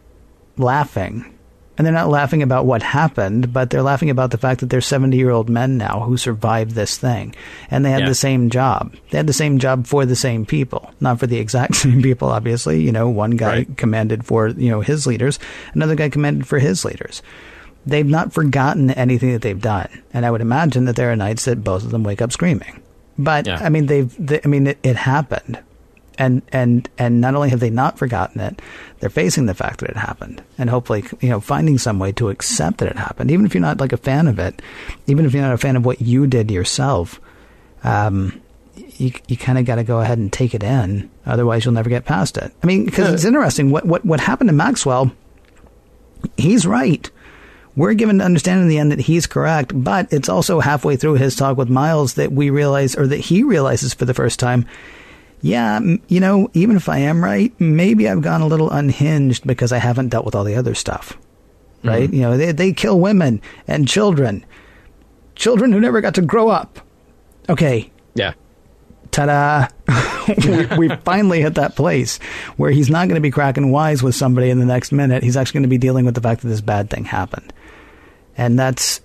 laughing 0.57 1.32
and 1.77 1.85
they're 1.85 1.93
not 1.93 2.09
laughing 2.09 2.43
about 2.43 2.65
what 2.65 2.83
happened, 2.83 3.51
but 3.51 3.69
they're 3.69 3.81
laughing 3.81 4.11
about 4.11 4.29
the 4.29 4.37
fact 4.37 4.59
that 4.59 4.69
they're 4.69 4.81
70 4.81 5.17
year 5.17 5.31
old 5.31 5.49
men 5.49 5.77
now 5.77 6.01
who 6.01 6.17
survived 6.17 6.71
this 6.71 6.97
thing. 6.97 7.33
And 7.71 7.83
they 7.83 7.89
had 7.89 8.01
yeah. 8.01 8.09
the 8.09 8.15
same 8.15 8.51
job. 8.51 8.95
They 9.09 9.17
had 9.17 9.27
the 9.27 9.33
same 9.33 9.57
job 9.57 9.87
for 9.87 10.05
the 10.05 10.15
same 10.15 10.45
people, 10.45 10.93
not 10.99 11.19
for 11.19 11.25
the 11.25 11.39
exact 11.39 11.75
same 11.75 12.01
people, 12.01 12.29
obviously. 12.29 12.81
You 12.81 12.91
know, 12.91 13.09
one 13.09 13.31
guy 13.31 13.55
right. 13.55 13.77
commanded 13.77 14.25
for, 14.25 14.49
you 14.49 14.69
know, 14.69 14.81
his 14.81 15.07
leaders, 15.07 15.39
another 15.73 15.95
guy 15.95 16.09
commanded 16.09 16.47
for 16.47 16.59
his 16.59 16.85
leaders. 16.85 17.23
They've 17.85 18.07
not 18.07 18.33
forgotten 18.33 18.91
anything 18.91 19.33
that 19.33 19.41
they've 19.41 19.59
done. 19.59 19.89
And 20.13 20.25
I 20.25 20.31
would 20.31 20.41
imagine 20.41 20.85
that 20.85 20.95
there 20.95 21.11
are 21.11 21.15
nights 21.15 21.45
that 21.45 21.63
both 21.63 21.83
of 21.83 21.91
them 21.91 22.03
wake 22.03 22.21
up 22.21 22.31
screaming. 22.31 22.81
But, 23.17 23.47
yeah. 23.47 23.59
I 23.61 23.69
mean, 23.69 23.87
they've, 23.87 24.15
they, 24.25 24.39
I 24.43 24.47
mean, 24.47 24.67
it, 24.67 24.77
it 24.83 24.95
happened 24.95 25.59
and 26.17 26.41
and 26.51 26.89
and 26.97 27.21
not 27.21 27.35
only 27.35 27.49
have 27.49 27.59
they 27.59 27.69
not 27.69 27.97
forgotten 27.97 28.41
it, 28.41 28.61
they're 28.99 29.09
facing 29.09 29.45
the 29.45 29.53
fact 29.53 29.79
that 29.79 29.89
it 29.89 29.97
happened, 29.97 30.43
and 30.57 30.69
hopefully, 30.69 31.03
you 31.21 31.29
know, 31.29 31.39
finding 31.39 31.77
some 31.77 31.99
way 31.99 32.11
to 32.13 32.29
accept 32.29 32.77
that 32.77 32.89
it 32.89 32.97
happened, 32.97 33.31
even 33.31 33.45
if 33.45 33.53
you're 33.53 33.61
not 33.61 33.79
like 33.79 33.93
a 33.93 33.97
fan 33.97 34.27
of 34.27 34.39
it, 34.39 34.61
even 35.07 35.25
if 35.25 35.33
you're 35.33 35.43
not 35.43 35.53
a 35.53 35.57
fan 35.57 35.75
of 35.75 35.85
what 35.85 36.01
you 36.01 36.27
did 36.27 36.51
yourself. 36.51 37.19
Um, 37.83 38.41
you 38.75 39.11
you 39.27 39.37
kind 39.37 39.57
of 39.57 39.65
got 39.65 39.75
to 39.75 39.83
go 39.83 39.99
ahead 39.99 40.17
and 40.17 40.31
take 40.31 40.53
it 40.53 40.63
in, 40.63 41.09
otherwise 41.25 41.65
you'll 41.65 41.73
never 41.73 41.89
get 41.89 42.05
past 42.05 42.37
it. 42.37 42.51
I 42.63 42.65
mean, 42.65 42.85
because 42.85 43.13
it's 43.13 43.25
interesting 43.25 43.71
what 43.71 43.85
what 43.85 44.05
what 44.05 44.19
happened 44.19 44.49
to 44.49 44.53
Maxwell. 44.53 45.11
He's 46.37 46.65
right. 46.65 47.09
We're 47.75 47.95
given 47.95 48.19
to 48.19 48.25
understand 48.25 48.61
in 48.61 48.67
the 48.67 48.77
end 48.77 48.91
that 48.91 48.99
he's 48.99 49.25
correct, 49.25 49.71
but 49.73 50.13
it's 50.13 50.29
also 50.29 50.59
halfway 50.59 50.95
through 50.95 51.15
his 51.15 51.35
talk 51.35 51.57
with 51.57 51.69
Miles 51.69 52.13
that 52.13 52.31
we 52.31 52.49
realize, 52.51 52.95
or 52.95 53.07
that 53.07 53.17
he 53.17 53.41
realizes 53.41 53.93
for 53.93 54.05
the 54.05 54.13
first 54.13 54.39
time, 54.39 54.67
yeah, 55.43 55.81
you 56.07 56.21
know, 56.21 56.49
even 56.53 56.77
if 56.77 56.87
I 56.87 56.99
am 56.99 57.21
right, 57.21 57.53
maybe 57.59 58.07
I've 58.07 58.21
gone 58.21 58.39
a 58.39 58.47
little 58.47 58.71
unhinged 58.71 59.45
because 59.45 59.73
I 59.73 59.77
haven't 59.77 60.07
dealt 60.07 60.23
with 60.23 60.35
all 60.35 60.45
the 60.45 60.55
other 60.55 60.73
stuff. 60.73 61.17
Right? 61.83 62.05
Mm-hmm. 62.05 62.15
You 62.15 62.21
know, 62.21 62.37
they, 62.37 62.53
they 62.53 62.71
kill 62.71 62.97
women 62.97 63.41
and 63.67 63.85
children. 63.85 64.45
Children 65.35 65.73
who 65.73 65.81
never 65.81 65.99
got 65.99 66.15
to 66.15 66.21
grow 66.21 66.47
up. 66.47 66.79
Okay. 67.49 67.91
Yeah. 68.15 68.35
Ta 69.11 69.25
da. 69.25 69.67
we, 70.77 70.87
we 70.87 70.95
finally 71.03 71.41
hit 71.41 71.55
that 71.55 71.75
place 71.75 72.19
where 72.55 72.71
he's 72.71 72.89
not 72.89 73.09
going 73.09 73.15
to 73.15 73.21
be 73.21 73.29
cracking 73.29 73.69
wise 73.69 74.01
with 74.01 74.15
somebody 74.15 74.49
in 74.49 74.59
the 74.59 74.65
next 74.65 74.93
minute. 74.93 75.23
He's 75.23 75.35
actually 75.35 75.55
going 75.55 75.63
to 75.63 75.69
be 75.69 75.77
dealing 75.77 76.05
with 76.05 76.15
the 76.15 76.21
fact 76.21 76.41
that 76.43 76.47
this 76.47 76.61
bad 76.61 76.89
thing 76.89 77.03
happened. 77.03 77.51
And 78.37 78.57
that's 78.57 79.01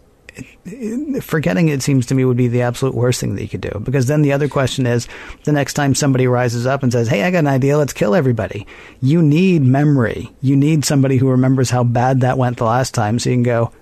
forgetting 1.23 1.69
it 1.69 1.83
seems 1.83 2.07
to 2.07 2.15
me 2.15 2.25
would 2.25 2.37
be 2.37 2.49
the 2.49 2.63
absolute 2.63 2.95
worst 2.95 3.21
thing 3.21 3.35
that 3.35 3.43
you 3.43 3.49
could 3.49 3.61
do. 3.61 3.81
Because 3.83 4.07
then 4.07 4.23
the 4.23 4.33
other 4.33 4.49
question 4.49 4.87
is 4.87 5.09
the 5.45 5.53
next 5.53 5.75
time 5.75 5.95
somebody 5.95 6.27
rises 6.27 6.67
up 6.67 6.83
and 6.83 6.93
says 6.93 7.09
hey 7.09 7.23
i 7.23 7.31
got 7.31 7.41
an 7.41 7.47
idea 7.47 7.79
let's 7.79 7.93
kill 7.93 8.15
everybody. 8.15 8.67
You 9.01 9.23
need 9.23 9.63
memory. 9.63 10.31
You 10.43 10.57
need 10.57 10.85
somebody 10.85 11.17
who 11.17 11.29
remembers 11.29 11.71
how 11.71 11.85
bad 11.85 12.21
that 12.21 12.39
went 12.39 12.59
the 12.59 12.65
last 12.65 12.95
time 12.95 13.19
so 13.19 13.31
you 13.31 13.37
can 13.37 13.43
go 13.43 13.73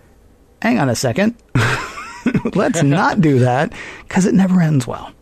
hang 0.63 0.79
on 0.79 0.89
a 0.89 0.97
second. 0.97 1.35
Let's 2.55 2.83
not 2.83 3.21
do 3.21 3.41
that 3.41 3.73
because 4.07 4.27
it 4.27 4.35
never 4.35 4.61
ends 4.61 4.87
well 4.87 5.13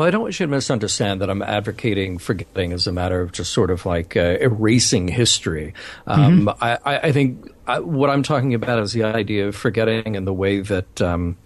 well, 0.00 0.08
I 0.08 0.10
don't 0.10 0.22
want 0.22 0.40
you 0.40 0.46
to 0.46 0.50
misunderstand 0.50 1.20
that 1.20 1.28
I'm 1.28 1.42
advocating 1.42 2.16
forgetting 2.16 2.72
as 2.72 2.86
a 2.86 2.92
matter 2.92 3.20
of 3.20 3.32
just 3.32 3.52
sort 3.52 3.70
of 3.70 3.84
like 3.84 4.16
uh, 4.16 4.38
erasing 4.40 5.08
history. 5.08 5.74
Um, 6.06 6.46
mm-hmm. 6.46 6.64
I, 6.64 7.00
I, 7.02 7.12
think 7.12 7.52
I, 7.66 7.80
what 7.80 8.08
I'm 8.08 8.22
talking 8.22 8.54
about 8.54 8.78
is 8.78 8.94
the 8.94 9.02
idea 9.02 9.48
of 9.48 9.54
forgetting 9.54 10.14
in 10.14 10.24
the 10.24 10.32
way 10.32 10.60
that. 10.60 11.02
Um, 11.02 11.36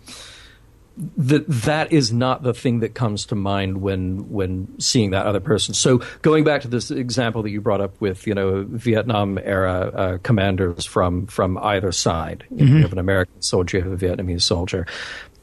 that 1.16 1.44
that 1.48 1.92
is 1.92 2.12
not 2.12 2.44
the 2.44 2.54
thing 2.54 2.78
that 2.78 2.94
comes 2.94 3.26
to 3.26 3.34
mind 3.34 3.82
when 3.82 4.30
when 4.30 4.80
seeing 4.80 5.10
that 5.10 5.26
other 5.26 5.40
person. 5.40 5.74
So 5.74 6.02
going 6.22 6.44
back 6.44 6.62
to 6.62 6.68
this 6.68 6.92
example 6.92 7.42
that 7.42 7.50
you 7.50 7.60
brought 7.60 7.80
up 7.80 8.00
with 8.00 8.28
you 8.28 8.34
know 8.34 8.64
Vietnam 8.68 9.36
era 9.38 9.90
uh, 9.92 10.18
commanders 10.18 10.84
from 10.84 11.26
from 11.26 11.58
either 11.58 11.90
side, 11.90 12.44
mm-hmm. 12.52 12.76
you 12.76 12.82
have 12.82 12.92
an 12.92 13.00
American 13.00 13.42
soldier, 13.42 13.78
you 13.78 13.82
have 13.82 14.00
a 14.00 14.06
Vietnamese 14.06 14.42
soldier 14.42 14.86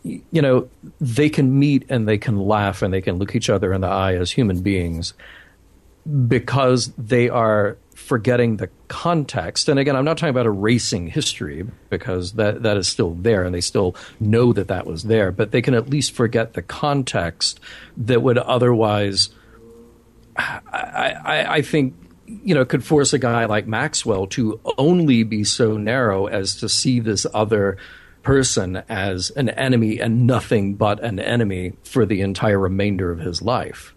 you 0.03 0.41
know, 0.41 0.67
they 0.99 1.29
can 1.29 1.59
meet 1.59 1.85
and 1.89 2.07
they 2.07 2.17
can 2.17 2.39
laugh 2.39 2.81
and 2.81 2.93
they 2.93 3.01
can 3.01 3.17
look 3.17 3.35
each 3.35 3.49
other 3.49 3.71
in 3.73 3.81
the 3.81 3.87
eye 3.87 4.15
as 4.15 4.31
human 4.31 4.61
beings 4.61 5.13
because 6.27 6.91
they 6.97 7.29
are 7.29 7.77
forgetting 7.93 8.57
the 8.57 8.69
context. 8.87 9.69
And 9.69 9.79
again, 9.79 9.95
I'm 9.95 10.05
not 10.05 10.17
talking 10.17 10.31
about 10.31 10.47
erasing 10.47 11.07
history 11.07 11.67
because 11.89 12.33
that, 12.33 12.63
that 12.63 12.77
is 12.77 12.87
still 12.87 13.13
there 13.13 13.43
and 13.43 13.53
they 13.53 13.61
still 13.61 13.95
know 14.19 14.53
that 14.53 14.67
that 14.69 14.87
was 14.87 15.03
there, 15.03 15.31
but 15.31 15.51
they 15.51 15.61
can 15.61 15.75
at 15.75 15.89
least 15.89 16.13
forget 16.13 16.53
the 16.53 16.63
context 16.63 17.59
that 17.95 18.23
would 18.23 18.39
otherwise, 18.39 19.29
I, 20.35 21.13
I, 21.23 21.55
I 21.57 21.61
think, 21.61 21.93
you 22.25 22.55
know, 22.55 22.65
could 22.65 22.83
force 22.83 23.13
a 23.13 23.19
guy 23.19 23.45
like 23.45 23.67
Maxwell 23.67 24.25
to 24.27 24.59
only 24.77 25.23
be 25.23 25.43
so 25.43 25.77
narrow 25.77 26.25
as 26.25 26.55
to 26.55 26.69
see 26.69 26.99
this 26.99 27.27
other 27.33 27.77
person 28.23 28.83
as 28.89 29.29
an 29.31 29.49
enemy 29.49 29.99
and 29.99 30.27
nothing 30.27 30.75
but 30.75 31.03
an 31.03 31.19
enemy 31.19 31.73
for 31.83 32.05
the 32.05 32.21
entire 32.21 32.59
remainder 32.59 33.11
of 33.11 33.19
his 33.19 33.41
life. 33.41 33.93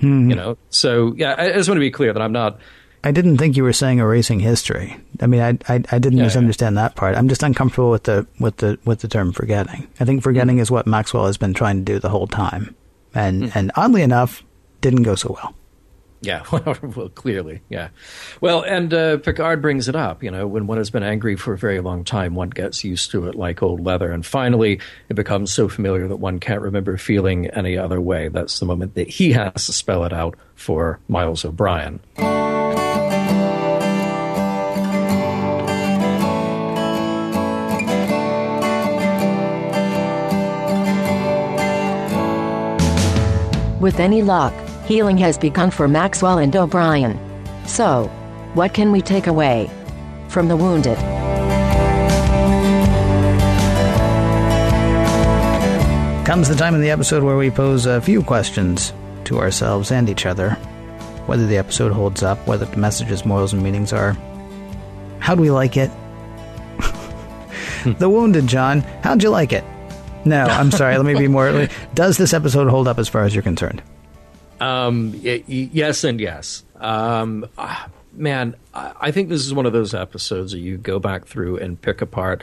Hmm. 0.00 0.30
You 0.30 0.36
know, 0.36 0.58
so 0.70 1.14
yeah, 1.16 1.34
I, 1.36 1.46
I 1.50 1.52
just 1.52 1.68
want 1.68 1.76
to 1.76 1.80
be 1.80 1.90
clear 1.90 2.12
that 2.12 2.22
I'm 2.22 2.32
not. 2.32 2.60
I 3.04 3.12
didn't 3.12 3.38
think 3.38 3.56
you 3.56 3.62
were 3.62 3.72
saying 3.72 3.98
erasing 4.00 4.40
history. 4.40 4.96
I 5.20 5.26
mean, 5.26 5.40
I 5.40 5.58
I, 5.72 5.82
I 5.92 5.98
didn't 5.98 6.18
Yeah, 6.18 6.24
misunderstand 6.24 6.76
that 6.78 6.94
part. 6.96 7.16
I'm 7.16 7.28
just 7.28 7.42
uncomfortable 7.42 7.90
with 7.90 8.04
the 8.04 8.26
with 8.40 8.56
the 8.58 8.78
with 8.84 9.00
the 9.00 9.08
term 9.08 9.32
forgetting. 9.32 9.88
I 10.00 10.04
think 10.04 10.22
forgetting 10.22 10.56
Hmm. 10.56 10.62
is 10.62 10.70
what 10.70 10.86
Maxwell 10.86 11.26
has 11.26 11.36
been 11.36 11.54
trying 11.54 11.84
to 11.84 11.92
do 11.92 11.98
the 11.98 12.08
whole 12.10 12.26
time, 12.26 12.74
and 13.14 13.44
Hmm. 13.52 13.58
and 13.58 13.72
oddly 13.76 14.02
enough, 14.02 14.42
didn't 14.80 15.02
go 15.04 15.14
so 15.14 15.36
well. 15.40 15.54
Yeah, 16.20 16.44
well, 16.52 17.08
clearly, 17.14 17.60
yeah. 17.68 17.90
Well, 18.40 18.62
and 18.62 18.92
uh, 18.92 19.18
Picard 19.18 19.62
brings 19.62 19.88
it 19.88 19.94
up. 19.94 20.22
You 20.22 20.30
know, 20.30 20.46
when 20.48 20.66
one 20.66 20.78
has 20.78 20.90
been 20.90 21.04
angry 21.04 21.36
for 21.36 21.52
a 21.52 21.58
very 21.58 21.80
long 21.80 22.02
time, 22.04 22.34
one 22.34 22.50
gets 22.50 22.82
used 22.82 23.12
to 23.12 23.28
it 23.28 23.36
like 23.36 23.62
old 23.62 23.84
leather, 23.84 24.10
and 24.10 24.26
finally, 24.26 24.80
it 25.08 25.14
becomes 25.14 25.52
so 25.52 25.68
familiar 25.68 26.08
that 26.08 26.16
one 26.16 26.40
can't 26.40 26.60
remember 26.60 26.96
feeling 26.96 27.46
any 27.50 27.78
other 27.78 28.00
way. 28.00 28.28
That's 28.28 28.58
the 28.58 28.66
moment 28.66 28.94
that 28.94 29.08
he 29.08 29.32
has 29.32 29.66
to 29.66 29.72
spell 29.72 30.04
it 30.04 30.12
out 30.12 30.36
for 30.56 30.98
Miles 31.08 31.44
O'Brien. 31.44 32.00
With 43.80 44.00
any 44.00 44.22
luck, 44.22 44.52
healing 44.88 45.18
has 45.18 45.36
begun 45.36 45.70
for 45.70 45.86
Maxwell 45.86 46.38
and 46.38 46.56
O'Brien. 46.56 47.20
So, 47.66 48.08
what 48.54 48.72
can 48.72 48.90
we 48.90 49.02
take 49.02 49.26
away 49.26 49.68
from 50.28 50.48
the 50.48 50.56
wounded? 50.56 50.96
Comes 56.26 56.48
the 56.48 56.54
time 56.54 56.74
in 56.74 56.80
the 56.80 56.90
episode 56.90 57.22
where 57.22 57.36
we 57.36 57.50
pose 57.50 57.84
a 57.84 58.00
few 58.00 58.22
questions 58.22 58.94
to 59.24 59.38
ourselves 59.38 59.92
and 59.92 60.08
each 60.08 60.24
other. 60.24 60.52
Whether 61.26 61.46
the 61.46 61.58
episode 61.58 61.92
holds 61.92 62.22
up, 62.22 62.38
whether 62.46 62.64
the 62.64 62.78
message's 62.78 63.26
morals 63.26 63.52
and 63.52 63.62
meanings 63.62 63.92
are. 63.92 64.16
How 65.18 65.34
do 65.34 65.42
we 65.42 65.50
like 65.50 65.76
it? 65.76 65.90
the 67.98 68.08
Wounded, 68.08 68.46
John. 68.46 68.80
How'd 69.02 69.22
you 69.22 69.28
like 69.28 69.52
it? 69.52 69.64
No, 70.24 70.44
I'm 70.44 70.70
sorry. 70.70 70.96
let 70.96 71.04
me 71.04 71.14
be 71.14 71.28
more. 71.28 71.68
Does 71.94 72.16
this 72.16 72.32
episode 72.32 72.68
hold 72.68 72.88
up 72.88 72.98
as 72.98 73.08
far 73.08 73.24
as 73.24 73.34
you're 73.34 73.42
concerned? 73.42 73.82
Um, 74.60 75.12
y- 75.22 75.44
y- 75.48 75.70
yes 75.72 76.04
and 76.04 76.20
yes. 76.20 76.64
Um, 76.76 77.46
ah, 77.56 77.88
man, 78.12 78.54
I 78.74 79.10
think 79.10 79.28
this 79.28 79.44
is 79.44 79.52
one 79.54 79.66
of 79.66 79.72
those 79.72 79.94
episodes 79.94 80.52
that 80.52 80.58
you 80.60 80.76
go 80.76 80.98
back 80.98 81.26
through 81.26 81.58
and 81.58 81.80
pick 81.80 82.00
apart 82.00 82.42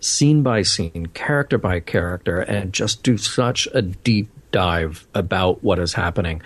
scene 0.00 0.42
by 0.42 0.62
scene, 0.62 1.10
character 1.12 1.58
by 1.58 1.80
character, 1.80 2.40
and 2.40 2.72
just 2.72 3.02
do 3.02 3.18
such 3.18 3.68
a 3.74 3.82
deep 3.82 4.30
dive 4.50 5.06
about 5.14 5.62
what 5.62 5.78
is 5.78 5.92
happening. 5.94 6.42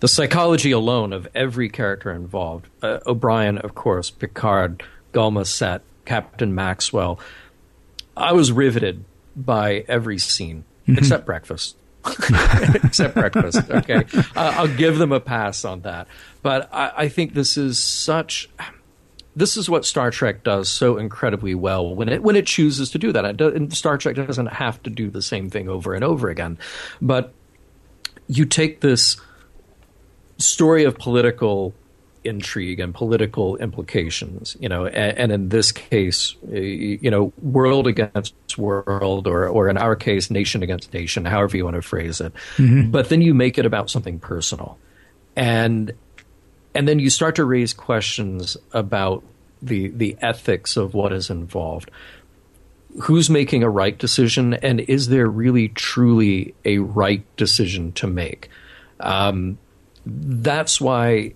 The 0.00 0.08
psychology 0.08 0.70
alone 0.70 1.12
of 1.12 1.26
every 1.34 1.68
character 1.68 2.10
involved 2.10 2.66
uh, 2.82 2.98
O'Brien, 3.06 3.58
of 3.58 3.74
course, 3.74 4.10
Picard, 4.10 4.82
Gul 5.12 5.30
Macet, 5.32 5.80
Captain 6.04 6.54
Maxwell. 6.54 7.18
I 8.16 8.32
was 8.32 8.50
riveted 8.52 9.04
by 9.36 9.84
every 9.88 10.18
scene 10.18 10.64
except 10.88 11.26
breakfast. 11.26 11.76
except 12.84 13.14
breakfast. 13.14 13.70
Okay, 13.70 14.04
uh, 14.14 14.54
I'll 14.56 14.76
give 14.76 14.98
them 14.98 15.12
a 15.12 15.20
pass 15.20 15.64
on 15.64 15.82
that. 15.82 16.08
But 16.42 16.68
I, 16.72 16.92
I 16.96 17.08
think 17.08 17.34
this 17.34 17.56
is 17.56 17.78
such. 17.78 18.48
This 19.36 19.56
is 19.56 19.70
what 19.70 19.84
Star 19.84 20.10
Trek 20.10 20.42
does 20.42 20.68
so 20.68 20.96
incredibly 20.96 21.54
well 21.54 21.94
when 21.94 22.08
it 22.08 22.22
when 22.22 22.36
it 22.36 22.46
chooses 22.46 22.90
to 22.90 22.98
do 22.98 23.12
that. 23.12 23.40
And 23.40 23.72
Star 23.72 23.98
Trek 23.98 24.16
doesn't 24.16 24.46
have 24.46 24.82
to 24.84 24.90
do 24.90 25.10
the 25.10 25.22
same 25.22 25.50
thing 25.50 25.68
over 25.68 25.94
and 25.94 26.02
over 26.02 26.28
again, 26.28 26.58
but 27.00 27.32
you 28.26 28.44
take 28.44 28.80
this 28.80 29.16
story 30.38 30.84
of 30.84 30.98
political 30.98 31.74
intrigue 32.24 32.80
and 32.80 32.94
political 32.94 33.56
implications, 33.56 34.56
you 34.60 34.68
know, 34.68 34.86
and, 34.86 35.18
and 35.18 35.32
in 35.32 35.48
this 35.48 35.72
case, 35.72 36.36
uh, 36.48 36.56
you 36.56 37.10
know, 37.10 37.32
world 37.42 37.86
against 37.86 38.58
world, 38.58 39.26
or, 39.26 39.48
or 39.48 39.68
in 39.68 39.76
our 39.76 39.96
case, 39.96 40.30
nation 40.30 40.62
against 40.62 40.92
nation, 40.92 41.24
however 41.24 41.56
you 41.56 41.64
want 41.64 41.76
to 41.76 41.82
phrase 41.82 42.20
it. 42.20 42.32
But 42.90 43.08
then 43.08 43.22
you 43.22 43.34
make 43.34 43.58
it 43.58 43.66
about 43.66 43.90
something 43.90 44.18
personal, 44.18 44.78
and 45.36 45.92
and 46.74 46.86
then 46.86 46.98
you 46.98 47.10
start 47.10 47.36
to 47.36 47.44
raise 47.44 47.72
questions 47.72 48.56
about 48.72 49.22
the 49.62 49.88
the 49.88 50.16
ethics 50.20 50.76
of 50.76 50.94
what 50.94 51.12
is 51.12 51.30
involved. 51.30 51.90
Who's 53.02 53.28
making 53.28 53.62
a 53.62 53.70
right 53.70 53.96
decision, 53.96 54.54
and 54.54 54.80
is 54.80 55.08
there 55.08 55.26
really 55.26 55.68
truly 55.68 56.54
a 56.64 56.78
right 56.78 57.24
decision 57.36 57.92
to 57.92 58.06
make? 58.06 58.48
Um, 59.00 59.58
that's 60.06 60.80
why 60.80 61.34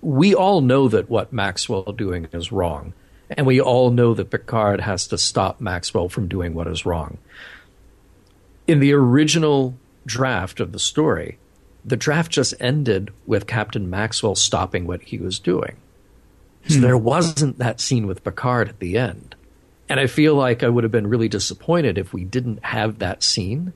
we 0.00 0.34
all 0.34 0.60
know 0.60 0.88
that 0.88 1.10
what 1.10 1.32
Maxwell 1.32 1.82
doing 1.92 2.28
is 2.32 2.52
wrong, 2.52 2.92
and 3.30 3.46
we 3.46 3.60
all 3.60 3.90
know 3.90 4.14
that 4.14 4.30
Picard 4.30 4.80
has 4.80 5.06
to 5.08 5.18
stop 5.18 5.60
Maxwell 5.60 6.08
from 6.08 6.28
doing 6.28 6.54
what 6.54 6.66
is 6.66 6.86
wrong. 6.86 7.18
In 8.66 8.80
the 8.80 8.92
original 8.92 9.74
draft 10.04 10.60
of 10.60 10.72
the 10.72 10.78
story, 10.78 11.38
the 11.84 11.96
draft 11.96 12.32
just 12.32 12.54
ended 12.60 13.12
with 13.26 13.46
Captain 13.46 13.88
Maxwell 13.88 14.34
stopping 14.34 14.86
what 14.86 15.02
he 15.02 15.18
was 15.18 15.38
doing. 15.38 15.76
So 16.68 16.76
hmm. 16.76 16.80
there 16.82 16.98
wasn't 16.98 17.58
that 17.58 17.80
scene 17.80 18.06
with 18.06 18.24
Picard 18.24 18.68
at 18.68 18.80
the 18.80 18.98
end. 18.98 19.36
And 19.88 20.00
I 20.00 20.08
feel 20.08 20.34
like 20.34 20.64
I 20.64 20.68
would 20.68 20.82
have 20.82 20.90
been 20.90 21.06
really 21.06 21.28
disappointed 21.28 21.96
if 21.96 22.12
we 22.12 22.24
didn't 22.24 22.64
have 22.64 22.98
that 22.98 23.22
scene 23.22 23.72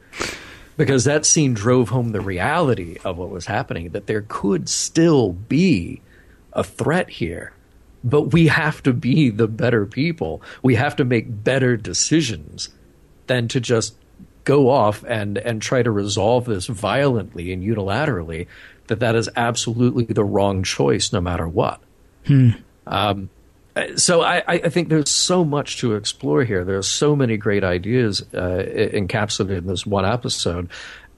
because 0.81 1.05
that 1.05 1.27
scene 1.27 1.53
drove 1.53 1.91
home 1.91 2.13
the 2.13 2.23
reality 2.23 2.97
of 3.05 3.19
what 3.19 3.29
was 3.29 3.45
happening 3.45 3.91
that 3.91 4.07
there 4.07 4.25
could 4.27 4.67
still 4.67 5.35
be 5.35 6.01
a 6.55 6.65
threat 6.65 7.11
here. 7.11 7.53
But 8.03 8.33
we 8.33 8.47
have 8.47 8.83
to 8.85 8.95
be 8.95 9.29
the 9.29 9.47
better 9.47 9.85
people. 9.85 10.41
We 10.63 10.77
have 10.77 10.97
to 10.97 11.05
make 11.05 11.45
better 11.45 11.77
decisions 11.77 12.71
than 13.27 13.47
to 13.49 13.61
just 13.61 13.95
go 14.45 14.71
off 14.71 15.05
and, 15.05 15.37
and 15.37 15.61
try 15.61 15.83
to 15.83 15.91
resolve 15.91 16.47
this 16.47 16.67
violently 16.67 17.53
and 17.53 17.63
unilaterally. 17.63 18.47
That 18.87 19.01
that 19.01 19.15
is 19.17 19.29
absolutely 19.37 20.05
the 20.05 20.25
wrong 20.25 20.63
choice, 20.63 21.13
no 21.13 21.21
matter 21.21 21.47
what. 21.47 21.83
Um, 22.87 23.29
so 23.97 24.23
I, 24.23 24.43
I 24.47 24.69
think 24.69 24.89
there's 24.89 25.11
so 25.11 25.45
much 25.45 25.79
to 25.79 25.95
explore 25.95 26.45
here. 26.45 26.65
There's 26.65 26.89
so 26.89 27.15
many 27.15 27.37
great 27.37 27.65
ideas 27.65 28.23
uh, 28.35 28.65
encapsulated 28.67 29.59
in 29.59 29.67
this 29.67 29.87
one 29.87 30.05
episode. 30.05 30.69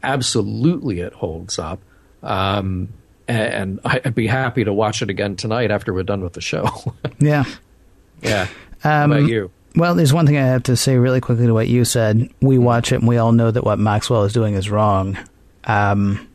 Absolutely, 0.02 1.00
it 1.00 1.12
holds 1.12 1.58
up. 1.58 1.80
Um, 2.22 2.88
and 3.28 3.80
I'd 3.84 4.14
be 4.14 4.26
happy 4.26 4.64
to 4.64 4.72
watch 4.72 5.02
it 5.02 5.10
again 5.10 5.36
tonight 5.36 5.70
after 5.70 5.92
we're 5.92 6.02
done 6.02 6.22
with 6.22 6.34
the 6.34 6.40
show. 6.40 6.68
Yeah. 7.18 7.44
yeah. 8.20 8.48
How 8.80 9.04
about 9.04 9.28
you? 9.28 9.52
Well, 9.76 9.94
there's 9.94 10.12
one 10.12 10.26
thing 10.26 10.36
I 10.36 10.46
have 10.46 10.64
to 10.64 10.76
say 10.76 10.96
really 10.96 11.20
quickly 11.20 11.46
to 11.46 11.54
what 11.54 11.68
you 11.68 11.84
said. 11.84 12.28
We 12.40 12.58
watch 12.58 12.90
it 12.90 12.96
and 12.96 13.06
we 13.06 13.16
all 13.16 13.30
know 13.30 13.52
that 13.52 13.62
what 13.62 13.78
Maxwell 13.78 14.24
is 14.24 14.32
doing 14.32 14.54
is 14.54 14.68
wrong. 14.68 15.16
Um, 15.64 16.28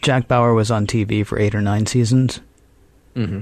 Jack 0.00 0.28
Bauer 0.28 0.54
was 0.54 0.70
on 0.70 0.86
TV 0.86 1.26
for 1.26 1.40
eight 1.40 1.56
or 1.56 1.60
nine 1.60 1.86
seasons. 1.86 2.40
Mm-hmm. 3.16 3.40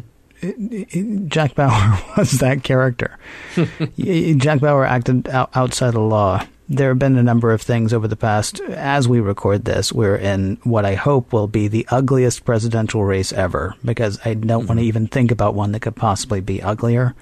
Jack 1.29 1.55
Bauer 1.55 1.99
was 2.17 2.33
that 2.33 2.63
character. 2.63 3.19
Jack 3.99 4.61
Bauer 4.61 4.85
acted 4.85 5.29
outside 5.29 5.93
the 5.93 6.01
law. 6.01 6.47
There 6.69 6.89
have 6.89 6.99
been 6.99 7.17
a 7.17 7.23
number 7.23 7.53
of 7.53 7.63
things 7.63 7.93
over 7.93 8.09
the 8.09 8.17
past, 8.17 8.61
as 8.61 9.07
we 9.07 9.21
record 9.21 9.65
this, 9.65 9.93
we're 9.93 10.17
in 10.17 10.59
what 10.65 10.85
I 10.85 10.95
hope 10.95 11.33
will 11.33 11.47
be 11.47 11.69
the 11.69 11.87
ugliest 11.91 12.45
presidential 12.45 13.05
race 13.05 13.33
ever, 13.33 13.77
because 13.85 14.19
I 14.25 14.35
don't 14.35 14.67
want 14.67 14.79
to 14.79 14.83
mm-hmm. 14.83 14.89
even 14.89 15.07
think 15.07 15.31
about 15.31 15.55
one 15.55 15.71
that 15.73 15.81
could 15.81 15.95
possibly 15.95 16.41
be 16.41 16.61
uglier. 16.61 17.15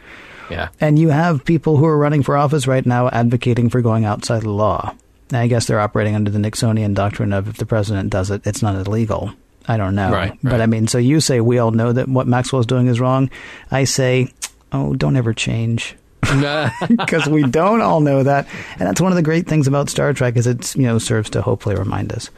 Yeah. 0.50 0.70
And 0.80 0.98
you 0.98 1.10
have 1.10 1.44
people 1.44 1.76
who 1.76 1.84
are 1.84 1.98
running 1.98 2.22
for 2.22 2.38
office 2.38 2.66
right 2.66 2.84
now 2.84 3.08
advocating 3.08 3.68
for 3.68 3.82
going 3.82 4.06
outside 4.06 4.42
the 4.42 4.50
law. 4.50 4.94
I 5.30 5.46
guess 5.46 5.66
they're 5.66 5.80
operating 5.80 6.14
under 6.14 6.30
the 6.30 6.38
Nixonian 6.38 6.94
doctrine 6.94 7.32
of 7.32 7.48
if 7.48 7.56
the 7.56 7.66
president 7.66 8.10
does 8.10 8.30
it, 8.30 8.46
it's 8.46 8.62
not 8.62 8.86
illegal. 8.86 9.34
I 9.66 9.76
don't 9.76 9.94
know. 9.94 10.10
Right, 10.10 10.38
But 10.42 10.52
right. 10.52 10.60
I 10.60 10.66
mean, 10.66 10.86
so 10.86 10.98
you 10.98 11.20
say 11.20 11.40
we 11.40 11.58
all 11.58 11.70
know 11.70 11.92
that 11.92 12.08
what 12.08 12.26
Maxwell's 12.26 12.66
doing 12.66 12.86
is 12.86 13.00
wrong. 13.00 13.30
I 13.70 13.84
say, 13.84 14.28
oh, 14.72 14.94
don't 14.94 15.16
ever 15.16 15.32
change. 15.32 15.96
Because 16.88 17.26
we 17.26 17.42
don't 17.44 17.80
all 17.80 18.00
know 18.00 18.22
that. 18.22 18.46
And 18.78 18.86
that's 18.88 19.00
one 19.00 19.12
of 19.12 19.16
the 19.16 19.22
great 19.22 19.46
things 19.46 19.66
about 19.66 19.88
Star 19.90 20.12
Trek 20.12 20.36
is 20.36 20.46
it's, 20.46 20.74
you 20.76 20.82
know, 20.82 20.98
serves 20.98 21.30
to 21.30 21.42
hopefully 21.42 21.76
remind 21.76 22.12
us. 22.12 22.30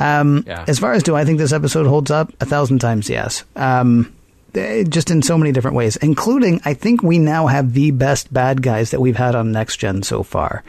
Um, 0.00 0.44
Yeah. 0.46 0.64
As 0.68 0.78
far 0.78 0.92
as 0.94 1.02
do 1.02 1.14
I 1.16 1.24
think 1.24 1.38
this 1.38 1.52
episode 1.52 1.86
holds 1.86 2.10
up? 2.10 2.32
A 2.40 2.46
thousand 2.46 2.78
times 2.80 3.08
yes. 3.10 3.44
Um, 3.56 4.12
eh, 4.54 4.84
just 4.84 5.10
in 5.10 5.22
so 5.22 5.36
many 5.38 5.52
different 5.52 5.76
ways, 5.76 5.96
including 5.96 6.60
I 6.64 6.74
think 6.74 7.02
we 7.02 7.18
now 7.18 7.46
have 7.46 7.72
the 7.74 7.90
best 7.90 8.32
bad 8.32 8.62
guys 8.62 8.90
that 8.90 9.00
we've 9.00 9.16
had 9.16 9.34
on 9.34 9.52
next 9.52 9.76
gen 9.76 10.02
so 10.02 10.22
far. 10.22 10.62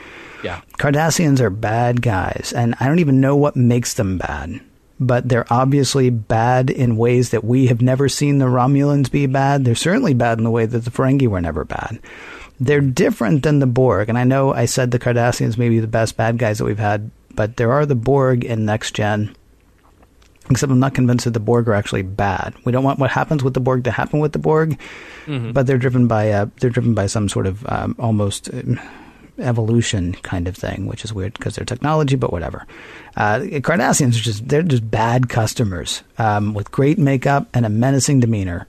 Yeah. 0.44 0.62
Cardassians 0.78 1.40
are 1.40 1.50
bad 1.50 2.02
guys, 2.02 2.54
and 2.56 2.76
I 2.80 2.88
don't 2.88 3.00
even 3.00 3.22
know 3.22 3.36
what 3.38 3.56
makes 3.56 3.94
them 3.94 4.18
bad. 4.18 4.60
But 5.00 5.28
they're 5.28 5.52
obviously 5.52 6.10
bad 6.10 6.70
in 6.70 6.98
ways 6.98 7.32
that 7.32 7.44
we 7.44 7.68
have 7.68 7.82
never 7.82 8.08
seen 8.08 8.38
the 8.38 8.46
Romulans 8.46 9.10
be 9.12 9.26
bad. 9.26 9.66
They're 9.66 9.76
certainly 9.76 10.14
bad 10.14 10.38
in 10.38 10.44
the 10.44 10.52
way 10.52 10.66
that 10.66 10.80
the 10.86 10.92
Ferengi 10.92 11.28
were 11.28 11.42
never 11.42 11.66
bad. 11.66 12.00
They're 12.60 12.80
different 12.82 13.44
than 13.44 13.60
the 13.60 13.66
Borg, 13.66 14.08
and 14.10 14.18
I 14.18 14.24
know 14.24 14.54
I 14.54 14.66
said 14.66 14.92
the 14.92 15.00
Cardassians 15.00 15.58
may 15.58 15.70
be 15.70 15.80
the 15.80 15.88
best 15.88 16.16
bad 16.16 16.38
guys 16.38 16.60
that 16.60 16.66
we've 16.66 16.78
had, 16.78 17.10
but 17.34 17.58
there 17.58 17.72
are 17.72 17.86
the 17.86 17.96
Borg 17.96 18.46
in 18.46 18.66
Next 18.66 18.94
Gen. 18.94 19.36
Except 20.50 20.72
I'm 20.72 20.80
not 20.80 20.94
convinced 20.94 21.26
that 21.26 21.32
the 21.32 21.40
Borg 21.40 21.68
are 21.68 21.74
actually 21.74 22.02
bad. 22.04 22.54
We 22.66 22.72
don't 22.72 22.84
want 22.84 23.00
what 23.00 23.10
happens 23.10 23.44
with 23.44 23.54
the 23.56 23.60
Borg 23.62 23.86
to 23.86 23.92
happen 23.92 24.20
with 24.20 24.34
the 24.34 24.40
Borg, 24.40 24.78
Mm-hmm. 25.26 25.54
but 25.54 25.66
they're 25.66 25.78
driven 25.78 26.08
by 26.08 26.32
uh, 26.32 26.48
they're 26.60 26.70
driven 26.70 26.94
by 26.94 27.08
some 27.08 27.30
sort 27.30 27.48
of 27.48 27.66
um, 27.70 27.96
almost 27.98 28.54
um, 28.54 28.78
evolution 29.40 30.14
kind 30.14 30.48
of 30.48 30.56
thing, 30.56 30.86
which 30.86 31.04
is 31.04 31.14
weird 31.14 31.34
because 31.34 31.56
they're 31.56 31.66
technology, 31.66 32.16
but 32.16 32.32
whatever. 32.32 32.66
Uh, 33.16 33.40
Cardassians 33.40 34.20
are 34.20 34.24
just 34.24 34.48
they're 34.48 34.64
just 34.64 34.90
bad 34.90 35.30
customers 35.30 36.04
um, 36.18 36.54
with 36.54 36.72
great 36.72 36.98
makeup 36.98 37.48
and 37.54 37.66
a 37.66 37.70
menacing 37.70 38.20
demeanor. 38.20 38.68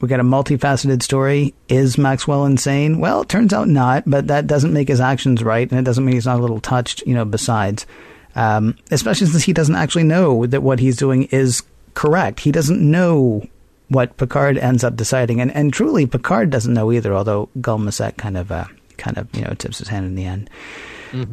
We 0.00 0.08
got 0.08 0.20
a 0.20 0.24
multifaceted 0.24 1.00
story. 1.02 1.54
Is 1.68 1.96
Maxwell 1.96 2.44
insane? 2.44 2.98
Well, 2.98 3.22
it 3.22 3.28
turns 3.28 3.52
out 3.52 3.68
not, 3.68 4.02
but 4.04 4.26
that 4.26 4.48
doesn't 4.48 4.72
make 4.72 4.88
his 4.88 5.00
actions 5.00 5.44
right, 5.44 5.70
and 5.70 5.78
it 5.78 5.84
doesn't 5.84 6.04
mean 6.04 6.16
he's 6.16 6.26
not 6.26 6.38
a 6.38 6.42
little 6.42 6.60
touched, 6.60 7.06
you 7.06 7.14
know, 7.14 7.24
besides. 7.24 7.86
Um, 8.34 8.76
especially 8.90 9.28
since 9.28 9.44
he 9.44 9.52
doesn't 9.52 9.76
actually 9.76 10.02
know 10.02 10.44
that 10.46 10.62
what 10.62 10.80
he's 10.80 10.96
doing 10.96 11.24
is 11.24 11.62
correct. 11.94 12.40
He 12.40 12.50
doesn't 12.50 12.80
know 12.80 13.46
what 13.90 14.16
Picard 14.16 14.58
ends 14.58 14.82
up 14.82 14.96
deciding, 14.96 15.40
and, 15.40 15.54
and 15.54 15.72
truly, 15.72 16.06
Picard 16.06 16.50
doesn't 16.50 16.74
know 16.74 16.90
either. 16.90 17.14
Although 17.14 17.48
Gul 17.60 17.78
Macet 17.78 18.16
kind 18.16 18.36
of, 18.36 18.50
uh, 18.50 18.64
kind 18.96 19.18
of, 19.18 19.28
you 19.34 19.42
know, 19.42 19.54
tips 19.54 19.78
his 19.78 19.88
hand 19.88 20.06
in 20.06 20.14
the 20.14 20.24
end. 20.24 20.50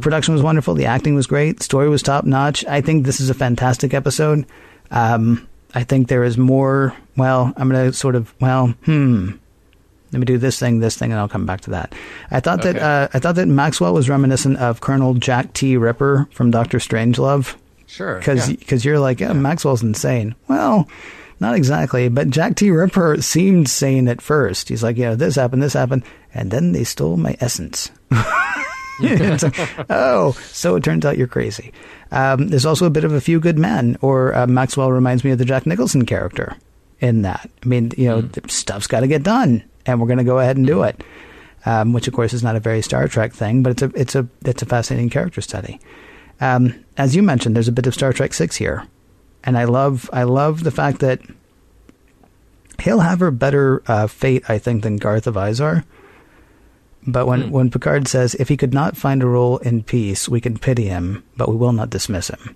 Production 0.02 0.34
was 0.34 0.44
wonderful. 0.44 0.74
The 0.74 0.88
acting 0.88 1.16
was 1.16 1.26
great. 1.26 1.64
Story 1.64 1.88
was 1.88 2.04
top 2.04 2.26
notch. 2.26 2.66
I 2.66 2.82
think 2.82 3.06
this 3.06 3.22
is 3.22 3.30
a 3.30 3.34
fantastic 3.34 3.94
episode. 3.94 4.46
Um, 4.92 5.48
I 5.74 5.84
think 5.84 6.10
there 6.10 6.26
is 6.26 6.38
more. 6.38 6.94
Well, 7.16 7.54
I'm 7.56 7.70
going 7.70 7.90
to 7.90 7.94
sort 7.94 8.16
of. 8.16 8.34
Well, 8.42 8.68
hmm. 8.84 9.32
Let 10.12 10.20
me 10.20 10.26
do 10.26 10.38
this 10.38 10.60
thing, 10.60 10.80
this 10.80 10.98
thing, 10.98 11.12
and 11.12 11.20
I'll 11.20 11.30
come 11.30 11.46
back 11.46 11.62
to 11.62 11.70
that. 11.70 11.94
I 12.32 12.40
thought 12.40 12.64
that 12.64 12.78
uh, 12.78 13.08
I 13.14 13.20
thought 13.20 13.36
that 13.36 13.48
Maxwell 13.48 13.94
was 13.94 14.10
reminiscent 14.10 14.58
of 14.58 14.82
Colonel 14.82 15.14
Jack 15.14 15.54
T. 15.54 15.78
Ripper 15.78 16.28
from 16.32 16.52
Doctor 16.52 16.80
Strangelove 16.80 17.56
Sure. 17.86 18.18
because 18.18 18.50
yeah. 18.50 18.78
you're 18.84 19.00
like 19.00 19.20
yeah, 19.20 19.34
Maxwell's 19.34 19.84
insane. 19.84 20.36
Well, 20.48 20.90
not 21.40 21.56
exactly, 21.56 22.10
but 22.10 22.30
Jack 22.30 22.56
T. 22.56 22.70
Ripper 22.70 23.22
seemed 23.22 23.70
sane 23.70 24.08
at 24.08 24.22
first. 24.22 24.70
He's 24.70 24.84
like, 24.84 24.98
yeah, 24.98 25.16
this 25.16 25.36
happened, 25.36 25.64
this 25.64 25.74
happened, 25.74 26.04
and 26.34 26.52
then 26.52 26.72
they 26.72 26.84
stole 26.84 27.18
my 27.18 27.36
essence. 27.40 27.92
Like, 28.12 28.26
oh, 29.90 30.32
so 30.52 30.76
it 30.76 30.84
turns 30.84 31.06
out 31.06 31.18
you're 31.18 31.28
crazy. 31.28 31.72
Um, 32.12 32.50
there's 32.50 32.66
also 32.66 32.86
a 32.86 32.92
bit 32.92 33.04
of 33.04 33.14
a 33.14 33.22
few 33.22 33.40
good 33.40 33.58
men, 33.58 33.98
or 34.02 34.36
uh, 34.36 34.48
Maxwell 34.48 34.92
reminds 34.92 35.24
me 35.24 35.32
of 35.32 35.38
the 35.38 35.46
Jack 35.46 35.66
Nicholson 35.66 36.06
character 36.06 36.56
in 37.00 37.22
that. 37.22 37.50
I 37.64 37.68
mean, 37.68 37.92
you 37.98 38.06
know, 38.08 38.22
the 38.22 38.48
stuff's 38.50 38.88
got 38.88 39.02
to 39.02 39.08
get 39.08 39.24
done, 39.24 39.64
and 39.86 40.00
we're 40.00 40.08
going 40.08 40.18
to 40.18 40.24
go 40.24 40.40
ahead 40.40 40.58
and 40.58 40.66
do 40.66 40.84
it. 40.84 41.04
Um, 41.66 41.92
which, 41.92 42.08
of 42.08 42.14
course, 42.14 42.34
is 42.34 42.42
not 42.42 42.56
a 42.56 42.62
very 42.62 42.82
Star 42.82 43.08
Trek 43.10 43.34
thing, 43.34 43.64
but 43.64 43.72
it's 43.72 43.82
a 43.82 43.92
it's 43.94 44.16
a 44.16 44.28
it's 44.46 44.62
a 44.62 44.66
fascinating 44.66 45.10
character 45.10 45.42
study. 45.42 45.80
Um, 46.40 46.86
as 46.98 47.18
you 47.18 47.22
mentioned, 47.22 47.54
there's 47.54 47.68
a 47.68 47.74
bit 47.74 47.86
of 47.86 47.94
Star 47.94 48.14
Trek 48.14 48.34
Six 48.34 48.56
here, 48.56 48.86
and 49.44 49.58
I 49.58 49.66
love 49.66 50.10
I 50.14 50.24
love 50.24 50.64
the 50.64 50.72
fact 50.72 51.00
that 51.00 51.20
he'll 52.82 53.02
have 53.02 53.22
a 53.22 53.32
better 53.32 53.84
uh, 53.88 54.08
fate, 54.08 54.50
I 54.50 54.58
think, 54.58 54.84
than 54.84 54.98
Garth 54.98 55.28
of 55.28 55.36
Izar. 55.36 55.84
But 57.08 57.28
when, 57.28 57.52
when 57.52 57.72
Picard 57.72 58.08
says, 58.08 58.36
if 58.36 58.50
he 58.50 58.58
could 58.58 58.74
not 58.74 58.98
find 58.98 59.24
a 59.24 59.28
role 59.28 59.58
in 59.60 59.84
peace, 59.84 60.28
we 60.28 60.42
can 60.42 60.58
pity 60.58 60.86
him, 60.86 61.24
but 61.38 61.50
we 61.50 61.56
will 61.56 61.72
not 61.72 61.90
dismiss 61.90 62.28
him. 62.28 62.56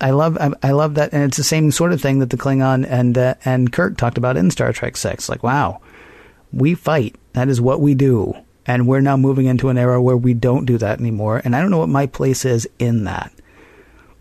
I 0.00 0.10
love 0.10 0.36
I, 0.38 0.50
I 0.62 0.72
love 0.72 0.94
that, 0.96 1.12
and 1.12 1.22
it's 1.22 1.38
the 1.38 1.44
same 1.44 1.70
sort 1.70 1.92
of 1.92 2.02
thing 2.02 2.18
that 2.18 2.30
the 2.30 2.36
Klingon 2.36 2.86
and 2.86 3.16
uh, 3.16 3.34
and 3.44 3.72
Kirk 3.72 3.96
talked 3.96 4.18
about 4.18 4.36
in 4.36 4.50
Star 4.50 4.72
Trek 4.72 4.96
Six. 4.96 5.28
Like, 5.28 5.42
wow, 5.42 5.80
we 6.52 6.74
fight. 6.74 7.16
That 7.32 7.48
is 7.48 7.60
what 7.60 7.80
we 7.80 7.94
do, 7.94 8.34
and 8.66 8.86
we're 8.86 9.00
now 9.00 9.16
moving 9.16 9.46
into 9.46 9.70
an 9.70 9.78
era 9.78 10.02
where 10.02 10.16
we 10.16 10.34
don't 10.34 10.66
do 10.66 10.76
that 10.78 11.00
anymore. 11.00 11.40
And 11.44 11.56
I 11.56 11.62
don't 11.62 11.70
know 11.70 11.78
what 11.78 11.88
my 11.88 12.06
place 12.06 12.44
is 12.44 12.68
in 12.78 13.04
that. 13.04 13.32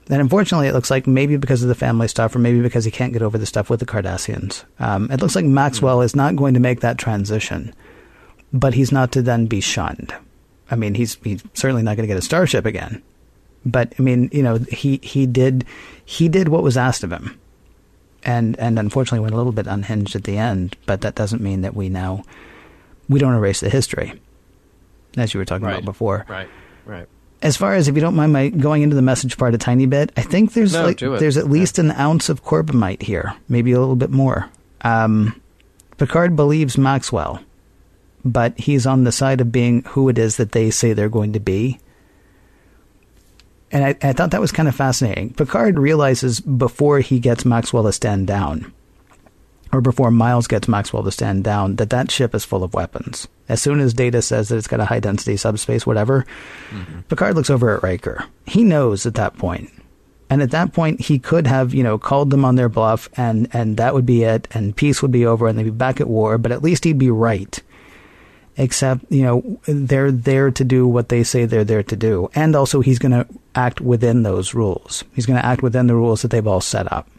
And 0.10 0.22
unfortunately, 0.22 0.68
it 0.68 0.74
looks 0.74 0.92
like 0.92 1.08
maybe 1.08 1.36
because 1.36 1.64
of 1.64 1.68
the 1.68 1.76
family 1.76 2.08
stuff, 2.08 2.36
or 2.36 2.40
maybe 2.40 2.62
because 2.62 2.86
he 2.86 2.92
can't 2.92 3.12
get 3.12 3.24
over 3.24 3.38
the 3.38 3.46
stuff 3.46 3.70
with 3.70 3.80
the 3.80 3.86
Cardassians. 3.86 4.64
Um, 4.80 5.12
it 5.12 5.20
looks 5.20 5.36
like 5.36 5.46
Maxwell 5.46 6.02
is 6.02 6.16
not 6.16 6.36
going 6.36 6.54
to 6.54 6.60
make 6.60 6.82
that 6.82 6.98
transition, 6.98 7.74
but 8.60 8.74
he's 8.74 8.92
not 8.92 9.12
to 9.12 9.22
then 9.22 9.46
be 9.46 9.60
shunned. 9.62 10.14
I 10.72 10.76
mean, 10.76 10.96
he's 10.96 11.16
he's 11.24 11.44
certainly 11.54 11.84
not 11.84 11.96
going 11.98 12.08
to 12.08 12.14
get 12.14 12.18
a 12.18 12.26
starship 12.26 12.66
again. 12.66 13.04
But 13.66 13.94
I 14.00 14.02
mean, 14.02 14.30
you 14.32 14.42
know, 14.42 14.58
he 14.58 15.00
he 15.04 15.26
did 15.28 15.66
he 16.04 16.30
did 16.30 16.48
what 16.48 16.64
was 16.64 16.78
asked 16.78 17.04
of 17.04 17.12
him, 17.12 17.40
and 18.24 18.58
and 18.60 18.80
unfortunately 18.80 19.20
went 19.22 19.34
a 19.34 19.38
little 19.38 19.52
bit 19.52 19.68
unhinged 19.68 20.16
at 20.16 20.24
the 20.24 20.38
end. 20.38 20.76
But 20.86 21.02
that 21.02 21.16
doesn't 21.16 21.42
mean 21.42 21.62
that 21.62 21.76
we 21.76 21.90
now 21.90 22.24
we 23.10 23.20
don't 23.20 23.34
erase 23.34 23.60
the 23.60 23.70
history, 23.70 24.20
as 25.18 25.34
you 25.34 25.40
were 25.40 25.46
talking 25.46 25.66
Right. 25.68 25.74
about 25.74 25.86
before 25.86 26.26
Right. 26.28 26.50
Right. 26.86 27.08
as 27.44 27.58
far 27.58 27.74
as 27.76 27.88
if 27.88 27.94
you 27.96 28.02
don't 28.02 28.16
mind 28.16 28.34
my 28.34 28.50
going 28.50 28.82
into 28.82 28.96
the 28.96 29.02
message 29.04 29.38
part 29.38 29.54
a 29.54 29.58
tiny 29.60 29.86
bit, 29.86 30.12
I 30.18 30.22
think 30.22 30.54
there's 30.54 30.74
No, 30.74 30.84
like 30.86 31.00
there's 31.00 31.38
at 31.38 31.50
least 31.50 31.78
an 31.78 31.92
ounce 31.92 32.30
of 32.30 32.44
Corbomite 32.44 33.04
here, 33.04 33.34
maybe 33.50 33.72
a 33.74 33.80
little 33.80 33.96
bit 33.96 34.10
more. 34.12 34.50
Um, 34.82 35.40
Picard 35.98 36.36
believes 36.36 36.78
Maxwell, 36.78 37.42
but 38.26 38.60
he's 38.60 38.88
on 38.88 39.04
the 39.04 39.12
side 39.12 39.40
of 39.40 39.52
being 39.52 39.84
who 39.84 40.10
it 40.10 40.18
is 40.18 40.38
that 40.38 40.52
they 40.52 40.72
say 40.72 40.92
they're 40.92 41.08
going 41.08 41.34
to 41.34 41.40
be. 41.40 41.80
And 43.72 43.86
I, 43.86 43.96
I 44.02 44.14
thought 44.14 44.32
that 44.32 44.42
was 44.42 44.52
kind 44.52 44.68
of 44.68 44.76
fascinating. 44.76 45.34
Picard 45.34 45.78
realizes 45.78 46.40
before 46.40 47.00
he 47.00 47.20
gets 47.20 47.46
Maxwell 47.46 47.84
to 47.84 47.94
stand 47.94 48.26
down, 48.26 48.74
or 49.72 49.82
before 49.82 50.12
Miles 50.12 50.48
gets 50.48 50.68
Maxwell 50.68 51.04
to 51.04 51.12
stand 51.12 51.44
down, 51.44 51.76
that 51.76 51.90
that 51.92 52.10
ship 52.10 52.34
is 52.34 52.46
full 52.46 52.64
of 52.64 52.74
weapons. 52.74 53.28
As 53.48 53.62
soon 53.62 53.80
as 53.80 53.94
Data 53.94 54.22
says 54.22 54.50
that 54.50 54.58
it's 54.58 54.68
got 54.68 54.80
a 54.80 54.86
high 54.86 55.00
density 55.00 55.38
subspace, 55.38 55.86
whatever, 55.86 56.26
mm-hmm. 56.72 57.02
Picard 57.02 57.36
looks 57.36 57.50
over 57.50 57.76
at 57.76 57.84
Riker. 57.84 58.26
He 58.48 58.64
knows 58.64 59.06
at 59.06 59.16
that 59.16 59.38
point. 59.38 59.70
And 60.30 60.42
at 60.42 60.52
that 60.52 60.74
point, 60.74 61.02
he 61.02 61.20
could 61.20 61.46
have, 61.46 61.74
you 61.74 61.84
know, 61.84 62.00
called 62.00 62.32
them 62.32 62.46
on 62.46 62.56
their 62.56 62.70
bluff, 62.70 63.08
and, 63.16 63.48
and 63.54 63.78
that 63.78 63.94
would 63.94 64.08
be 64.08 64.24
it, 64.24 64.48
and 64.52 64.76
peace 64.76 65.02
would 65.02 65.12
be 65.12 65.26
over, 65.26 65.48
and 65.48 65.60
they'd 65.60 65.64
be 65.64 65.70
back 65.70 66.02
at 66.02 66.08
war, 66.08 66.40
but 66.40 66.52
at 66.52 66.64
least 66.64 66.84
he'd 66.84 66.98
be 66.98 67.12
right. 67.12 67.62
Except, 68.58 69.04
you 69.12 69.24
know, 69.24 69.60
they're 69.68 70.12
there 70.12 70.50
to 70.50 70.64
do 70.64 70.88
what 70.88 71.10
they 71.10 71.24
say 71.24 71.44
they're 71.46 71.66
there 71.66 71.84
to 71.84 71.96
do. 71.96 72.30
And 72.36 72.56
also, 72.56 72.80
he's 72.80 73.00
going 73.00 73.12
to 73.12 73.28
act 73.54 73.82
within 73.82 74.24
those 74.24 74.54
rules. 74.54 75.04
He's 75.14 75.26
going 75.26 75.38
to 75.40 75.46
act 75.46 75.62
within 75.62 75.88
the 75.88 75.96
rules 75.96 76.22
that 76.22 76.30
they've 76.32 76.48
all 76.48 76.62
set 76.62 76.90
up. 76.92 77.10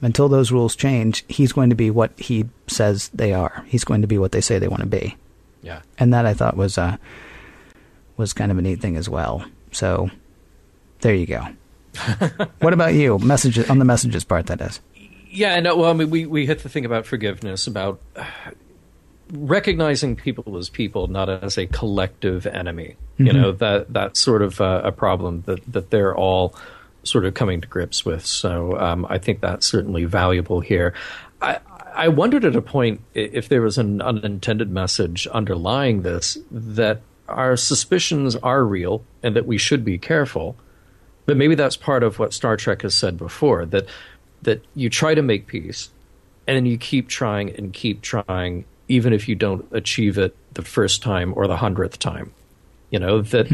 Until 0.00 0.28
those 0.28 0.52
rules 0.52 0.76
change, 0.76 1.24
he's 1.26 1.52
going 1.52 1.70
to 1.70 1.76
be 1.76 1.90
what 1.90 2.12
he 2.18 2.44
says 2.68 3.08
they 3.14 3.32
are. 3.32 3.64
He's 3.66 3.82
going 3.82 4.02
to 4.02 4.06
be 4.06 4.18
what 4.18 4.30
they 4.30 4.40
say 4.40 4.58
they 4.58 4.68
want 4.68 4.82
to 4.82 4.86
be 4.86 5.16
Yeah. 5.62 5.80
and 5.98 6.12
that 6.14 6.26
I 6.26 6.34
thought 6.34 6.56
was 6.56 6.76
uh, 6.78 6.98
was 8.16 8.32
kind 8.34 8.52
of 8.52 8.58
a 8.58 8.62
neat 8.62 8.80
thing 8.80 8.96
as 8.96 9.08
well. 9.08 9.44
So 9.72 10.10
there 11.00 11.14
you 11.14 11.26
go. 11.26 11.46
what 12.60 12.74
about 12.74 12.92
you? 12.94 13.18
Messages 13.18 13.68
on 13.70 13.78
the 13.78 13.84
messages 13.86 14.22
part, 14.22 14.46
that 14.46 14.60
is. 14.60 14.80
Yeah, 15.30 15.54
and 15.54 15.66
uh, 15.66 15.74
well, 15.76 15.90
I 15.90 15.94
mean, 15.94 16.10
we 16.10 16.26
we 16.26 16.44
hit 16.46 16.60
the 16.62 16.68
thing 16.68 16.84
about 16.84 17.06
forgiveness, 17.06 17.66
about 17.66 17.98
uh, 18.14 18.24
recognizing 19.32 20.16
people 20.16 20.56
as 20.56 20.68
people, 20.68 21.08
not 21.08 21.28
as 21.28 21.58
a 21.58 21.66
collective 21.66 22.46
enemy. 22.46 22.96
You 23.18 23.32
know 23.32 23.52
that 23.52 23.92
that's 23.92 24.20
sort 24.20 24.42
of 24.42 24.60
uh, 24.60 24.82
a 24.84 24.92
problem 24.92 25.42
that 25.46 25.60
that 25.72 25.90
they're 25.90 26.14
all 26.14 26.54
sort 27.02 27.24
of 27.24 27.34
coming 27.34 27.60
to 27.60 27.68
grips 27.68 28.04
with. 28.04 28.26
So 28.26 28.78
um, 28.78 29.06
I 29.08 29.18
think 29.18 29.40
that's 29.40 29.66
certainly 29.66 30.04
valuable 30.04 30.60
here. 30.60 30.92
I 31.40 31.58
I 31.94 32.08
wondered 32.08 32.44
at 32.44 32.54
a 32.54 32.62
point 32.62 33.00
if 33.14 33.48
there 33.48 33.62
was 33.62 33.78
an 33.78 34.02
unintended 34.02 34.70
message 34.70 35.26
underlying 35.28 36.02
this 36.02 36.36
that 36.50 37.00
our 37.26 37.56
suspicions 37.56 38.36
are 38.36 38.64
real 38.64 39.02
and 39.22 39.34
that 39.34 39.46
we 39.46 39.58
should 39.58 39.84
be 39.84 39.98
careful. 39.98 40.56
But 41.24 41.36
maybe 41.36 41.54
that's 41.54 41.76
part 41.76 42.02
of 42.02 42.18
what 42.18 42.32
Star 42.32 42.56
Trek 42.56 42.82
has 42.82 42.94
said 42.94 43.16
before 43.16 43.64
that 43.66 43.86
that 44.42 44.62
you 44.74 44.90
try 44.90 45.14
to 45.14 45.22
make 45.22 45.46
peace 45.46 45.88
and 46.46 46.56
then 46.56 46.66
you 46.66 46.78
keep 46.78 47.08
trying 47.08 47.50
and 47.56 47.72
keep 47.72 48.02
trying 48.02 48.64
even 48.88 49.12
if 49.12 49.28
you 49.28 49.34
don't 49.34 49.66
achieve 49.72 50.18
it 50.18 50.36
the 50.54 50.62
first 50.62 51.02
time 51.02 51.32
or 51.36 51.46
the 51.46 51.56
hundredth 51.56 51.98
time. 51.98 52.32
You 52.90 52.98
know 52.98 53.20
that 53.20 53.48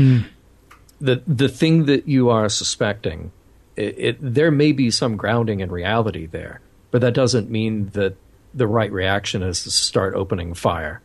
the 1.00 1.22
the 1.26 1.48
thing 1.48 1.86
that 1.86 2.06
you 2.06 2.30
are 2.30 2.48
suspecting, 2.48 3.32
it, 3.76 3.94
it 3.98 4.16
there 4.20 4.50
may 4.50 4.72
be 4.72 4.90
some 4.90 5.16
grounding 5.16 5.60
in 5.60 5.70
reality 5.70 6.26
there, 6.26 6.60
but 6.90 7.00
that 7.00 7.14
doesn't 7.14 7.50
mean 7.50 7.88
that 7.90 8.16
the 8.54 8.66
right 8.66 8.92
reaction 8.92 9.42
is 9.42 9.62
to 9.64 9.70
start 9.70 10.14
opening 10.14 10.54
fire. 10.54 11.00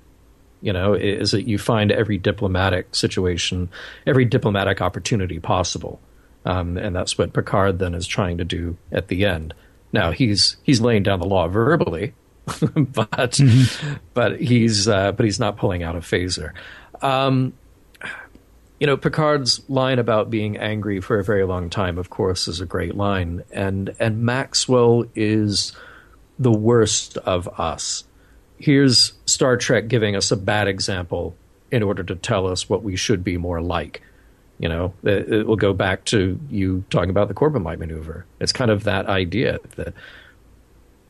You 0.61 0.73
know, 0.73 0.93
is 0.93 1.32
that 1.32 1.47
you 1.47 1.57
find 1.57 1.91
every 1.91 2.17
diplomatic 2.17 2.95
situation, 2.95 3.69
every 4.07 4.25
diplomatic 4.25 4.82
opportunity 4.82 5.39
possible, 5.39 5.99
um, 6.45 6.78
and 6.78 6.95
that's 6.95 7.17
what 7.17 7.34
Picard 7.34 7.80
then 7.80 7.93
is 7.93 8.07
trying 8.07 8.38
to 8.39 8.45
do 8.45 8.78
at 8.91 9.07
the 9.07 9.25
end. 9.25 9.53
Now 9.93 10.11
he's 10.11 10.57
he's 10.63 10.82
laying 10.82 11.03
down 11.03 11.19
the 11.19 11.28
law 11.28 11.47
verbally, 11.47 12.13
but 12.76 13.32
mm-hmm. 13.32 13.93
but 14.14 14.39
he's 14.39 14.88
uh, 14.88 15.12
but 15.12 15.26
he's 15.26 15.39
not 15.39 15.58
pulling 15.58 15.84
out 15.84 15.95
a 15.95 16.00
phaser. 16.00 16.54
Um, 17.02 17.54
you 18.80 18.88
know, 18.88 18.95
Picard's 18.95 19.68
line 19.70 20.00
about 20.00 20.30
being 20.30 20.56
angry 20.56 21.02
for 21.02 21.20
a 21.20 21.24
very 21.24 21.45
long 21.45 21.70
time, 21.70 21.98
of 21.98 22.10
course, 22.10 22.48
is 22.48 22.62
a 22.62 22.66
great 22.66 22.95
line, 22.95 23.43
and 23.52 23.93
and 24.00 24.24
Maxwell 24.24 25.06
is 25.14 25.76
the 26.39 26.52
worst 26.52 27.18
of 27.18 27.50
us. 27.60 28.06
Here's 28.58 29.14
Star 29.26 29.58
Trek 29.58 29.89
giving 29.89 30.16
us 30.16 30.32
a 30.32 30.38
bad 30.38 30.70
example 30.70 31.36
in 31.70 31.84
order 31.84 32.04
to 32.04 32.16
tell 32.16 32.48
us 32.48 32.70
what 32.70 32.82
we 32.82 32.95
should 32.95 33.26
be 33.26 33.38
more 33.38 33.62
like. 33.62 34.02
You 34.58 34.70
know, 34.70 34.93
it, 35.04 35.34
it 35.34 35.48
will 35.48 35.58
go 35.58 35.74
back 35.74 36.06
to 36.06 36.39
you 36.50 36.86
talking 36.89 37.10
about 37.10 37.28
the 37.28 37.34
Corbomite 37.34 37.78
maneuver. 37.78 38.26
It's 38.39 38.54
kind 38.54 38.72
of 38.72 38.86
that 38.86 39.08
idea 39.08 39.60
that 39.76 39.93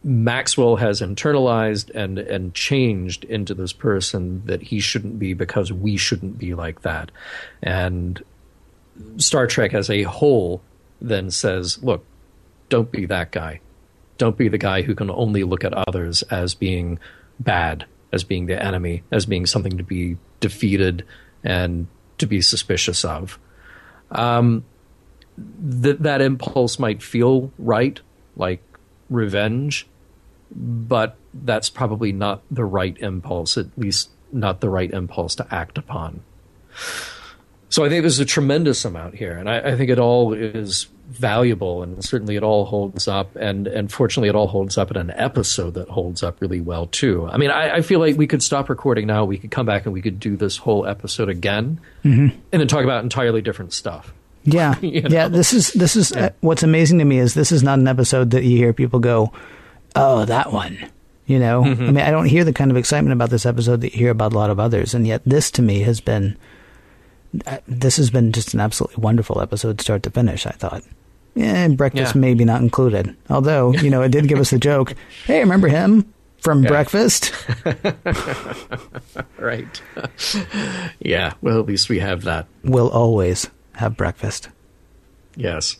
Maxwell 0.03 0.75
has 0.77 1.01
internalized 1.01 1.89
and 1.93 2.19
and 2.19 2.53
changed 2.53 3.23
into 3.25 3.53
this 3.53 3.73
person 3.73 4.43
that 4.45 4.61
he 4.61 4.79
shouldn't 4.79 5.19
be 5.19 5.33
because 5.33 5.71
we 5.71 5.97
shouldn't 5.97 6.37
be 6.37 6.53
like 6.53 6.81
that. 6.83 7.11
And 7.61 8.23
Star 9.17 9.47
Trek 9.47 9.73
as 9.73 9.89
a 9.89 10.03
whole 10.03 10.61
then 11.01 11.29
says, 11.29 11.81
look, 11.83 12.05
don't 12.69 12.91
be 12.91 13.05
that 13.05 13.31
guy. 13.31 13.59
Don't 14.17 14.37
be 14.37 14.47
the 14.47 14.57
guy 14.57 14.81
who 14.81 14.95
can 14.95 15.11
only 15.11 15.43
look 15.43 15.63
at 15.63 15.73
others 15.73 16.23
as 16.23 16.55
being 16.55 16.99
bad, 17.39 17.85
as 18.11 18.23
being 18.23 18.47
the 18.47 18.63
enemy, 18.63 19.03
as 19.11 19.25
being 19.25 19.45
something 19.45 19.77
to 19.77 19.83
be 19.83 20.17
defeated 20.39 21.05
and 21.43 21.87
to 22.17 22.25
be 22.25 22.41
suspicious 22.41 23.05
of. 23.05 23.37
Um, 24.11 24.65
th- 25.81 25.99
that 25.99 26.21
impulse 26.21 26.79
might 26.79 27.03
feel 27.03 27.51
right, 27.59 27.99
like 28.35 28.61
revenge, 29.09 29.87
but 30.51 31.17
that's 31.33 31.69
probably 31.69 32.11
not 32.11 32.41
the 32.49 32.65
right 32.65 32.97
impulse, 32.99 33.57
at 33.57 33.67
least 33.77 34.09
not 34.31 34.61
the 34.61 34.69
right 34.69 34.91
impulse 34.91 35.35
to 35.35 35.47
act 35.53 35.77
upon. 35.77 36.21
So 37.69 37.83
I 37.83 37.89
think 37.89 38.03
there's 38.03 38.19
a 38.19 38.25
tremendous 38.25 38.85
amount 38.85 39.15
here, 39.15 39.33
and 39.33 39.49
I, 39.49 39.59
I, 39.59 39.75
think 39.75 39.89
it 39.89 39.99
all 39.99 40.33
is 40.33 40.87
valuable, 41.09 41.83
and 41.83 42.03
certainly 42.03 42.37
it 42.37 42.43
all 42.43 42.63
holds 42.63 43.09
up, 43.09 43.35
and 43.35 43.67
and 43.67 43.91
fortunately 43.91 44.29
it 44.29 44.35
all 44.35 44.47
holds 44.47 44.77
up 44.77 44.89
in 44.89 44.95
an 44.95 45.11
episode 45.11 45.73
that 45.73 45.89
holds 45.89 46.23
up 46.23 46.39
really 46.39 46.61
well 46.61 46.87
too. 46.87 47.27
I 47.27 47.35
mean, 47.35 47.51
I, 47.51 47.75
I 47.75 47.81
feel 47.81 47.99
like 47.99 48.15
we 48.17 48.25
could 48.25 48.41
stop 48.41 48.69
recording 48.69 49.05
now, 49.05 49.25
we 49.25 49.37
could 49.37 49.51
come 49.51 49.65
back, 49.65 49.85
and 49.85 49.93
we 49.93 50.01
could 50.01 50.17
do 50.17 50.37
this 50.37 50.55
whole 50.55 50.87
episode 50.87 51.27
again, 51.27 51.81
mm-hmm. 52.05 52.37
and 52.53 52.61
then 52.61 52.69
talk 52.69 52.85
about 52.85 53.03
entirely 53.03 53.41
different 53.41 53.73
stuff. 53.73 54.13
Yeah, 54.47 54.75
you 54.81 55.01
know? 55.01 55.09
yeah. 55.09 55.27
This 55.27 55.53
is 55.53 55.73
this 55.73 55.95
is 55.95 56.11
yeah. 56.11 56.27
uh, 56.27 56.29
what's 56.39 56.63
amazing 56.63 56.99
to 56.99 57.05
me 57.05 57.19
is 57.19 57.33
this 57.33 57.51
is 57.51 57.61
not 57.61 57.79
an 57.79 57.87
episode 57.87 58.31
that 58.31 58.43
you 58.43 58.57
hear 58.57 58.73
people 58.73 58.99
go, 58.99 59.31
"Oh, 59.95 60.25
that 60.25 60.51
one." 60.51 60.77
You 61.25 61.39
know, 61.39 61.63
mm-hmm. 61.63 61.83
I 61.83 61.85
mean, 61.87 61.97
I 61.97 62.11
don't 62.11 62.25
hear 62.25 62.45
the 62.45 62.53
kind 62.53 62.71
of 62.71 62.77
excitement 62.77 63.11
about 63.11 63.29
this 63.29 63.45
episode 63.45 63.81
that 63.81 63.93
you 63.93 63.99
hear 63.99 64.11
about 64.11 64.31
a 64.31 64.37
lot 64.37 64.49
of 64.49 64.61
others, 64.61 64.93
and 64.93 65.05
yet 65.05 65.21
this 65.25 65.51
to 65.51 65.61
me 65.61 65.81
has 65.81 65.99
been 65.99 66.37
uh, 67.45 67.57
this 67.67 67.97
has 67.97 68.09
been 68.09 68.31
just 68.31 68.53
an 68.53 68.61
absolutely 68.61 69.03
wonderful 69.03 69.41
episode, 69.41 69.81
start 69.81 70.03
to 70.03 70.09
finish. 70.09 70.45
I 70.45 70.51
thought. 70.51 70.83
Yeah, 71.35 71.67
breakfast 71.67 72.15
yeah. 72.15 72.21
maybe 72.21 72.45
not 72.45 72.61
included. 72.61 73.15
Although, 73.29 73.73
you 73.73 73.91
know, 73.91 74.01
it 74.01 74.09
did 74.09 74.27
give 74.27 74.39
us 74.39 74.49
the 74.49 74.57
joke. 74.57 74.95
Hey, 75.25 75.41
remember 75.41 75.67
him 75.67 76.11
from 76.39 76.63
yeah. 76.63 76.69
breakfast? 76.69 77.31
right. 79.37 79.81
yeah. 80.99 81.33
Well, 81.41 81.59
at 81.59 81.65
least 81.67 81.89
we 81.89 81.99
have 81.99 82.23
that. 82.23 82.47
We'll 82.63 82.89
always 82.89 83.49
have 83.77 83.97
breakfast. 83.97 84.49
Yes. 85.35 85.77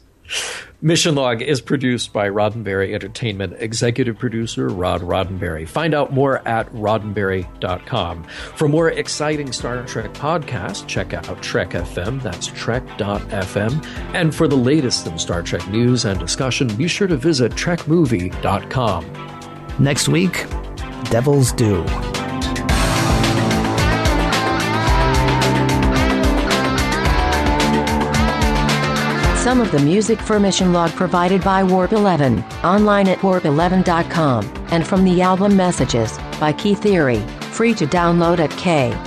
Mission 0.81 1.15
Log 1.15 1.41
is 1.41 1.61
produced 1.61 2.13
by 2.13 2.29
Roddenberry 2.29 2.93
Entertainment, 2.93 3.55
executive 3.59 4.19
producer 4.19 4.67
Rod 4.67 5.01
Roddenberry. 5.01 5.67
Find 5.67 5.95
out 5.95 6.13
more 6.13 6.47
at 6.47 6.71
roddenberry.com. 6.71 8.23
For 8.23 8.67
more 8.67 8.91
exciting 8.91 9.51
Star 9.51 9.83
Trek 9.85 10.13
podcasts, 10.13 10.85
check 10.85 11.13
out 11.13 11.41
Trek 11.41 11.71
FM, 11.71 12.21
that's 12.21 12.47
trek.fm. 12.47 13.85
And 14.13 14.35
for 14.35 14.47
the 14.47 14.55
latest 14.57 15.07
in 15.07 15.17
Star 15.17 15.41
Trek 15.41 15.67
news 15.69 16.05
and 16.05 16.19
discussion, 16.19 16.67
be 16.75 16.87
sure 16.87 17.07
to 17.07 17.17
visit 17.17 17.53
trekmovie.com. 17.53 19.05
Next 19.79 20.09
week, 20.09 20.45
Devil's 21.09 21.51
Due. 21.53 21.83
Some 29.47 29.61
of 29.61 29.71
the 29.71 29.79
music 29.79 30.19
for 30.19 30.41
Mission 30.41 30.73
Log 30.73 30.91
provided 30.91 31.41
by 31.41 31.63
Warp 31.63 31.93
11, 31.93 32.43
online 32.65 33.07
at 33.07 33.19
warp11.com, 33.19 34.43
and 34.71 34.85
from 34.85 35.05
the 35.05 35.21
album 35.21 35.55
Messages 35.55 36.17
by 36.37 36.51
Kitheory, 36.51 37.25
free 37.43 37.73
to 37.75 37.87
download 37.87 38.39
at 38.39 38.49
kitheory.com. 38.49 38.97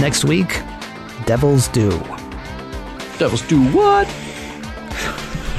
Next 0.00 0.24
week, 0.24 0.60
Devil's 1.24 1.68
Due. 1.68 2.00
Devils 3.20 3.46
do 3.46 3.62
what? 3.68 4.08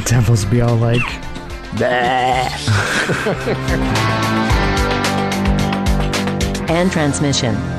Devils 0.03 0.43
be 0.43 0.59
all 0.59 0.75
like, 0.75 1.28
and 6.69 6.91
transmission. 6.91 7.78